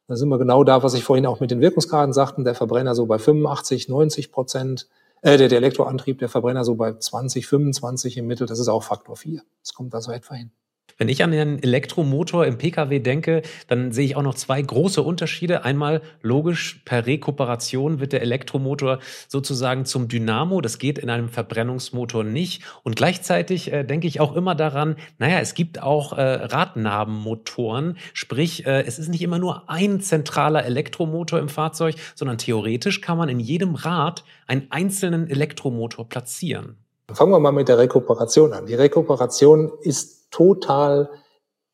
Da 0.08 0.16
sind 0.16 0.30
wir 0.30 0.40
genau 0.40 0.64
da, 0.64 0.84
was 0.84 0.94
ich 0.94 1.04
vorhin 1.04 1.26
auch 1.26 1.40
mit 1.40 1.52
den 1.52 1.62
Wirkungsgraden 1.62 2.14
sagten, 2.14 2.44
der 2.44 2.56
Verbrenner 2.56 2.96
so 2.96 3.06
bei 3.06 3.20
85, 3.20 3.88
90 3.88 4.32
Prozent, 4.32 4.88
äh, 5.22 5.38
der, 5.38 5.48
der 5.48 5.60
Elektroantrieb, 5.60 6.20
der 6.20 6.30
Verbrenner 6.30 6.66
so 6.66 6.76
bei 6.76 6.94
20, 6.94 7.46
25 7.48 8.18
im 8.18 8.28
Mittel, 8.28 8.48
das 8.48 8.60
ist 8.60 8.68
auch 8.68 8.84
Faktor 8.84 9.16
vier. 9.16 9.44
Das 9.62 9.74
kommt 9.74 9.94
also 9.94 10.12
etwa 10.12 10.36
hin. 10.36 10.52
Wenn 10.98 11.10
ich 11.10 11.24
an 11.24 11.32
den 11.32 11.62
Elektromotor 11.62 12.46
im 12.46 12.58
Pkw 12.58 13.00
denke, 13.00 13.42
dann 13.68 13.92
sehe 13.92 14.06
ich 14.06 14.16
auch 14.16 14.22
noch 14.22 14.36
zwei 14.36 14.62
große 14.62 15.02
Unterschiede. 15.02 15.64
Einmal 15.64 16.02
logisch, 16.22 16.82
per 16.86 17.06
Rekuperation 17.06 18.00
wird 18.00 18.14
der 18.14 18.22
Elektromotor 18.22 19.00
sozusagen 19.28 19.86
zum 19.86 20.08
Dynamo. 20.08 20.62
Das 20.62 20.78
geht 20.78 21.00
in 21.00 21.10
einem 21.10 21.30
Verbrennungsmotor 21.30 22.24
nicht. 22.24 22.64
Und 22.84 22.96
gleichzeitig 22.96 23.72
äh, 23.72 23.84
denke 23.84 24.08
ich 24.08 24.20
auch 24.20 24.36
immer 24.36 24.56
daran, 24.56 24.96
naja, 25.18 25.40
es 25.40 25.54
gibt 25.54 25.82
auch 25.82 26.14
äh, 26.14 26.22
Radnabenmotoren. 26.22 27.98
Sprich, 28.14 28.66
äh, 28.66 28.84
es 28.84 29.00
ist 29.00 29.10
nicht 29.10 29.22
immer 29.22 29.40
nur 29.40 29.70
ein 29.70 30.02
zentraler 30.02 30.66
Elektromotor 30.66 31.40
im 31.40 31.50
Fahrzeug, 31.50 31.96
sondern 32.16 32.38
theoretisch 32.38 33.02
kann 33.02 33.18
man 33.18 33.30
in 33.30 33.40
jedem 33.40 33.76
Rad 33.76 34.24
einen 34.48 34.68
einzelnen 34.70 35.30
Elektromotor 35.30 36.08
platzieren. 36.08 36.78
Fangen 37.14 37.32
wir 37.32 37.40
mal 37.40 37.52
mit 37.52 37.68
der 37.68 37.78
Rekuperation 37.78 38.54
an. 38.54 38.66
Die 38.66 38.76
Rekuperation 38.76 39.72
ist 39.82 40.21
total 40.32 41.10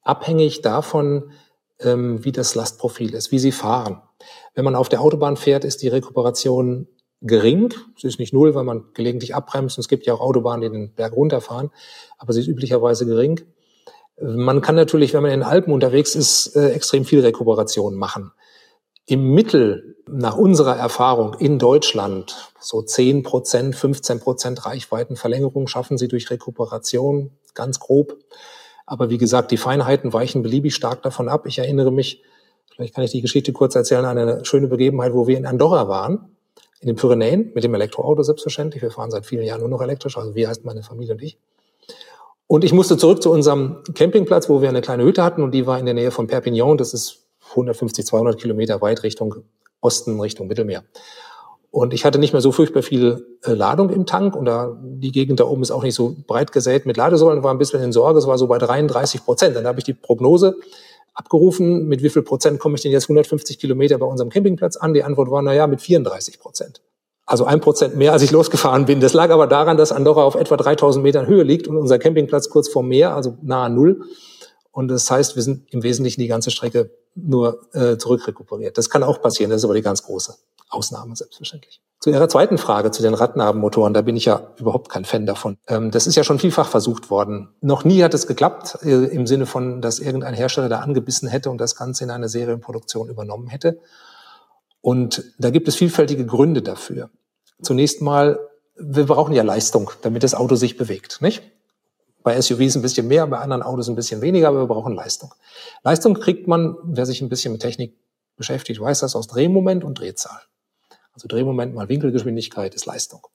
abhängig 0.02 0.62
davon, 0.62 1.32
ähm, 1.80 2.24
wie 2.26 2.32
das 2.32 2.56
Lastprofil 2.56 3.14
ist, 3.14 3.32
wie 3.32 3.40
sie 3.40 3.52
fahren. 3.52 4.02
Wenn 4.56 4.66
man 4.66 4.76
auf 4.76 4.90
der 4.90 5.02
Autobahn 5.02 5.38
fährt, 5.38 5.64
ist 5.64 5.82
die 5.82 5.88
Rekuperation 5.88 6.88
gering. 7.22 7.74
Sie 7.98 8.08
ist 8.08 8.20
nicht 8.20 8.34
null, 8.34 8.56
weil 8.56 8.64
man 8.64 8.86
gelegentlich 8.94 9.36
abbremst. 9.36 9.78
Und 9.78 9.82
es 9.82 9.88
gibt 9.88 10.06
ja 10.06 10.14
auch 10.14 10.22
Autobahnen, 10.22 10.62
die 10.62 10.78
den 10.78 10.94
Berg 10.94 11.14
runterfahren. 11.16 11.72
Aber 12.18 12.34
sie 12.34 12.42
ist 12.42 12.48
üblicherweise 12.48 13.06
gering. 13.06 13.42
Man 14.20 14.62
kann 14.62 14.76
natürlich, 14.76 15.14
wenn 15.14 15.22
man 15.22 15.32
in 15.32 15.42
den 15.42 15.48
Alpen 15.48 15.74
unterwegs 15.74 16.16
ist, 16.16 16.56
äh, 16.56 16.72
extrem 16.72 17.06
viel 17.06 17.20
Rekuperation 17.20 17.96
machen. 17.96 18.32
Im 19.08 19.32
Mittel 19.32 19.96
nach 20.06 20.38
unserer 20.38 20.76
Erfahrung 20.76 21.34
in 21.40 21.60
Deutschland 21.60 22.52
so 22.60 22.82
10 22.82 23.24
Prozent, 23.24 23.76
15 23.76 24.20
Prozent 24.20 24.66
Reichweitenverlängerung 24.66 25.68
schaffen 25.68 25.98
sie 25.98 26.10
durch 26.10 26.30
Rekuperation, 26.30 27.32
ganz 27.56 27.80
grob. 27.80 28.18
Aber 28.86 29.10
wie 29.10 29.18
gesagt, 29.18 29.52
die 29.52 29.58
Feinheiten 29.58 30.14
weichen 30.14 30.44
beliebig 30.44 30.76
stark 30.76 31.04
davon 31.04 31.30
ab. 31.30 31.46
Ich 31.48 31.58
erinnere 31.58 31.92
mich, 31.92 32.22
vielleicht 32.74 32.96
kann 32.96 33.04
ich 33.04 33.12
die 33.12 33.22
Geschichte 33.22 33.54
kurz 33.54 33.76
erzählen, 33.76 34.06
an 34.06 34.18
eine 34.18 34.46
schöne 34.46 34.68
Begebenheit, 34.68 35.14
wo 35.14 35.26
wir 35.26 35.38
in 35.38 35.46
Andorra 35.46 35.88
waren, 35.88 36.36
in 36.82 36.88
den 36.88 36.98
Pyrenäen, 36.98 37.52
mit 37.56 37.64
dem 37.64 37.74
Elektroauto 37.74 38.24
selbstverständlich. 38.24 38.82
Wir 38.82 38.92
fahren 38.92 39.12
seit 39.12 39.26
vielen 39.26 39.46
Jahren 39.46 39.62
nur 39.62 39.70
noch 39.70 39.82
elektrisch, 39.82 40.18
also 40.18 40.36
wir 40.36 40.50
heißt 40.50 40.66
meine 40.66 40.84
Familie 40.84 41.14
und 41.14 41.22
ich. 41.22 41.38
Und 42.46 42.64
ich 42.64 42.74
musste 42.74 42.98
zurück 42.98 43.22
zu 43.22 43.32
unserem 43.32 43.84
Campingplatz, 43.94 44.50
wo 44.50 44.62
wir 44.62 44.70
eine 44.70 44.82
kleine 44.82 45.04
Hütte 45.04 45.24
hatten 45.24 45.44
und 45.44 45.52
die 45.52 45.66
war 45.66 45.80
in 45.80 45.86
der 45.86 45.94
Nähe 45.94 46.12
von 46.12 46.28
Perpignan. 46.28 46.78
Das 46.78 46.94
ist 46.94 47.27
150, 47.58 48.06
200 48.06 48.40
Kilometer 48.40 48.82
weit 48.82 49.04
Richtung 49.04 49.36
Osten, 49.82 50.20
Richtung 50.20 50.48
Mittelmeer. 50.48 50.84
Und 51.70 51.94
ich 51.94 52.06
hatte 52.06 52.18
nicht 52.18 52.34
mehr 52.34 52.42
so 52.42 52.52
furchtbar 52.52 52.82
viel 52.82 53.26
äh, 53.44 53.52
Ladung 53.52 53.90
im 53.90 54.06
Tank 54.06 54.36
und 54.36 54.46
da 54.46 54.78
die 54.82 55.12
Gegend 55.12 55.40
da 55.40 55.46
oben 55.46 55.62
ist 55.62 55.72
auch 55.72 55.84
nicht 55.84 55.96
so 55.96 56.16
breit 56.26 56.52
gesät 56.52 56.86
mit 56.86 56.98
Ladesäulen, 56.98 57.44
war 57.44 57.52
ein 57.52 57.58
bisschen 57.58 57.84
in 57.84 57.92
Sorge, 57.92 58.20
es 58.20 58.26
war 58.26 58.38
so 58.38 58.48
bei 58.48 58.58
33 58.58 59.24
Prozent. 59.24 59.56
Dann 59.56 59.68
habe 59.68 59.80
ich 59.80 59.86
die 59.86 59.94
Prognose 59.94 60.56
abgerufen, 61.14 61.88
mit 61.88 62.04
wie 62.04 62.10
viel 62.10 62.22
Prozent 62.22 62.60
komme 62.60 62.76
ich 62.76 62.82
denn 62.82 62.92
jetzt 62.92 63.06
150 63.06 63.60
Kilometer 63.60 63.98
bei 63.98 64.06
unserem 64.06 64.30
Campingplatz 64.30 64.78
an? 64.78 64.94
Die 64.94 65.04
Antwort 65.04 65.30
war, 65.30 65.42
na 65.42 65.54
ja, 65.54 65.68
mit 65.68 65.82
34 65.82 66.40
Prozent. 66.40 66.82
Also 67.26 67.44
ein 67.44 67.60
Prozent 67.60 67.98
mehr, 67.98 68.14
als 68.14 68.22
ich 68.22 68.32
losgefahren 68.32 68.86
bin. 68.86 69.02
Das 69.02 69.14
lag 69.14 69.32
aber 69.32 69.48
daran, 69.48 69.78
dass 69.78 69.92
Andorra 69.92 70.24
auf 70.24 70.36
etwa 70.36 70.56
3000 70.56 71.04
Metern 71.04 71.28
Höhe 71.28 71.44
liegt 71.44 71.68
und 71.68 71.76
unser 71.76 72.00
Campingplatz 72.00 72.50
kurz 72.50 72.70
vor 72.70 72.84
Meer, 72.84 73.14
also 73.16 73.38
nahe 73.42 73.70
Null. 73.70 74.02
Und 74.78 74.90
das 74.90 75.10
heißt, 75.10 75.36
wir 75.36 75.42
sind 75.42 75.74
im 75.74 75.82
Wesentlichen 75.82 76.22
die 76.22 76.28
ganze 76.28 76.52
Strecke 76.52 76.92
nur 77.16 77.62
äh, 77.74 77.98
zurückrekuperiert. 77.98 78.78
Das 78.78 78.92
kann 78.92 79.02
auch 79.02 79.24
passieren, 79.24 79.50
das 79.50 79.62
ist 79.62 79.66
aber 79.66 79.74
die 79.74 79.82
ganz 79.82 80.04
große 80.04 80.36
Ausnahme, 80.70 81.16
selbstverständlich. 81.16 81.82
Zu 82.00 82.12
Ihrer 82.12 82.30
zweiten 82.30 82.60
Frage, 82.60 82.92
zu 82.92 83.02
den 83.02 83.16
Radnabenmotoren, 83.16 83.96
da 83.96 84.04
bin 84.04 84.16
ich 84.16 84.26
ja 84.26 84.54
überhaupt 84.60 84.90
kein 84.90 85.04
Fan 85.04 85.26
davon. 85.26 85.58
Ähm, 85.68 85.90
das 85.90 86.06
ist 86.06 86.14
ja 86.14 86.24
schon 86.24 86.38
vielfach 86.38 86.68
versucht 86.70 87.10
worden. 87.10 87.56
Noch 87.60 87.86
nie 87.86 88.04
hat 88.04 88.14
es 88.14 88.28
geklappt, 88.28 88.78
äh, 88.84 89.06
im 89.06 89.26
Sinne 89.26 89.48
von, 89.48 89.82
dass 89.82 89.98
irgendein 89.98 90.36
Hersteller 90.36 90.70
da 90.70 90.82
angebissen 90.82 91.28
hätte 91.28 91.50
und 91.50 91.58
das 91.58 91.76
Ganze 91.76 92.04
in 92.04 92.12
eine 92.12 92.30
Serienproduktion 92.30 93.10
übernommen 93.10 93.48
hätte. 93.48 93.80
Und 94.82 95.24
da 95.40 95.50
gibt 95.50 95.68
es 95.68 95.76
vielfältige 95.76 96.28
Gründe 96.28 96.62
dafür. 96.62 97.10
Zunächst 97.64 98.04
mal, 98.04 98.38
wir 98.76 99.08
brauchen 99.08 99.34
ja 99.34 99.42
Leistung, 99.42 99.90
damit 100.04 100.22
das 100.22 100.36
Auto 100.36 100.54
sich 100.54 100.78
bewegt, 100.78 101.20
nicht? 101.20 101.42
Bei 102.28 102.42
SUVs 102.42 102.76
ein 102.76 102.82
bisschen 102.82 103.08
mehr, 103.08 103.26
bei 103.26 103.38
anderen 103.38 103.64
Autos 103.64 103.88
ein 103.88 103.96
bisschen 103.96 104.20
weniger, 104.20 104.50
aber 104.50 104.60
wir 104.60 104.68
brauchen 104.68 104.94
Leistung. 104.94 105.34
Leistung 105.86 106.14
kriegt 106.14 106.46
man, 106.46 106.76
wer 106.84 107.06
sich 107.06 107.22
ein 107.22 107.30
bisschen 107.30 107.54
mit 107.54 107.62
Technik 107.62 107.96
beschäftigt, 108.36 108.82
weiß 108.82 109.00
das 109.00 109.16
aus 109.16 109.28
Drehmoment 109.28 109.86
und 109.86 109.98
Drehzahl. 109.98 110.42
Also 111.14 111.30
Drehmoment 111.30 111.74
mal 111.74 111.88
Winkelgeschwindigkeit 111.88 112.76
ist 112.76 112.86
Leistung. 112.86 113.26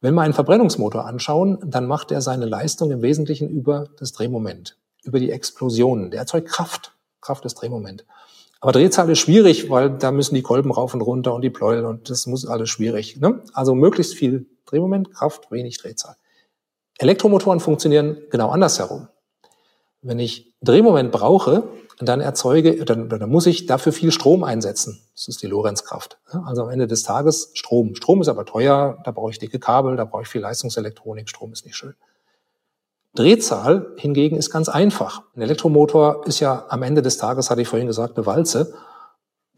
Wenn 0.00 0.14
wir 0.14 0.22
einen 0.22 0.32
Verbrennungsmotor 0.32 1.04
anschauen, 1.04 1.58
dann 1.66 1.86
macht 1.86 2.12
er 2.12 2.22
seine 2.22 2.46
Leistung 2.46 2.90
im 2.92 3.02
Wesentlichen 3.02 3.50
über 3.50 3.90
das 3.98 4.12
Drehmoment, 4.12 4.78
über 5.02 5.20
die 5.20 5.30
Explosionen. 5.30 6.10
Der 6.10 6.20
erzeugt 6.20 6.48
Kraft. 6.48 6.96
Kraft 7.20 7.44
ist 7.44 7.56
Drehmoment. 7.56 8.06
Aber 8.62 8.72
Drehzahl 8.72 9.10
ist 9.10 9.18
schwierig, 9.18 9.68
weil 9.68 9.90
da 9.90 10.10
müssen 10.12 10.34
die 10.34 10.40
Kolben 10.40 10.70
rauf 10.70 10.94
und 10.94 11.02
runter 11.02 11.34
und 11.34 11.42
die 11.42 11.50
Pleuel 11.50 11.84
und 11.84 12.08
das 12.08 12.26
muss 12.26 12.46
alles 12.46 12.70
schwierig. 12.70 13.20
Ne? 13.20 13.42
Also 13.52 13.74
möglichst 13.74 14.14
viel 14.14 14.46
Drehmoment, 14.64 15.12
Kraft, 15.12 15.50
wenig 15.50 15.76
Drehzahl. 15.76 16.16
Elektromotoren 16.98 17.60
funktionieren 17.60 18.18
genau 18.30 18.50
andersherum. 18.50 19.08
Wenn 20.02 20.18
ich 20.18 20.54
Drehmoment 20.60 21.10
brauche, 21.12 21.64
dann 22.00 22.20
erzeuge, 22.20 22.84
dann, 22.84 23.08
dann 23.08 23.30
muss 23.30 23.46
ich 23.46 23.66
dafür 23.66 23.92
viel 23.92 24.10
Strom 24.10 24.44
einsetzen. 24.44 25.00
Das 25.14 25.28
ist 25.28 25.42
die 25.42 25.46
Lorenzkraft. 25.46 26.18
Also 26.44 26.62
am 26.64 26.70
Ende 26.70 26.86
des 26.86 27.02
Tages 27.02 27.50
Strom. 27.54 27.94
Strom 27.94 28.20
ist 28.20 28.28
aber 28.28 28.44
teuer, 28.44 28.98
da 29.04 29.10
brauche 29.12 29.30
ich 29.30 29.38
dicke 29.38 29.58
Kabel, 29.58 29.96
da 29.96 30.04
brauche 30.04 30.22
ich 30.22 30.28
viel 30.28 30.40
Leistungselektronik, 30.40 31.28
Strom 31.28 31.52
ist 31.52 31.64
nicht 31.64 31.76
schön. 31.76 31.94
Drehzahl 33.14 33.92
hingegen 33.96 34.36
ist 34.36 34.50
ganz 34.50 34.68
einfach. 34.68 35.22
Ein 35.36 35.42
Elektromotor 35.42 36.26
ist 36.26 36.40
ja 36.40 36.66
am 36.68 36.82
Ende 36.82 37.00
des 37.00 37.16
Tages, 37.16 37.48
hatte 37.48 37.62
ich 37.62 37.68
vorhin 37.68 37.86
gesagt, 37.86 38.16
eine 38.16 38.26
Walze. 38.26 38.74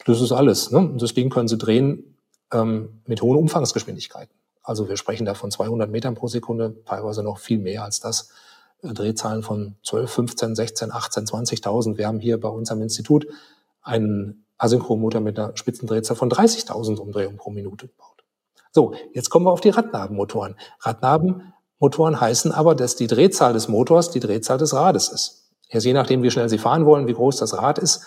Das 0.05 0.20
ist 0.20 0.33
alles. 0.33 0.70
Ne? 0.70 0.79
Und 0.79 1.16
Ding 1.16 1.31
können 1.31 1.49
Sie 1.49 1.57
drehen 1.57 2.16
ähm, 2.53 3.01
mit 3.07 3.22
hohen 3.22 3.38
Umfangsgeschwindigkeiten. 3.38 4.35
Also 4.66 4.88
wir 4.88 4.96
sprechen 4.96 5.24
da 5.24 5.35
von 5.35 5.52
200 5.52 5.88
Metern 5.88 6.16
pro 6.16 6.26
Sekunde, 6.26 6.74
teilweise 6.85 7.22
noch 7.22 7.38
viel 7.38 7.59
mehr 7.59 7.85
als 7.85 8.00
das. 8.00 8.31
Äh, 8.83 8.92
Drehzahlen 8.92 9.42
von 9.42 9.76
12, 9.85 10.11
15, 10.11 10.55
16, 10.57 10.92
18, 10.92 11.24
20.000. 11.26 11.96
Wir 11.96 12.09
haben 12.09 12.18
hier 12.18 12.40
bei 12.40 12.48
uns 12.48 12.72
am 12.72 12.83
Institut 12.83 13.29
einen 13.81 14.44
Asynchronmotor 14.59 15.20
mit 15.20 15.38
einer 15.38 15.57
Spitzendrehzahl 15.57 16.16
von 16.16 16.31
30.000 16.31 16.98
Umdrehungen 16.98 17.37
pro 17.37 17.50
Minute 17.50 17.87
gebaut. 17.87 18.24
So, 18.72 18.92
jetzt 19.12 19.31
kommen 19.31 19.46
wir 19.46 19.52
auf 19.52 19.61
die 19.61 19.70
Radnabenmotoren. 19.70 20.57
Radnabenmotoren 20.81 22.20
heißen 22.20 22.50
aber, 22.50 22.74
dass 22.74 22.96
die 22.96 23.07
Drehzahl 23.07 23.52
des 23.52 23.68
Motors 23.68 24.11
die 24.11 24.20
Drehzahl 24.20 24.59
des 24.59 24.74
Rades 24.74 25.09
ist. 25.09 25.52
Jetzt 25.68 25.85
je 25.85 25.92
nachdem, 25.92 26.24
wie 26.24 26.31
schnell 26.33 26.48
Sie 26.48 26.59
fahren 26.59 26.87
wollen, 26.87 27.07
wie 27.07 27.14
groß 27.14 27.37
das 27.37 27.57
Rad 27.57 27.79
ist, 27.79 28.05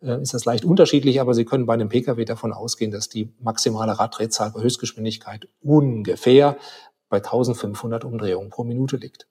ist 0.00 0.34
das 0.34 0.44
leicht 0.44 0.64
unterschiedlich, 0.64 1.20
aber 1.20 1.34
Sie 1.34 1.44
können 1.44 1.66
bei 1.66 1.74
einem 1.74 1.88
Pkw 1.88 2.24
davon 2.24 2.52
ausgehen, 2.52 2.90
dass 2.90 3.08
die 3.08 3.32
maximale 3.40 3.98
Raddrehzahl 3.98 4.50
bei 4.50 4.62
Höchstgeschwindigkeit 4.62 5.48
ungefähr 5.60 6.56
bei 7.08 7.18
1500 7.18 8.04
Umdrehungen 8.04 8.50
pro 8.50 8.64
Minute 8.64 8.96
liegt. 8.96 9.26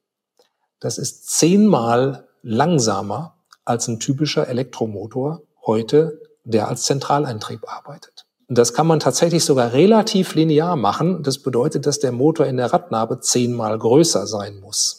Das 0.80 0.98
ist 0.98 1.30
zehnmal 1.30 2.28
langsamer 2.42 3.38
als 3.66 3.88
ein 3.88 4.00
typischer 4.00 4.48
Elektromotor 4.48 5.42
heute, 5.66 6.22
der 6.44 6.68
als 6.68 6.84
Zentraleintrieb 6.84 7.62
arbeitet. 7.72 8.26
Und 8.48 8.58
das 8.58 8.74
kann 8.74 8.88
man 8.88 9.00
tatsächlich 9.00 9.46
sogar 9.46 9.74
relativ 9.74 10.34
linear 10.34 10.76
machen. 10.76 11.22
Das 11.22 11.38
bedeutet, 11.40 11.86
dass 11.86 12.00
der 12.00 12.12
Motor 12.12 12.48
in 12.48 12.58
der 12.58 12.74
Radnabe 12.74 13.20
zehnmal 13.20 13.78
größer 13.78 14.26
sein 14.26 14.60
muss. 14.60 14.99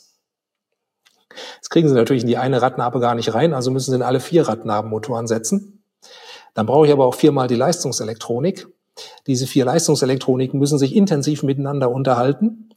Das 1.60 1.70
kriegen 1.70 1.88
Sie 1.88 1.94
natürlich 1.94 2.22
in 2.22 2.28
die 2.28 2.36
eine 2.36 2.60
Radnabe 2.62 3.00
gar 3.00 3.14
nicht 3.14 3.34
rein, 3.34 3.54
also 3.54 3.70
müssen 3.70 3.90
Sie 3.90 3.96
in 3.96 4.02
alle 4.02 4.20
vier 4.20 4.48
Radnabenmotoren 4.48 5.26
setzen. 5.26 5.82
Dann 6.54 6.66
brauche 6.66 6.86
ich 6.86 6.92
aber 6.92 7.06
auch 7.06 7.14
viermal 7.14 7.48
die 7.48 7.54
Leistungselektronik. 7.54 8.66
Diese 9.26 9.46
vier 9.46 9.64
Leistungselektroniken 9.64 10.58
müssen 10.58 10.78
sich 10.78 10.94
intensiv 10.94 11.42
miteinander 11.42 11.90
unterhalten. 11.90 12.70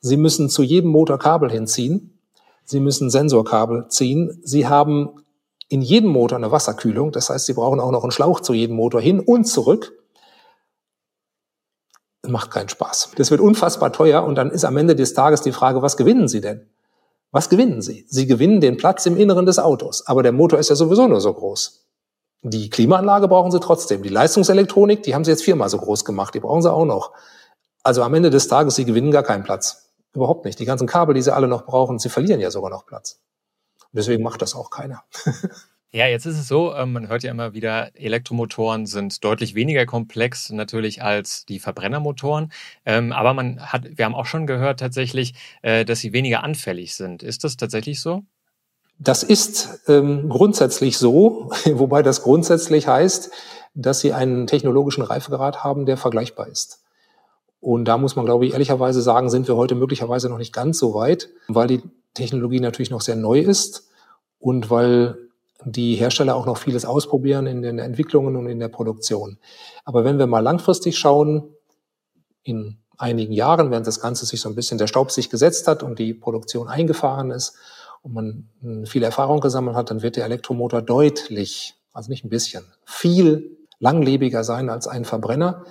Sie 0.00 0.16
müssen 0.16 0.48
zu 0.48 0.62
jedem 0.62 0.90
Motor 0.90 1.18
Kabel 1.18 1.50
hinziehen. 1.50 2.18
Sie 2.64 2.80
müssen 2.80 3.10
Sensorkabel 3.10 3.86
ziehen. 3.88 4.40
Sie 4.44 4.66
haben 4.66 5.24
in 5.68 5.82
jedem 5.82 6.10
Motor 6.10 6.38
eine 6.38 6.50
Wasserkühlung. 6.50 7.12
Das 7.12 7.30
heißt, 7.30 7.46
Sie 7.46 7.54
brauchen 7.54 7.80
auch 7.80 7.92
noch 7.92 8.02
einen 8.02 8.12
Schlauch 8.12 8.40
zu 8.40 8.52
jedem 8.52 8.76
Motor 8.76 9.00
hin 9.00 9.20
und 9.20 9.44
zurück. 9.44 9.92
Das 12.22 12.30
macht 12.30 12.50
keinen 12.50 12.68
Spaß. 12.68 13.12
Das 13.16 13.30
wird 13.30 13.40
unfassbar 13.40 13.92
teuer 13.92 14.24
und 14.24 14.34
dann 14.34 14.50
ist 14.50 14.64
am 14.64 14.76
Ende 14.76 14.94
des 14.96 15.14
Tages 15.14 15.40
die 15.40 15.52
Frage, 15.52 15.80
was 15.80 15.96
gewinnen 15.96 16.28
Sie 16.28 16.40
denn? 16.40 16.68
Was 17.32 17.48
gewinnen 17.48 17.80
Sie? 17.80 18.06
Sie 18.08 18.26
gewinnen 18.26 18.60
den 18.60 18.76
Platz 18.76 19.06
im 19.06 19.16
Inneren 19.16 19.46
des 19.46 19.58
Autos, 19.58 20.06
aber 20.06 20.22
der 20.22 20.32
Motor 20.32 20.58
ist 20.58 20.70
ja 20.70 20.76
sowieso 20.76 21.06
nur 21.06 21.20
so 21.20 21.32
groß. 21.32 21.86
Die 22.42 22.70
Klimaanlage 22.70 23.28
brauchen 23.28 23.50
Sie 23.50 23.60
trotzdem. 23.60 24.02
Die 24.02 24.08
Leistungselektronik, 24.08 25.02
die 25.02 25.14
haben 25.14 25.24
Sie 25.24 25.30
jetzt 25.30 25.44
viermal 25.44 25.68
so 25.68 25.78
groß 25.78 26.04
gemacht, 26.04 26.34
die 26.34 26.40
brauchen 26.40 26.62
Sie 26.62 26.72
auch 26.72 26.86
noch. 26.86 27.12
Also 27.82 28.02
am 28.02 28.14
Ende 28.14 28.30
des 28.30 28.48
Tages, 28.48 28.74
Sie 28.74 28.84
gewinnen 28.84 29.10
gar 29.10 29.22
keinen 29.22 29.44
Platz. 29.44 29.92
Überhaupt 30.12 30.44
nicht. 30.44 30.58
Die 30.58 30.64
ganzen 30.64 30.86
Kabel, 30.86 31.14
die 31.14 31.22
Sie 31.22 31.32
alle 31.32 31.48
noch 31.48 31.66
brauchen, 31.66 31.98
Sie 31.98 32.08
verlieren 32.08 32.40
ja 32.40 32.50
sogar 32.50 32.70
noch 32.70 32.86
Platz. 32.86 33.20
Deswegen 33.92 34.22
macht 34.22 34.42
das 34.42 34.54
auch 34.54 34.70
keiner. 34.70 35.04
Ja, 35.92 36.06
jetzt 36.06 36.24
ist 36.24 36.38
es 36.38 36.46
so, 36.46 36.72
ähm, 36.72 36.92
man 36.92 37.08
hört 37.08 37.24
ja 37.24 37.32
immer 37.32 37.52
wieder, 37.52 37.90
Elektromotoren 37.94 38.86
sind 38.86 39.24
deutlich 39.24 39.56
weniger 39.56 39.86
komplex 39.86 40.50
natürlich 40.50 41.02
als 41.02 41.44
die 41.46 41.58
Verbrennermotoren. 41.58 42.52
Ähm, 42.86 43.12
aber 43.12 43.34
man 43.34 43.60
hat, 43.60 43.98
wir 43.98 44.04
haben 44.04 44.14
auch 44.14 44.26
schon 44.26 44.46
gehört 44.46 44.78
tatsächlich, 44.78 45.34
äh, 45.62 45.84
dass 45.84 45.98
sie 45.98 46.12
weniger 46.12 46.44
anfällig 46.44 46.94
sind. 46.94 47.24
Ist 47.24 47.42
das 47.42 47.56
tatsächlich 47.56 48.00
so? 48.00 48.22
Das 49.00 49.24
ist 49.24 49.80
ähm, 49.88 50.28
grundsätzlich 50.28 50.96
so, 50.96 51.50
wobei 51.64 52.02
das 52.02 52.22
grundsätzlich 52.22 52.86
heißt, 52.86 53.32
dass 53.74 53.98
sie 53.98 54.12
einen 54.12 54.46
technologischen 54.46 55.02
Reifegrad 55.02 55.64
haben, 55.64 55.86
der 55.86 55.96
vergleichbar 55.96 56.46
ist. 56.46 56.84
Und 57.58 57.86
da 57.86 57.98
muss 57.98 58.14
man, 58.14 58.26
glaube 58.26 58.46
ich, 58.46 58.52
ehrlicherweise 58.52 59.02
sagen, 59.02 59.28
sind 59.28 59.48
wir 59.48 59.56
heute 59.56 59.74
möglicherweise 59.74 60.28
noch 60.28 60.38
nicht 60.38 60.52
ganz 60.52 60.78
so 60.78 60.94
weit, 60.94 61.30
weil 61.48 61.66
die 61.66 61.82
Technologie 62.14 62.60
natürlich 62.60 62.90
noch 62.90 63.00
sehr 63.00 63.16
neu 63.16 63.40
ist 63.40 63.88
und 64.38 64.70
weil 64.70 65.29
die 65.64 65.94
Hersteller 65.94 66.36
auch 66.36 66.46
noch 66.46 66.58
vieles 66.58 66.84
ausprobieren 66.84 67.46
in 67.46 67.62
den 67.62 67.78
Entwicklungen 67.78 68.36
und 68.36 68.46
in 68.46 68.58
der 68.58 68.68
Produktion. 68.68 69.38
Aber 69.84 70.04
wenn 70.04 70.18
wir 70.18 70.26
mal 70.26 70.40
langfristig 70.40 70.98
schauen, 70.98 71.54
in 72.42 72.78
einigen 72.96 73.32
Jahren, 73.32 73.70
während 73.70 73.86
das 73.86 74.00
Ganze 74.00 74.26
sich 74.26 74.40
so 74.40 74.48
ein 74.48 74.54
bisschen 74.54 74.78
der 74.78 74.86
Staub 74.86 75.10
sich 75.10 75.30
gesetzt 75.30 75.66
hat 75.68 75.82
und 75.82 75.98
die 75.98 76.14
Produktion 76.14 76.68
eingefahren 76.68 77.30
ist 77.30 77.56
und 78.02 78.14
man 78.14 78.48
hm, 78.60 78.86
viel 78.86 79.02
Erfahrung 79.02 79.40
gesammelt 79.40 79.76
hat, 79.76 79.90
dann 79.90 80.02
wird 80.02 80.16
der 80.16 80.24
Elektromotor 80.24 80.82
deutlich, 80.82 81.74
also 81.92 82.10
nicht 82.10 82.24
ein 82.24 82.30
bisschen, 82.30 82.64
viel 82.84 83.58
langlebiger 83.78 84.44
sein 84.44 84.68
als 84.68 84.86
ein 84.86 85.04
Verbrenner. 85.04 85.64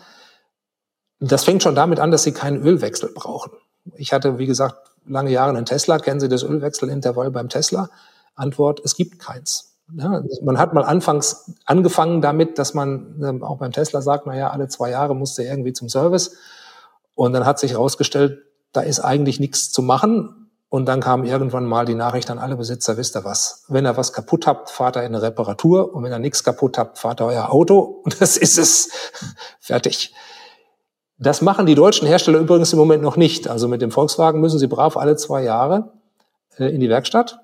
Das 1.20 1.44
fängt 1.44 1.64
schon 1.64 1.76
damit 1.76 2.00
an, 2.00 2.12
dass 2.12 2.24
sie 2.24 2.32
keinen 2.32 2.62
Ölwechsel 2.62 3.12
brauchen. 3.14 3.52
Ich 3.96 4.14
hatte, 4.14 4.40
wie 4.40 4.48
gesagt, 4.48 4.90
lange 5.06 5.32
Jahre 5.32 5.50
einen 5.50 5.66
Tesla. 5.66 6.00
Kennen 6.00 6.20
Sie 6.20 6.30
das 6.30 6.44
Ölwechselintervall 6.44 7.32
beim 7.32 7.50
Tesla? 7.50 7.90
Antwort, 8.36 8.82
es 8.84 8.96
gibt 8.96 9.20
keins. 9.20 9.69
Ja, 9.98 10.22
man 10.44 10.58
hat 10.58 10.74
mal 10.74 10.84
anfangs 10.84 11.54
angefangen 11.66 12.22
damit, 12.22 12.60
dass 12.60 12.74
man 12.74 13.22
ähm, 13.24 13.44
auch 13.44 13.58
beim 13.58 13.72
Tesla 13.72 14.02
sagt, 14.02 14.28
na 14.28 14.36
ja, 14.36 14.50
alle 14.52 14.68
zwei 14.68 14.92
Jahre 14.92 15.16
musste 15.16 15.44
er 15.44 15.52
irgendwie 15.52 15.74
zum 15.74 15.90
Service. 15.90 16.38
Und 17.16 17.34
dann 17.34 17.46
hat 17.46 17.60
sich 17.60 17.72
herausgestellt, 17.72 18.44
da 18.72 18.82
ist 18.82 19.00
eigentlich 19.00 19.40
nichts 19.40 19.72
zu 19.72 19.82
machen. 19.82 20.50
Und 20.70 20.86
dann 20.86 21.00
kam 21.00 21.26
irgendwann 21.26 21.66
mal 21.66 21.86
die 21.86 21.96
Nachricht 21.96 22.30
an 22.30 22.38
alle 22.38 22.56
Besitzer, 22.56 22.96
wisst 22.96 23.16
ihr 23.16 23.26
was, 23.26 23.66
wenn 23.70 23.88
ihr 23.88 23.98
was 23.98 24.14
kaputt 24.14 24.46
habt, 24.46 24.70
fahrt 24.70 24.98
ihr 24.98 25.02
in 25.02 25.16
eine 25.16 25.24
Reparatur. 25.24 25.96
Und 25.96 26.04
wenn 26.04 26.12
ihr 26.12 26.20
nichts 26.20 26.44
kaputt 26.44 26.78
habt, 26.78 27.00
fahrt 27.00 27.22
ihr 27.22 27.26
euer 27.26 27.52
Auto. 27.52 27.80
Und 28.04 28.22
das 28.22 28.38
ist 28.38 28.58
es. 28.58 28.90
Fertig. 29.60 30.14
Das 31.18 31.42
machen 31.42 31.66
die 31.66 31.76
deutschen 31.76 32.08
Hersteller 32.08 32.40
übrigens 32.40 32.72
im 32.72 32.80
Moment 32.80 33.02
noch 33.02 33.18
nicht. 33.18 33.48
Also 33.48 33.68
mit 33.68 33.82
dem 33.82 33.92
Volkswagen 33.92 34.40
müssen 34.40 34.60
sie 34.60 34.68
brav 34.68 34.96
alle 34.96 35.16
zwei 35.16 35.44
Jahre 35.44 35.92
äh, 36.58 36.68
in 36.68 36.80
die 36.80 36.90
Werkstatt. 36.90 37.40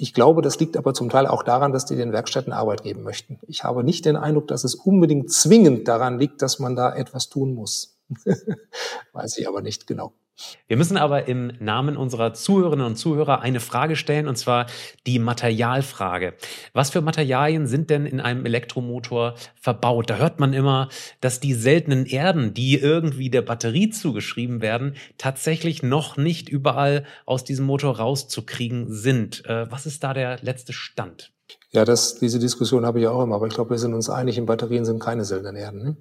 Ich 0.00 0.14
glaube, 0.14 0.42
das 0.42 0.60
liegt 0.60 0.76
aber 0.76 0.94
zum 0.94 1.10
Teil 1.10 1.26
auch 1.26 1.42
daran, 1.42 1.72
dass 1.72 1.84
die 1.84 1.96
den 1.96 2.12
Werkstätten 2.12 2.52
Arbeit 2.52 2.84
geben 2.84 3.02
möchten. 3.02 3.40
Ich 3.48 3.64
habe 3.64 3.82
nicht 3.82 4.04
den 4.04 4.16
Eindruck, 4.16 4.46
dass 4.46 4.62
es 4.62 4.76
unbedingt 4.76 5.32
zwingend 5.32 5.88
daran 5.88 6.20
liegt, 6.20 6.40
dass 6.40 6.60
man 6.60 6.76
da 6.76 6.94
etwas 6.94 7.28
tun 7.28 7.52
muss. 7.52 7.98
Weiß 9.12 9.36
ich 9.38 9.48
aber 9.48 9.60
nicht 9.60 9.88
genau. 9.88 10.12
Wir 10.66 10.76
müssen 10.76 10.96
aber 10.96 11.28
im 11.28 11.52
Namen 11.58 11.96
unserer 11.96 12.32
Zuhörerinnen 12.32 12.86
und 12.86 12.96
Zuhörer 12.96 13.40
eine 13.40 13.60
Frage 13.60 13.96
stellen, 13.96 14.28
und 14.28 14.36
zwar 14.36 14.66
die 15.06 15.18
Materialfrage. 15.18 16.34
Was 16.72 16.90
für 16.90 17.00
Materialien 17.00 17.66
sind 17.66 17.90
denn 17.90 18.06
in 18.06 18.20
einem 18.20 18.46
Elektromotor 18.46 19.34
verbaut? 19.54 20.10
Da 20.10 20.16
hört 20.16 20.40
man 20.40 20.52
immer, 20.52 20.88
dass 21.20 21.40
die 21.40 21.54
seltenen 21.54 22.06
Erden, 22.06 22.54
die 22.54 22.78
irgendwie 22.78 23.30
der 23.30 23.42
Batterie 23.42 23.90
zugeschrieben 23.90 24.60
werden, 24.60 24.94
tatsächlich 25.16 25.82
noch 25.82 26.16
nicht 26.16 26.48
überall 26.48 27.04
aus 27.26 27.44
diesem 27.44 27.66
Motor 27.66 27.98
rauszukriegen 27.98 28.92
sind. 28.92 29.44
Äh, 29.46 29.70
was 29.70 29.86
ist 29.86 30.04
da 30.04 30.14
der 30.14 30.38
letzte 30.42 30.72
Stand? 30.72 31.32
Ja, 31.70 31.84
das, 31.84 32.18
diese 32.18 32.38
Diskussion 32.38 32.86
habe 32.86 33.00
ich 33.00 33.06
auch 33.06 33.22
immer, 33.22 33.36
aber 33.36 33.46
ich 33.46 33.54
glaube, 33.54 33.70
wir 33.70 33.78
sind 33.78 33.94
uns 33.94 34.08
einig, 34.08 34.38
in 34.38 34.46
Batterien 34.46 34.84
sind 34.84 35.00
keine 35.00 35.24
seltenen 35.24 35.56
Erden. 35.56 35.96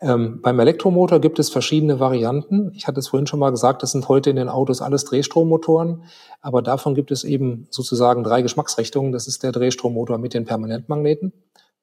Ähm, 0.00 0.40
beim 0.42 0.60
Elektromotor 0.60 1.20
gibt 1.20 1.38
es 1.38 1.48
verschiedene 1.48 2.00
Varianten. 2.00 2.70
Ich 2.74 2.86
hatte 2.86 3.00
es 3.00 3.08
vorhin 3.08 3.26
schon 3.26 3.40
mal 3.40 3.50
gesagt, 3.50 3.82
das 3.82 3.92
sind 3.92 4.08
heute 4.08 4.30
in 4.30 4.36
den 4.36 4.48
Autos 4.48 4.82
alles 4.82 5.04
Drehstrommotoren, 5.04 6.04
aber 6.42 6.60
davon 6.60 6.94
gibt 6.94 7.10
es 7.10 7.24
eben 7.24 7.66
sozusagen 7.70 8.22
drei 8.22 8.42
Geschmacksrichtungen. 8.42 9.12
Das 9.12 9.26
ist 9.26 9.42
der 9.42 9.52
Drehstrommotor 9.52 10.18
mit 10.18 10.34
den 10.34 10.44
Permanentmagneten 10.44 11.32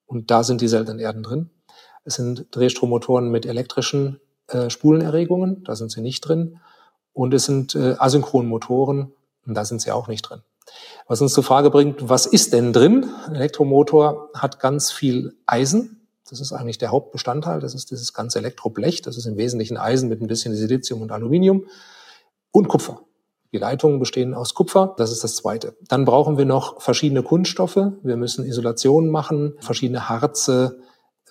und 0.06 0.30
da 0.30 0.44
sind 0.44 0.62
die 0.62 0.68
seltenen 0.68 1.00
Erden 1.00 1.24
drin. 1.24 1.50
Es 2.04 2.16
sind 2.16 2.46
Drehstrommotoren 2.52 3.32
mit 3.32 3.46
elektrischen 3.46 4.20
äh, 4.48 4.70
Spulenerregungen, 4.70 5.64
da 5.64 5.76
sind 5.76 5.92
sie 5.92 6.02
nicht 6.02 6.22
drin. 6.22 6.60
Und 7.14 7.34
es 7.34 7.46
sind 7.46 7.76
äh, 7.76 7.96
Asynchronmotoren 7.98 9.14
und 9.46 9.54
da 9.54 9.66
sind 9.66 9.82
sie 9.82 9.92
auch 9.92 10.08
nicht 10.08 10.24
drin. 10.24 10.42
Was 11.08 11.22
uns 11.22 11.34
zur 11.34 11.44
Frage 11.44 11.70
bringt, 11.70 12.10
was 12.10 12.26
ist 12.26 12.54
denn 12.54 12.74
drin? 12.74 13.10
Ein 13.28 13.36
Elektromotor 13.36 14.30
hat 14.34 14.60
ganz 14.60 14.92
viel 14.92 15.36
Eisen, 15.46 16.03
das 16.34 16.42
ist 16.42 16.52
eigentlich 16.52 16.80
der 16.80 16.90
Hauptbestandteil. 16.90 17.60
Das 17.60 17.76
ist 17.76 17.92
dieses 17.92 18.12
ganze 18.12 18.40
Elektroblech. 18.40 19.04
Das 19.04 19.18
ist 19.18 19.28
im 19.28 19.38
Wesentlichen 19.38 19.78
Eisen 19.78 20.10
mit 20.10 20.20
ein 20.20 20.26
bisschen 20.26 20.56
Silizium 20.56 21.04
und 21.04 21.12
Aluminium 21.12 21.68
und 22.52 22.68
Kupfer. 22.68 23.02
Die 23.52 23.60
Leitungen 23.60 24.00
bestehen 24.00 24.34
aus 24.34 24.56
Kupfer. 24.56 24.96
Das 24.98 25.12
ist 25.12 25.24
das 25.24 25.36
Zweite. 25.36 25.78
Dann 25.88 26.06
brauchen 26.06 26.40
wir 26.40 26.46
noch 26.46 26.82
verschiedene 26.82 27.22
Kunststoffe. 27.22 27.78
Wir 28.02 28.18
müssen 28.18 28.46
Isolationen 28.46 29.12
machen, 29.12 29.54
verschiedene 29.60 30.10
Harze, 30.10 30.80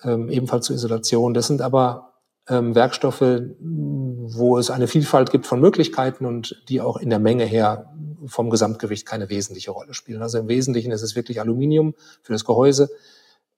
ähm, 0.05 0.29
ebenfalls 0.29 0.67
zur 0.67 0.77
Isolation. 0.77 1.33
Das 1.33 1.47
sind 1.47 1.61
aber 1.61 2.13
ähm, 2.47 2.73
Werkstoffe, 2.73 3.41
wo 3.59 4.57
es 4.57 4.69
eine 4.69 4.87
Vielfalt 4.87 5.31
gibt 5.31 5.45
von 5.47 5.59
Möglichkeiten 5.59 6.25
und 6.25 6.63
die 6.69 6.79
auch 6.79 6.95
in 6.95 7.09
der 7.09 7.19
Menge 7.19 7.43
her 7.43 7.93
vom 8.25 8.49
Gesamtgewicht 8.49 9.05
keine 9.05 9.29
wesentliche 9.29 9.71
Rolle 9.71 9.93
spielen. 9.93 10.21
Also 10.21 10.37
im 10.37 10.47
Wesentlichen 10.47 10.93
ist 10.93 11.01
es 11.01 11.17
wirklich 11.17 11.41
Aluminium 11.41 11.93
für 12.21 12.31
das 12.31 12.45
Gehäuse, 12.45 12.89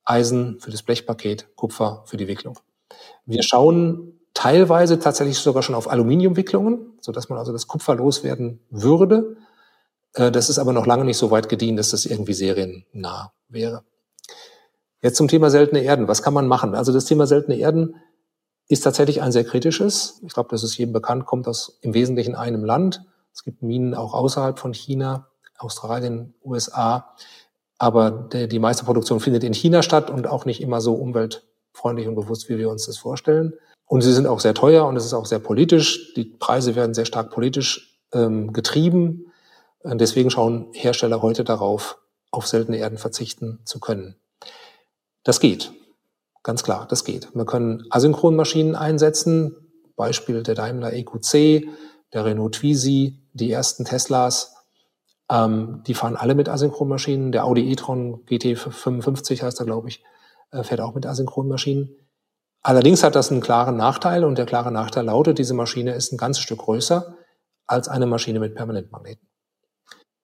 Eisen 0.06 0.60
für 0.60 0.72
das 0.72 0.84
Blechpaket, 0.84 1.56
Kupfer 1.56 2.04
für 2.06 2.18
die 2.18 2.28
Wicklung. 2.28 2.60
Wir 3.26 3.44
schauen 3.44 4.20
teilweise 4.34 5.00
tatsächlich 5.00 5.38
sogar 5.40 5.64
schon 5.64 5.76
auf 5.76 5.90
Aluminiumwicklungen, 5.90 6.94
so 7.02 7.12
dass 7.12 7.30
man 7.30 7.40
also 7.40 7.52
das 7.52 7.68
Kupfer 7.68 7.96
loswerden 7.96 8.60
würde. 8.70 9.38
Äh, 10.14 10.32
das 10.32 10.50
ist 10.50 10.60
aber 10.60 10.74
noch 10.74 10.86
lange 10.86 11.06
nicht 11.06 11.18
so 11.18 11.32
weit 11.32 11.50
gediehen, 11.50 11.76
dass 11.76 11.90
das 11.90 12.06
irgendwie 12.06 12.34
seriennah 12.34 13.34
wäre. 13.50 13.84
Jetzt 15.02 15.18
zum 15.18 15.28
Thema 15.28 15.50
seltene 15.50 15.82
Erden. 15.82 16.08
Was 16.08 16.22
kann 16.22 16.34
man 16.34 16.48
machen? 16.48 16.76
Also 16.76 16.92
das 16.94 17.06
Thema 17.06 17.28
seltene 17.28 17.58
Erden 17.58 17.96
ist 18.68 18.82
tatsächlich 18.82 19.22
ein 19.22 19.32
sehr 19.32 19.44
kritisches. 19.44 20.20
Ich 20.26 20.34
glaube, 20.34 20.50
das 20.50 20.64
ist 20.64 20.78
jedem 20.78 20.94
bekannt, 20.94 21.26
kommt 21.26 21.48
aus 21.48 21.78
im 21.82 21.94
Wesentlichen 21.94 22.36
einem 22.36 22.64
Land. 22.64 23.04
Es 23.34 23.44
gibt 23.44 23.62
Minen 23.62 23.94
auch 23.94 24.14
außerhalb 24.14 24.58
von 24.58 24.74
China, 24.74 25.28
Australien, 25.58 26.34
USA. 26.44 27.16
Aber 27.78 28.12
der, 28.12 28.48
die 28.48 28.60
meiste 28.60 28.86
Produktion 28.86 29.20
findet 29.20 29.44
in 29.44 29.54
China 29.54 29.84
statt 29.84 30.10
und 30.10 30.28
auch 30.28 30.46
nicht 30.46 30.62
immer 30.62 30.82
so 30.82 30.94
umweltfreundlich 30.94 32.08
und 32.08 32.16
bewusst, 32.16 32.50
wie 32.50 32.58
wir 32.58 32.70
uns 32.70 32.86
das 32.86 32.98
vorstellen. 32.98 33.54
Und 33.86 34.02
sie 34.02 34.14
sind 34.14 34.28
auch 34.28 34.40
sehr 34.40 34.54
teuer 34.54 34.86
und 34.86 34.96
es 34.96 35.06
ist 35.06 35.14
auch 35.14 35.26
sehr 35.26 35.40
politisch. 35.40 36.14
Die 36.16 36.24
Preise 36.26 36.76
werden 36.76 36.94
sehr 36.94 37.06
stark 37.06 37.32
politisch 37.32 38.00
ähm, 38.14 38.54
getrieben. 38.54 39.32
Deswegen 39.84 40.32
schauen 40.32 40.68
Hersteller 40.72 41.22
heute 41.22 41.44
darauf, 41.44 42.00
auf 42.32 42.48
seltene 42.48 42.78
Erden 42.78 42.98
verzichten 42.98 43.60
zu 43.66 43.80
können. 43.80 44.16
Das 45.24 45.40
geht. 45.40 45.72
Ganz 46.42 46.64
klar, 46.64 46.88
das 46.90 47.04
geht. 47.04 47.30
Wir 47.36 47.46
können 47.46 47.86
Asynchronmaschinen 47.90 48.76
einsetzen. 48.76 49.56
Beispiel 49.96 50.44
der 50.44 50.56
Daimler 50.56 50.94
EQC, 50.94 51.68
der 52.14 52.26
Renault 52.26 52.56
Twizy, 52.56 53.20
die 53.34 53.52
ersten 53.52 53.86
Teslas 53.86 54.55
ähm, 55.30 55.82
die 55.88 55.94
fahren 55.94 56.16
alle 56.16 56.36
mit 56.36 56.50
Asynchronmaschinen. 56.50 57.32
Der 57.32 57.46
Audi 57.46 57.72
e-tron 57.72 58.26
GT55 58.26 59.42
heißt 59.42 59.60
er, 59.60 59.66
glaube 59.66 59.90
ich, 59.90 60.04
äh, 60.52 60.64
fährt 60.64 60.82
auch 60.82 60.94
mit 60.94 61.06
Asynchronmaschinen. 61.06 61.96
Allerdings 62.62 63.04
hat 63.04 63.16
das 63.16 63.32
einen 63.32 63.42
klaren 63.42 63.78
Nachteil 63.78 64.24
und 64.24 64.38
der 64.38 64.46
klare 64.46 64.72
Nachteil 64.72 65.06
lautet, 65.06 65.38
diese 65.38 65.54
Maschine 65.54 65.94
ist 65.94 66.12
ein 66.12 66.18
ganzes 66.18 66.42
Stück 66.42 66.60
größer 66.60 67.16
als 67.68 67.88
eine 67.88 68.08
Maschine 68.08 68.40
mit 68.40 68.56
Permanentmagneten. 68.56 69.28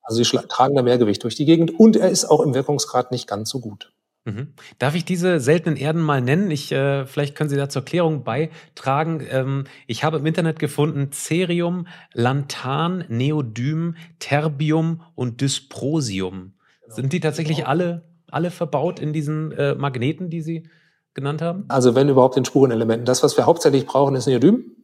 Also 0.02 0.24
sie 0.24 0.38
tragen 0.48 0.76
da 0.76 0.82
mehr 0.82 0.98
Gewicht 0.98 1.24
durch 1.24 1.36
die 1.36 1.46
Gegend 1.46 1.80
und 1.80 1.96
er 1.96 2.10
ist 2.10 2.26
auch 2.26 2.42
im 2.42 2.54
Wirkungsgrad 2.56 3.12
nicht 3.12 3.28
ganz 3.28 3.50
so 3.50 3.60
gut. 3.60 3.94
Mhm. 4.24 4.54
Darf 4.78 4.94
ich 4.94 5.04
diese 5.04 5.40
seltenen 5.40 5.78
Erden 5.78 6.02
mal 6.02 6.22
nennen? 6.22 6.52
Ich, 6.52 6.72
äh, 6.72 7.06
vielleicht 7.06 7.36
können 7.36 7.50
Sie 7.50 7.56
da 7.56 7.70
zur 7.70 7.84
Klärung 7.84 8.24
beitragen. 8.24 9.26
Ähm, 9.30 9.64
ich 9.88 10.04
habe 10.04 10.18
im 10.18 10.26
Internet 10.26 10.60
gefunden 10.60 11.12
Cerium, 11.12 11.88
Lanthan, 12.14 13.06
Neodym, 13.08 13.96
Terbium 14.20 15.02
und 15.16 15.42
Dysprosium. 15.42 16.54
Sind 16.88 17.14
die 17.14 17.20
tatsächlich 17.20 17.66
alle, 17.66 18.04
alle 18.30 18.52
verbaut 18.52 19.00
in 19.00 19.12
diesen 19.12 19.54
äh, 19.54 19.74
Magneten, 19.76 20.30
die 20.30 20.42
Sie 20.42 20.70
genannt 21.14 21.42
haben? 21.42 21.66
Also 21.70 21.96
wenn 21.96 22.08
überhaupt 22.08 22.38
in 22.38 22.46
Spurenelementen. 22.46 23.06
Das, 23.06 23.24
was 23.24 23.38
wir 23.38 23.46
hauptsächlich 23.46 23.86
brauchen, 23.88 24.16
ist 24.16 24.28
Neodym. 24.28 24.76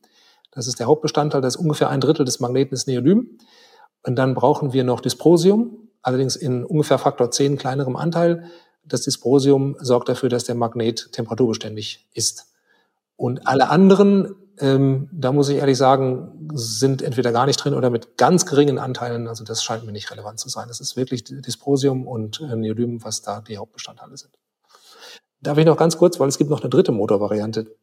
Das 0.51 0.65
ist 0.65 0.79
der 0.79 0.87
Hauptbestandteil, 0.87 1.41
das 1.41 1.55
ist 1.55 1.61
ungefähr 1.61 1.89
ein 1.89 2.01
Drittel 2.01 2.25
des 2.25 2.39
Magneten 2.39 2.73
ist 2.73 2.87
Neodym. 2.87 3.37
Und 4.03 4.15
dann 4.15 4.33
brauchen 4.33 4.73
wir 4.73 4.83
noch 4.83 5.01
Dysprosium, 5.01 5.89
allerdings 6.01 6.35
in 6.35 6.63
ungefähr 6.63 6.97
Faktor 6.97 7.29
10 7.29 7.57
kleinerem 7.57 7.95
Anteil 7.95 8.45
das 8.87 9.01
Dysprosium 9.01 9.75
sorgt 9.79 10.09
dafür, 10.09 10.29
dass 10.29 10.45
der 10.45 10.55
Magnet 10.55 11.11
temperaturbeständig 11.11 12.07
ist. 12.13 12.53
Und 13.15 13.47
alle 13.47 13.69
anderen, 13.69 14.35
ähm, 14.59 15.09
da 15.11 15.31
muss 15.31 15.49
ich 15.49 15.57
ehrlich 15.57 15.77
sagen, 15.77 16.49
sind 16.53 17.01
entweder 17.01 17.31
gar 17.31 17.45
nicht 17.45 17.57
drin 17.57 17.73
oder 17.73 17.89
mit 17.89 18.17
ganz 18.17 18.45
geringen 18.45 18.77
Anteilen. 18.77 19.27
Also 19.27 19.43
das 19.43 19.63
scheint 19.63 19.85
mir 19.85 19.91
nicht 19.91 20.11
relevant 20.11 20.39
zu 20.39 20.49
sein. 20.49 20.67
Das 20.67 20.79
ist 20.79 20.95
wirklich 20.95 21.23
Dysprosium 21.23 22.07
und 22.07 22.41
äh, 22.41 22.55
Neodym, 22.55 23.03
was 23.03 23.21
da 23.21 23.41
die 23.41 23.57
Hauptbestandteile 23.57 24.17
sind. 24.17 24.33
Darf 25.41 25.57
ich 25.57 25.65
noch 25.65 25.77
ganz 25.77 25.97
kurz, 25.97 26.19
weil 26.19 26.29
es 26.29 26.37
gibt 26.37 26.49
noch 26.49 26.61
eine 26.61 26.69
dritte 26.69 26.91
Motorvariante. 26.91 27.75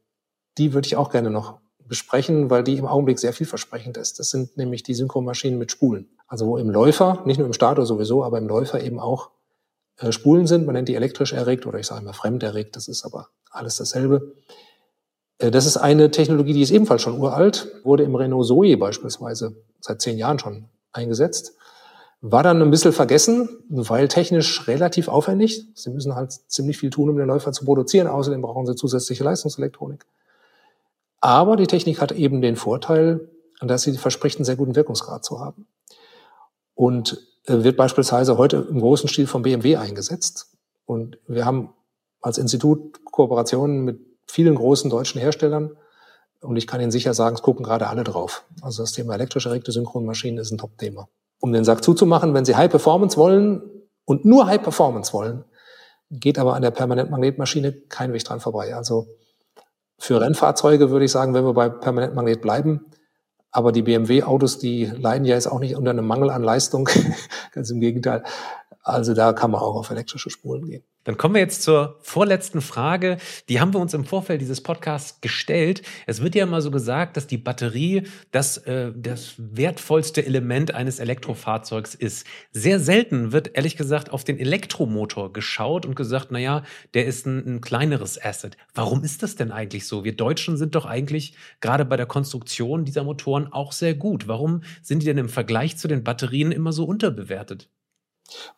Die 0.58 0.72
würde 0.72 0.86
ich 0.86 0.96
auch 0.96 1.10
gerne 1.10 1.30
noch 1.30 1.58
besprechen, 1.86 2.50
weil 2.50 2.64
die 2.64 2.78
im 2.78 2.86
Augenblick 2.86 3.18
sehr 3.18 3.32
vielversprechend 3.32 3.96
ist. 3.96 4.18
Das 4.18 4.30
sind 4.30 4.56
nämlich 4.56 4.82
die 4.82 4.94
Synchromaschinen 4.94 5.58
mit 5.58 5.70
Spulen. 5.70 6.08
Also 6.26 6.46
wo 6.46 6.56
im 6.56 6.70
Läufer, 6.70 7.22
nicht 7.24 7.38
nur 7.38 7.46
im 7.46 7.52
Stator 7.52 7.86
sowieso, 7.86 8.24
aber 8.24 8.38
im 8.38 8.48
Läufer 8.48 8.82
eben 8.82 8.98
auch 8.98 9.30
Spulen 10.10 10.46
sind. 10.46 10.66
Man 10.66 10.74
nennt 10.74 10.88
die 10.88 10.94
elektrisch 10.94 11.32
erregt 11.32 11.66
oder 11.66 11.78
ich 11.78 11.86
sage 11.86 12.02
immer 12.02 12.12
fremd 12.12 12.42
erregt. 12.42 12.76
Das 12.76 12.88
ist 12.88 13.04
aber 13.04 13.28
alles 13.50 13.76
dasselbe. 13.76 14.34
Äh, 15.38 15.50
das 15.50 15.66
ist 15.66 15.76
eine 15.76 16.10
Technologie, 16.10 16.52
die 16.52 16.62
ist 16.62 16.70
ebenfalls 16.70 17.02
schon 17.02 17.18
uralt, 17.18 17.68
wurde 17.84 18.04
im 18.04 18.14
Renault 18.14 18.46
Zoe 18.46 18.76
beispielsweise 18.76 19.56
seit 19.80 20.00
zehn 20.00 20.18
Jahren 20.18 20.38
schon 20.38 20.66
eingesetzt. 20.92 21.56
War 22.20 22.42
dann 22.42 22.62
ein 22.62 22.70
bisschen 22.70 22.92
vergessen, 22.92 23.48
weil 23.68 24.08
technisch 24.08 24.66
relativ 24.66 25.08
aufwendig. 25.08 25.66
Sie 25.74 25.90
müssen 25.90 26.14
halt 26.14 26.32
ziemlich 26.32 26.78
viel 26.78 26.88
tun, 26.88 27.10
um 27.10 27.16
den 27.18 27.26
Läufer 27.26 27.52
zu 27.52 27.66
produzieren. 27.66 28.06
Außerdem 28.06 28.40
brauchen 28.40 28.64
sie 28.66 28.74
zusätzliche 28.74 29.24
Leistungselektronik. 29.24 30.06
Aber 31.20 31.56
die 31.56 31.66
Technik 31.66 32.00
hat 32.00 32.12
eben 32.12 32.40
den 32.40 32.56
Vorteil, 32.56 33.28
dass 33.60 33.82
sie 33.82 33.96
verspricht, 33.98 34.38
einen 34.38 34.46
sehr 34.46 34.56
guten 34.56 34.74
Wirkungsgrad 34.74 35.24
zu 35.24 35.40
haben. 35.40 35.66
Und 36.74 37.12
äh, 37.12 37.33
wird 37.46 37.76
beispielsweise 37.76 38.38
heute 38.38 38.66
im 38.70 38.80
großen 38.80 39.08
Stil 39.08 39.26
von 39.26 39.42
BMW 39.42 39.76
eingesetzt. 39.76 40.52
Und 40.86 41.18
wir 41.26 41.44
haben 41.44 41.72
als 42.20 42.38
Institut 42.38 43.04
Kooperationen 43.04 43.84
mit 43.84 44.00
vielen 44.26 44.54
großen 44.54 44.90
deutschen 44.90 45.20
Herstellern. 45.20 45.76
Und 46.40 46.56
ich 46.56 46.66
kann 46.66 46.80
Ihnen 46.80 46.90
sicher 46.90 47.14
sagen, 47.14 47.36
es 47.36 47.42
gucken 47.42 47.64
gerade 47.64 47.88
alle 47.88 48.04
drauf. 48.04 48.44
Also 48.62 48.82
das 48.82 48.92
Thema 48.92 49.14
elektrisch 49.14 49.46
erregte 49.46 49.72
Synchronmaschinen 49.72 50.38
ist 50.38 50.50
ein 50.50 50.58
Top-Thema. 50.58 51.08
Um 51.40 51.52
den 51.52 51.64
Sack 51.64 51.84
zuzumachen, 51.84 52.34
wenn 52.34 52.44
Sie 52.44 52.56
High 52.56 52.70
Performance 52.70 53.16
wollen, 53.16 53.62
und 54.04 54.24
nur 54.24 54.46
High 54.46 54.62
Performance 54.62 55.12
wollen, 55.12 55.44
geht 56.10 56.38
aber 56.38 56.54
an 56.54 56.62
der 56.62 56.70
Permanentmagnetmaschine 56.70 57.72
kein 57.72 58.12
Weg 58.12 58.24
dran 58.24 58.40
vorbei. 58.40 58.74
Also 58.74 59.06
für 59.98 60.20
Rennfahrzeuge 60.20 60.90
würde 60.90 61.06
ich 61.06 61.12
sagen, 61.12 61.34
wenn 61.34 61.44
wir 61.44 61.54
bei 61.54 61.68
Permanentmagnet 61.68 62.42
bleiben, 62.42 62.86
aber 63.54 63.70
die 63.70 63.82
BMW-Autos, 63.82 64.58
die 64.58 64.86
leiden 64.86 65.24
ja 65.24 65.36
jetzt 65.36 65.46
auch 65.46 65.60
nicht 65.60 65.76
unter 65.76 65.92
einem 65.92 66.06
Mangel 66.06 66.30
an 66.30 66.42
Leistung. 66.42 66.88
Ganz 67.52 67.70
im 67.70 67.78
Gegenteil. 67.78 68.24
Also 68.84 69.14
da 69.14 69.32
kann 69.32 69.50
man 69.50 69.62
auch 69.62 69.76
auf 69.76 69.90
elektrische 69.90 70.28
Spulen 70.28 70.66
gehen. 70.66 70.84
Dann 71.04 71.18
kommen 71.18 71.34
wir 71.34 71.40
jetzt 71.40 71.62
zur 71.62 71.98
vorletzten 72.00 72.62
Frage. 72.62 73.18
Die 73.48 73.60
haben 73.60 73.74
wir 73.74 73.80
uns 73.80 73.92
im 73.92 74.04
Vorfeld 74.04 74.40
dieses 74.40 74.62
Podcasts 74.62 75.20
gestellt. 75.20 75.82
Es 76.06 76.22
wird 76.22 76.34
ja 76.34 76.44
immer 76.44 76.62
so 76.62 76.70
gesagt, 76.70 77.16
dass 77.16 77.26
die 77.26 77.38
Batterie 77.38 78.04
das, 78.30 78.58
äh, 78.58 78.92
das 78.94 79.34
wertvollste 79.38 80.24
Element 80.24 80.74
eines 80.74 80.98
Elektrofahrzeugs 80.98 81.94
ist. 81.94 82.26
Sehr 82.52 82.80
selten 82.80 83.32
wird 83.32 83.54
ehrlich 83.54 83.76
gesagt 83.76 84.10
auf 84.12 84.24
den 84.24 84.38
Elektromotor 84.38 85.32
geschaut 85.32 85.84
und 85.84 85.94
gesagt, 85.94 86.28
na 86.30 86.38
ja, 86.38 86.62
der 86.94 87.06
ist 87.06 87.26
ein, 87.26 87.56
ein 87.56 87.60
kleineres 87.60 88.22
Asset. 88.22 88.56
Warum 88.74 89.02
ist 89.04 89.22
das 89.22 89.36
denn 89.36 89.52
eigentlich 89.52 89.86
so? 89.86 90.04
Wir 90.04 90.16
Deutschen 90.16 90.56
sind 90.56 90.74
doch 90.74 90.86
eigentlich 90.86 91.36
gerade 91.60 91.84
bei 91.84 91.96
der 91.98 92.06
Konstruktion 92.06 92.84
dieser 92.86 93.04
Motoren 93.04 93.50
auch 93.52 93.72
sehr 93.72 93.94
gut. 93.94 94.26
Warum 94.26 94.62
sind 94.82 95.02
die 95.02 95.06
denn 95.06 95.18
im 95.18 95.28
Vergleich 95.28 95.76
zu 95.76 95.86
den 95.86 96.02
Batterien 96.02 96.50
immer 96.50 96.72
so 96.72 96.84
unterbewertet? 96.84 97.68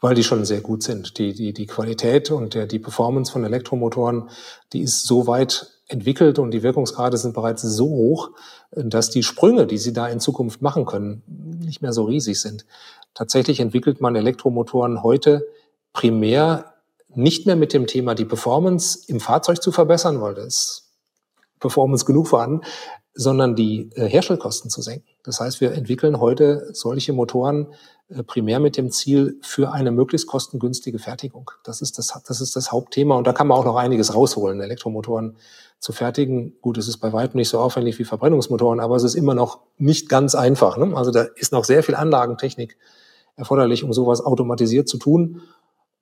Weil 0.00 0.14
die 0.14 0.24
schon 0.24 0.44
sehr 0.44 0.60
gut 0.60 0.82
sind. 0.82 1.18
Die, 1.18 1.34
die, 1.34 1.52
die 1.52 1.66
Qualität 1.66 2.30
und 2.30 2.54
der, 2.54 2.66
die 2.66 2.78
Performance 2.78 3.32
von 3.32 3.44
Elektromotoren, 3.44 4.30
die 4.72 4.80
ist 4.80 5.04
so 5.04 5.26
weit 5.26 5.72
entwickelt 5.88 6.38
und 6.38 6.50
die 6.50 6.62
Wirkungsgrade 6.62 7.16
sind 7.16 7.34
bereits 7.34 7.62
so 7.62 7.86
hoch, 7.86 8.30
dass 8.72 9.10
die 9.10 9.22
Sprünge, 9.22 9.66
die 9.66 9.78
sie 9.78 9.92
da 9.92 10.08
in 10.08 10.20
Zukunft 10.20 10.62
machen 10.62 10.84
können, 10.84 11.22
nicht 11.26 11.82
mehr 11.82 11.92
so 11.92 12.04
riesig 12.04 12.40
sind. 12.40 12.66
Tatsächlich 13.14 13.60
entwickelt 13.60 14.00
man 14.00 14.16
Elektromotoren 14.16 15.02
heute 15.02 15.46
primär 15.92 16.74
nicht 17.14 17.46
mehr 17.46 17.56
mit 17.56 17.72
dem 17.72 17.86
Thema, 17.86 18.14
die 18.14 18.24
Performance 18.24 18.98
im 19.06 19.20
Fahrzeug 19.20 19.62
zu 19.62 19.72
verbessern, 19.72 20.20
weil 20.20 20.34
das 20.34 20.90
Performance 21.60 22.04
genug 22.04 22.28
vorhanden, 22.28 22.60
sondern 23.14 23.56
die 23.56 23.90
äh, 23.94 24.06
Herstellkosten 24.06 24.70
zu 24.70 24.82
senken. 24.82 25.08
Das 25.26 25.40
heißt, 25.40 25.60
wir 25.60 25.72
entwickeln 25.72 26.20
heute 26.20 26.70
solche 26.72 27.12
Motoren 27.12 27.66
äh, 28.08 28.22
primär 28.22 28.60
mit 28.60 28.76
dem 28.76 28.90
Ziel 28.90 29.38
für 29.42 29.72
eine 29.72 29.90
möglichst 29.90 30.28
kostengünstige 30.28 31.00
Fertigung. 31.00 31.50
Das 31.64 31.82
ist 31.82 31.98
das, 31.98 32.18
das 32.26 32.40
ist 32.40 32.54
das 32.54 32.70
Hauptthema 32.70 33.16
und 33.16 33.26
da 33.26 33.32
kann 33.32 33.48
man 33.48 33.58
auch 33.58 33.64
noch 33.64 33.76
einiges 33.76 34.14
rausholen, 34.14 34.60
Elektromotoren 34.60 35.36
zu 35.80 35.92
fertigen. 35.92 36.54
Gut, 36.60 36.78
es 36.78 36.86
ist 36.86 36.98
bei 36.98 37.12
weitem 37.12 37.38
nicht 37.38 37.48
so 37.48 37.58
aufwendig 37.58 37.98
wie 37.98 38.04
Verbrennungsmotoren, 38.04 38.78
aber 38.78 38.96
es 38.96 39.02
ist 39.02 39.16
immer 39.16 39.34
noch 39.34 39.60
nicht 39.78 40.08
ganz 40.08 40.34
einfach. 40.36 40.76
Ne? 40.76 40.96
Also 40.96 41.10
da 41.10 41.22
ist 41.22 41.52
noch 41.52 41.64
sehr 41.64 41.82
viel 41.82 41.96
Anlagentechnik 41.96 42.78
erforderlich, 43.34 43.84
um 43.84 43.92
sowas 43.92 44.24
automatisiert 44.24 44.88
zu 44.88 44.96
tun. 44.96 45.42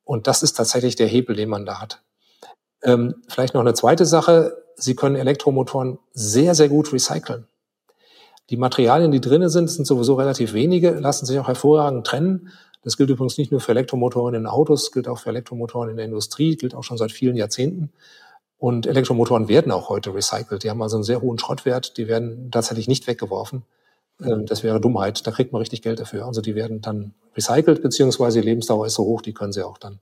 Und 0.05 0.27
das 0.27 0.43
ist 0.43 0.53
tatsächlich 0.53 0.97
der 0.97 1.07
Hebel, 1.07 1.35
den 1.35 1.49
man 1.49 1.65
da 1.65 1.81
hat. 1.81 2.03
Ähm, 2.83 3.15
vielleicht 3.29 3.55
noch 3.55 3.63
eine 3.63 3.75
zweite 3.75 4.05
Sache. 4.05 4.63
Sie 4.77 4.95
können 4.95 5.17
Elektromotoren 5.17 5.99
sehr, 6.13 6.55
sehr 6.55 6.69
gut 6.69 6.93
recyceln. 6.93 7.47
Die 8.51 8.57
Materialien, 8.57 9.11
die 9.11 9.21
drinnen 9.21 9.49
sind, 9.49 9.71
sind 9.71 9.87
sowieso 9.87 10.15
relativ 10.15 10.53
wenige, 10.53 10.91
lassen 10.91 11.27
sich 11.27 11.39
auch 11.39 11.49
hervorragend 11.49 12.07
trennen. 12.07 12.51
Das 12.83 12.99
gilt 12.99 13.09
übrigens 13.09 13.39
nicht 13.39 13.51
nur 13.51 13.61
für 13.61 13.73
Elektromotoren 13.73 14.35
in 14.35 14.47
Autos, 14.47 14.93
gilt 14.93 15.09
auch 15.09 15.19
für 15.19 15.31
Elektromotoren 15.31 15.89
in 15.89 15.97
der 15.97 16.05
Industrie, 16.05 16.57
gilt 16.57 16.75
auch 16.75 16.85
schon 16.85 16.99
seit 16.99 17.13
vielen 17.13 17.37
Jahrzehnten. 17.37 17.91
Und 18.59 18.87
Elektromotoren 18.87 19.49
werden 19.49 19.73
auch 19.73 19.89
heute 19.89 20.15
recycelt. 20.15 20.63
Die 20.63 20.71
haben 20.71 20.83
also 20.83 20.97
einen 20.97 21.05
sehr 21.05 21.23
hohen 21.23 21.39
Schrottwert. 21.39 21.97
Die 21.97 22.09
werden 22.09 22.51
tatsächlich 22.51 22.89
nicht 22.89 23.07
weggeworfen. 23.07 23.63
Ähm, 24.23 24.47
das 24.47 24.63
wäre 24.63 24.81
Dummheit. 24.81 25.27
Da 25.27 25.31
kriegt 25.31 25.53
man 25.53 25.61
richtig 25.61 25.83
Geld 25.83 26.01
dafür. 26.01 26.27
Also 26.27 26.41
die 26.41 26.55
werden 26.55 26.81
dann 26.81 27.15
recycelt, 27.37 27.83
beziehungsweise 27.83 28.41
die 28.41 28.47
Lebensdauer 28.47 28.87
ist 28.87 28.95
so 28.95 29.05
hoch, 29.05 29.23
die 29.23 29.35
können 29.35 29.53
sie 29.53 29.67
auch 29.67 29.79
dann 29.79 30.01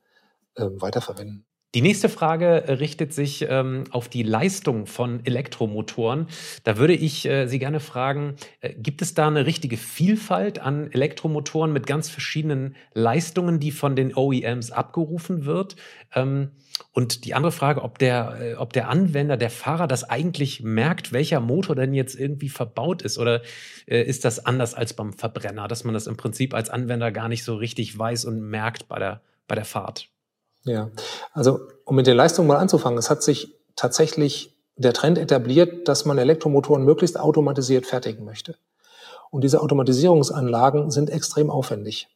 ähm, 0.57 0.81
weiterverwenden. 0.81 1.45
Die 1.75 1.81
nächste 1.81 2.11
Frage 2.11 2.65
äh, 2.65 2.73
richtet 2.73 3.15
sich 3.15 3.47
ähm, 3.49 3.85
auf 3.91 4.11
die 4.11 4.23
Leistung 4.23 4.85
von 4.85 5.25
Elektromotoren. 5.25 6.27
Da 6.65 6.77
würde 6.77 6.93
ich 6.93 7.25
äh, 7.25 7.47
Sie 7.47 7.59
gerne 7.59 7.81
fragen, 7.81 8.35
äh, 8.61 8.75
gibt 8.75 9.01
es 9.01 9.15
da 9.15 9.27
eine 9.27 9.47
richtige 9.47 9.79
Vielfalt 9.79 10.59
an 10.59 10.93
Elektromotoren 10.93 11.73
mit 11.73 11.87
ganz 11.87 12.11
verschiedenen 12.11 12.77
Leistungen, 12.93 13.59
die 13.59 13.71
von 13.71 13.97
den 13.97 14.15
OEMs 14.15 14.71
abgerufen 14.71 15.47
wird? 15.47 15.77
Ähm, 16.15 16.51
und 16.93 17.25
die 17.25 17.33
andere 17.33 17.53
Frage, 17.53 17.81
ob 17.81 17.99
der, 17.99 18.37
äh, 18.39 18.55
ob 18.57 18.75
der 18.75 18.91
Anwender, 18.91 19.39
der 19.39 19.51
Fahrer 19.51 19.87
das 19.87 20.05
eigentlich 20.05 20.63
merkt, 20.63 21.15
welcher 21.15 21.41
Motor 21.41 21.75
denn 21.75 21.95
jetzt 21.95 22.21
irgendwie 22.21 22.51
verbaut 22.51 23.01
ist? 23.01 23.17
Oder 23.17 23.41
äh, 23.87 24.03
ist 24.03 24.27
das 24.27 24.45
anders 24.45 24.75
als 24.75 24.93
beim 24.93 25.15
Verbrenner, 25.15 25.69
dass 25.69 25.85
man 25.85 25.95
das 25.95 26.07
im 26.07 26.19
Prinzip 26.19 26.53
als 26.53 26.69
Anwender 26.69 27.11
gar 27.13 27.31
nicht 27.31 27.45
so 27.45 27.55
richtig 27.57 27.99
weiß 27.99 28.27
und 28.27 28.43
merkt 28.43 28.89
bei 28.89 28.99
der, 28.99 29.23
bei 29.49 29.55
der 29.55 29.65
Fahrt? 29.65 30.12
Ja, 30.65 30.91
also 31.33 31.61
um 31.85 31.97
mit 31.97 32.07
den 32.07 32.17
Leistungen 32.17 32.49
mal 32.49 32.57
anzufangen, 32.57 32.99
es 32.99 33.11
hat 33.11 33.23
sich 33.23 33.57
tatsächlich 33.75 34.57
der 34.77 34.93
Trend 34.93 35.19
etabliert, 35.19 35.89
dass 35.89 36.05
man 36.05 36.19
Elektromotoren 36.19 36.85
möglichst 36.85 37.19
automatisiert 37.19 37.87
fertigen 37.87 38.25
möchte. 38.25 38.57
Und 39.31 39.45
diese 39.45 39.61
Automatisierungsanlagen 39.61 40.91
sind 40.91 41.11
extrem 41.11 41.51
aufwendig. 41.51 42.09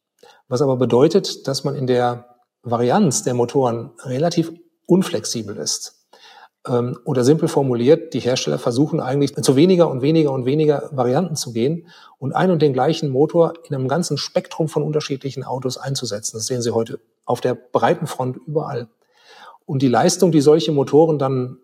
Was 0.49 0.63
aber 0.63 0.77
bedeutet, 0.77 1.49
dass 1.49 1.65
man 1.65 1.75
in 1.75 1.87
der 1.87 2.37
Varianz 2.63 3.23
der 3.23 3.35
Motoren 3.35 3.91
relativ 4.05 4.53
unflexibel 4.87 5.57
ist. 5.57 6.07
Ähm, 6.67 6.99
oder 7.05 7.25
simpel 7.25 7.49
formuliert, 7.49 8.15
die 8.15 8.21
Hersteller 8.21 8.59
versuchen 8.59 9.01
eigentlich 9.01 9.35
zu 9.35 9.57
weniger 9.57 9.89
und 9.89 10.03
weniger 10.03 10.33
und 10.33 10.45
weniger 10.47 10.89
Varianten 10.93 11.37
zu 11.37 11.53
gehen 11.53 11.89
und 12.19 12.35
einen 12.35 12.53
und 12.53 12.63
den 12.63 12.73
gleichen 12.73 13.11
Motor 13.11 13.55
in 13.69 13.75
einem 13.75 13.89
ganzen 13.89 14.19
Spektrum 14.19 14.69
von 14.69 14.83
unterschiedlichen 14.83 15.45
Autos 15.45 15.79
einzusetzen. 15.79 16.37
Das 16.37 16.47
sehen 16.47 16.63
Sie 16.63 16.73
heute 16.73 17.01
auf 17.27 17.43
der 17.43 17.55
breiten 17.55 18.07
Front 18.07 18.39
überall. 18.47 18.89
Und 19.67 19.83
die 19.83 19.89
Leistung, 19.89 20.33
die 20.33 20.41
solche 20.41 20.73
Motoren 20.73 21.19
dann 21.19 21.59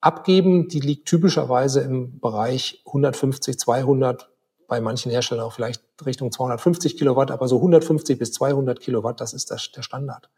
abgeben, 0.00 0.68
die 0.68 0.80
liegt 0.80 1.08
typischerweise 1.08 1.80
im 1.80 2.20
Bereich 2.20 2.82
150, 2.86 3.58
200, 3.58 4.30
bei 4.68 4.80
manchen 4.80 5.10
Herstellern 5.10 5.44
auch 5.44 5.52
vielleicht 5.52 5.82
Richtung 6.04 6.32
250 6.32 6.98
Kilowatt, 6.98 7.30
aber 7.30 7.48
so 7.48 7.56
150 7.56 8.18
bis 8.18 8.32
200 8.32 8.80
Kilowatt, 8.80 9.20
das 9.20 9.32
ist 9.32 9.50
der 9.50 9.58
Standard. 9.58 10.28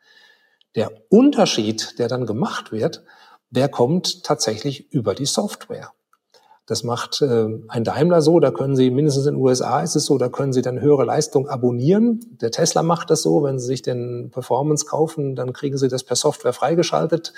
Der 0.75 0.93
Unterschied, 1.09 1.99
der 1.99 2.09
dann 2.09 2.27
gemacht 2.27 2.73
wird, 2.73 3.03
der 3.51 3.69
kommt 3.69 4.23
tatsächlich 4.25 4.93
über 4.93 5.15
die 5.15 5.27
Software. 5.27 5.93
Das 6.69 6.83
macht 6.83 7.23
äh, 7.23 7.49
ein 7.69 7.83
Daimler 7.83 8.21
so, 8.21 8.41
da 8.41 8.51
können 8.51 8.77
Sie, 8.77 8.91
mindestens 8.91 9.25
in 9.25 9.37
den 9.37 9.43
USA 9.43 9.81
ist 9.81 9.97
es 9.97 10.05
so, 10.05 10.19
da 10.19 10.29
können 10.29 10.53
Sie 10.53 10.61
dann 10.61 10.83
höhere 10.83 11.07
Leistung 11.07 11.49
abonnieren. 11.49 12.21
Der 12.43 12.51
Tesla 12.51 12.83
macht 12.83 13.09
das 13.09 13.23
so, 13.23 13.43
wenn 13.43 13.59
Sie 13.59 13.65
sich 13.65 13.81
den 13.81 14.31
Performance 14.31 14.85
kaufen, 14.85 15.35
dann 15.35 15.55
kriegen 15.55 15.79
Sie 15.79 15.89
das 15.89 16.05
per 16.05 16.15
Software 16.15 16.53
freigeschaltet. 16.53 17.33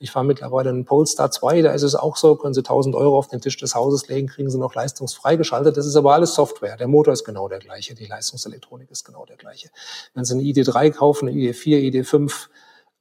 Ich 0.00 0.10
fahre 0.10 0.26
mittlerweile 0.26 0.68
einen 0.68 0.84
Polestar 0.84 1.30
2, 1.30 1.62
da 1.62 1.72
ist 1.72 1.80
es 1.80 1.94
auch 1.94 2.16
so, 2.16 2.36
können 2.36 2.52
Sie 2.52 2.60
1000 2.60 2.94
Euro 2.94 3.16
auf 3.16 3.28
den 3.28 3.40
Tisch 3.40 3.56
des 3.56 3.74
Hauses 3.74 4.06
legen, 4.08 4.28
kriegen 4.28 4.50
Sie 4.50 4.58
noch 4.58 4.74
leistungsfreigeschaltet. 4.74 5.78
Das 5.78 5.86
ist 5.86 5.96
aber 5.96 6.12
alles 6.12 6.34
Software. 6.34 6.76
Der 6.76 6.86
Motor 6.86 7.14
ist 7.14 7.24
genau 7.24 7.48
der 7.48 7.60
gleiche, 7.60 7.94
die 7.94 8.04
Leistungselektronik 8.04 8.90
ist 8.90 9.04
genau 9.04 9.24
der 9.24 9.38
gleiche. 9.38 9.70
Wenn 10.12 10.26
Sie 10.26 10.34
eine 10.34 10.42
ID3 10.42 10.90
kaufen, 10.90 11.30
eine 11.30 11.38
ID4, 11.38 11.90
ID5, 11.90 12.48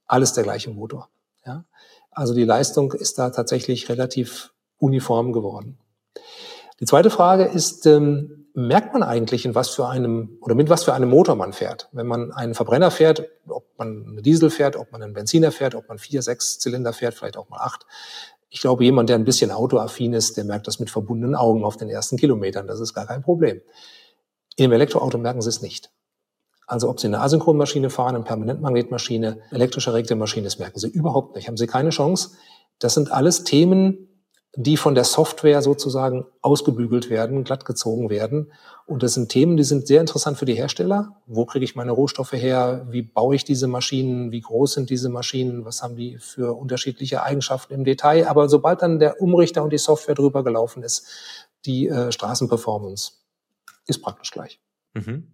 alles 0.08 0.32
der 0.32 0.46
gleiche 0.46 0.70
Motor. 0.70 1.10
Ja? 1.46 1.66
Also 2.12 2.34
die 2.34 2.46
Leistung 2.46 2.94
ist 2.94 3.20
da 3.20 3.32
tatsächlich 3.32 3.90
relativ 3.90 4.53
uniform 4.84 5.32
geworden. 5.32 5.78
Die 6.80 6.86
zweite 6.86 7.10
Frage 7.10 7.46
ist, 7.46 7.86
ähm, 7.86 8.48
merkt 8.54 8.94
man 8.94 9.04
eigentlich, 9.04 9.46
in 9.46 9.56
was 9.56 9.70
für 9.70 9.88
einem 9.88 10.38
oder 10.42 10.54
mit 10.54 10.70
was 10.70 10.84
für 10.84 10.94
einem 10.94 11.10
Motor 11.10 11.36
man 11.36 11.54
fährt? 11.54 11.90
Wenn 11.92 12.08
man 12.08 12.32
einen 12.32 12.54
Verbrenner 12.54 12.92
fährt, 12.92 13.28
ob 13.48 13.66
man 13.78 14.06
einen 14.06 14.24
Diesel 14.24 14.50
fährt, 14.50 14.76
ob 14.76 14.92
man 14.92 15.02
einen 15.02 15.14
Benziner 15.14 15.52
fährt, 15.52 15.76
ob 15.76 15.88
man 15.90 15.98
vier, 15.98 16.22
sechs 16.22 16.60
Zylinder 16.60 16.94
fährt, 16.94 17.16
vielleicht 17.16 17.38
auch 17.38 17.50
mal 17.50 17.60
acht. 17.60 17.86
Ich 18.50 18.62
glaube, 18.62 18.84
jemand, 18.84 19.10
der 19.10 19.18
ein 19.18 19.26
bisschen 19.26 19.50
autoaffin 19.50 20.14
ist, 20.14 20.38
der 20.38 20.44
merkt 20.44 20.68
das 20.68 20.80
mit 20.80 20.92
verbundenen 20.92 21.36
Augen 21.36 21.64
auf 21.64 21.78
den 21.78 21.90
ersten 21.90 22.18
Kilometern. 22.18 22.68
Das 22.68 22.80
ist 22.80 22.94
gar 22.94 23.08
kein 23.08 23.24
Problem. 23.24 23.62
In 24.56 24.66
einem 24.66 24.74
Elektroauto 24.74 25.18
merken 25.18 25.42
Sie 25.42 25.50
es 25.50 25.62
nicht. 25.62 25.92
Also 26.68 26.90
ob 26.90 27.00
Sie 27.00 27.08
eine 27.08 27.22
Asynchronmaschine 27.22 27.90
fahren, 27.90 28.16
eine 28.16 28.24
Permanentmagnetmaschine, 28.24 29.40
elektrisch 29.52 29.88
erregte 29.88 30.16
Maschine, 30.16 30.46
das 30.46 30.60
merken 30.60 30.80
Sie 30.80 30.90
überhaupt 30.90 31.36
nicht. 31.36 31.48
Haben 31.48 31.58
Sie 31.58 31.66
keine 31.68 31.90
Chance. 31.90 32.32
Das 32.78 32.94
sind 32.94 33.12
alles 33.12 33.44
Themen, 33.44 34.12
die 34.56 34.78
von 34.78 34.93
der 34.93 35.04
Software 35.04 35.62
sozusagen 35.64 36.26
ausgebügelt 36.41 37.10
werden, 37.10 37.43
glattgezogen 37.43 38.10
werden. 38.12 38.51
Und 38.86 39.01
das 39.01 39.16
sind 39.16 39.30
Themen, 39.30 39.58
die 39.58 39.64
sind 39.64 39.88
sehr 39.88 39.99
interessant 39.99 40.38
für 40.38 40.45
die 40.45 40.54
Hersteller. 40.54 41.16
Wo 41.26 41.45
kriege 41.45 41.66
ich 41.66 41.76
meine 41.76 41.91
Rohstoffe 41.91 42.34
her? 42.34 42.86
Wie 42.89 43.01
baue 43.01 43.36
ich 43.36 43.45
diese 43.45 43.68
Maschinen? 43.68 44.32
Wie 44.32 44.41
groß 44.41 44.74
sind 44.74 44.91
diese 44.91 45.10
Maschinen? 45.10 45.66
Was 45.66 45.82
haben 45.82 45.95
die 45.95 46.18
für 46.20 46.56
unterschiedliche 46.56 47.24
Eigenschaften 47.24 47.74
im 47.74 47.84
Detail? 47.84 48.28
Aber 48.28 48.47
sobald 48.47 48.84
dann 48.84 48.99
der 48.99 49.22
Umrichter 49.22 49.64
und 49.64 49.74
die 49.74 49.80
Software 49.80 50.16
drüber 50.16 50.43
gelaufen 50.43 50.84
ist, 50.84 51.08
die 51.66 51.88
äh, 51.88 52.12
Straßenperformance 52.12 53.14
ist 53.88 54.01
praktisch 54.01 54.32
gleich. 54.32 54.60
Mhm. 54.93 55.30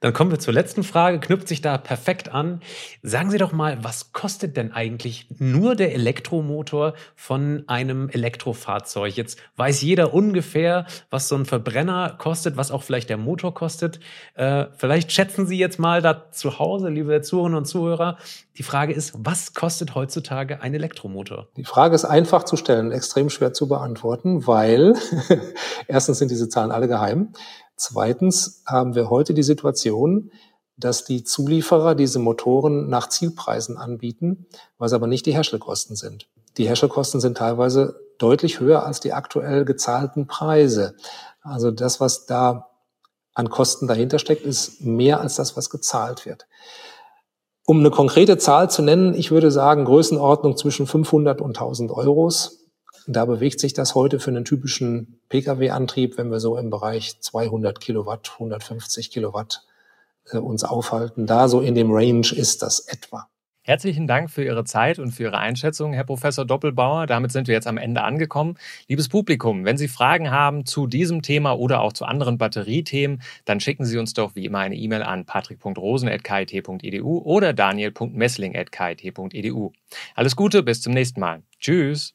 Dann 0.00 0.12
kommen 0.12 0.30
wir 0.30 0.38
zur 0.38 0.54
letzten 0.54 0.82
Frage, 0.82 1.20
knüpft 1.20 1.48
sich 1.48 1.62
da 1.62 1.78
perfekt 1.78 2.28
an. 2.28 2.60
Sagen 3.02 3.30
Sie 3.30 3.38
doch 3.38 3.52
mal, 3.52 3.82
was 3.82 4.12
kostet 4.12 4.56
denn 4.56 4.72
eigentlich 4.72 5.26
nur 5.38 5.74
der 5.74 5.94
Elektromotor 5.94 6.94
von 7.14 7.64
einem 7.66 8.08
Elektrofahrzeug? 8.08 9.16
Jetzt 9.16 9.38
weiß 9.56 9.82
jeder 9.82 10.14
ungefähr, 10.14 10.86
was 11.10 11.28
so 11.28 11.36
ein 11.36 11.46
Verbrenner 11.46 12.16
kostet, 12.18 12.56
was 12.56 12.70
auch 12.70 12.82
vielleicht 12.82 13.10
der 13.10 13.16
Motor 13.16 13.54
kostet. 13.54 14.00
Äh, 14.34 14.66
vielleicht 14.76 15.12
schätzen 15.12 15.46
Sie 15.46 15.58
jetzt 15.58 15.78
mal 15.78 16.02
da 16.02 16.30
zu 16.30 16.58
Hause, 16.58 16.88
liebe 16.88 17.20
Zuhörerinnen 17.22 17.58
und 17.58 17.64
Zuhörer. 17.66 18.18
Die 18.58 18.62
Frage 18.62 18.94
ist, 18.94 19.12
was 19.16 19.52
kostet 19.52 19.94
heutzutage 19.94 20.62
ein 20.62 20.72
Elektromotor? 20.72 21.48
Die 21.56 21.64
Frage 21.64 21.94
ist 21.94 22.04
einfach 22.04 22.44
zu 22.44 22.56
stellen, 22.56 22.90
extrem 22.90 23.28
schwer 23.28 23.52
zu 23.52 23.68
beantworten, 23.68 24.46
weil 24.46 24.94
erstens 25.88 26.18
sind 26.18 26.30
diese 26.30 26.48
Zahlen 26.48 26.70
alle 26.70 26.88
geheim. 26.88 27.32
Zweitens 27.76 28.62
haben 28.66 28.94
wir 28.94 29.10
heute 29.10 29.34
die 29.34 29.42
Situation, 29.42 30.30
dass 30.76 31.04
die 31.04 31.24
Zulieferer 31.24 31.94
diese 31.94 32.18
Motoren 32.18 32.88
nach 32.88 33.08
Zielpreisen 33.08 33.76
anbieten, 33.76 34.46
was 34.78 34.92
aber 34.92 35.06
nicht 35.06 35.26
die 35.26 35.34
Herstellkosten 35.34 35.96
sind. 35.96 36.28
Die 36.56 36.66
Herstellkosten 36.66 37.20
sind 37.20 37.38
teilweise 37.38 38.00
deutlich 38.18 38.60
höher 38.60 38.84
als 38.84 39.00
die 39.00 39.12
aktuell 39.12 39.64
gezahlten 39.64 40.26
Preise. 40.26 40.96
Also 41.42 41.70
das, 41.70 42.00
was 42.00 42.26
da 42.26 42.70
an 43.34 43.50
Kosten 43.50 43.86
dahinter 43.86 44.18
steckt, 44.18 44.44
ist 44.44 44.80
mehr 44.80 45.20
als 45.20 45.36
das, 45.36 45.56
was 45.56 45.68
gezahlt 45.68 46.24
wird. 46.24 46.46
Um 47.66 47.80
eine 47.80 47.90
konkrete 47.90 48.38
Zahl 48.38 48.70
zu 48.70 48.80
nennen, 48.80 49.14
ich 49.14 49.30
würde 49.30 49.50
sagen 49.50 49.84
Größenordnung 49.84 50.56
zwischen 50.56 50.86
500 50.86 51.40
und 51.40 51.58
1000 51.58 51.90
Euros 51.90 52.55
da 53.06 53.24
bewegt 53.24 53.60
sich 53.60 53.72
das 53.72 53.94
heute 53.94 54.18
für 54.18 54.30
einen 54.30 54.44
typischen 54.44 55.20
Pkw-Antrieb, 55.28 56.18
wenn 56.18 56.30
wir 56.30 56.40
so 56.40 56.56
im 56.56 56.70
Bereich 56.70 57.20
200 57.20 57.80
Kilowatt, 57.80 58.32
150 58.34 59.10
Kilowatt 59.10 59.62
äh, 60.30 60.38
uns 60.38 60.64
aufhalten. 60.64 61.26
Da 61.26 61.48
so 61.48 61.60
in 61.60 61.74
dem 61.74 61.92
Range 61.92 62.26
ist 62.34 62.62
das 62.62 62.80
etwa. 62.80 63.28
Herzlichen 63.62 64.06
Dank 64.06 64.30
für 64.30 64.44
Ihre 64.44 64.62
Zeit 64.62 65.00
und 65.00 65.10
für 65.10 65.24
Ihre 65.24 65.38
Einschätzung, 65.38 65.92
Herr 65.92 66.04
Professor 66.04 66.44
Doppelbauer. 66.44 67.08
Damit 67.08 67.32
sind 67.32 67.48
wir 67.48 67.54
jetzt 67.56 67.66
am 67.66 67.78
Ende 67.78 68.02
angekommen. 68.02 68.56
Liebes 68.86 69.08
Publikum, 69.08 69.64
wenn 69.64 69.76
Sie 69.76 69.88
Fragen 69.88 70.30
haben 70.30 70.66
zu 70.66 70.86
diesem 70.86 71.22
Thema 71.22 71.58
oder 71.58 71.80
auch 71.80 71.92
zu 71.92 72.04
anderen 72.04 72.38
Batteriethemen, 72.38 73.22
dann 73.44 73.58
schicken 73.58 73.84
Sie 73.84 73.98
uns 73.98 74.14
doch 74.14 74.36
wie 74.36 74.44
immer 74.44 74.60
eine 74.60 74.76
E-Mail 74.76 75.02
an 75.02 75.26
patrick.rosen.kit.edu 75.26 77.22
oder 77.24 77.52
daniel.messling.kit.edu. 77.52 79.72
Alles 80.14 80.36
Gute, 80.36 80.62
bis 80.62 80.80
zum 80.80 80.92
nächsten 80.92 81.18
Mal. 81.18 81.42
Tschüss. 81.58 82.14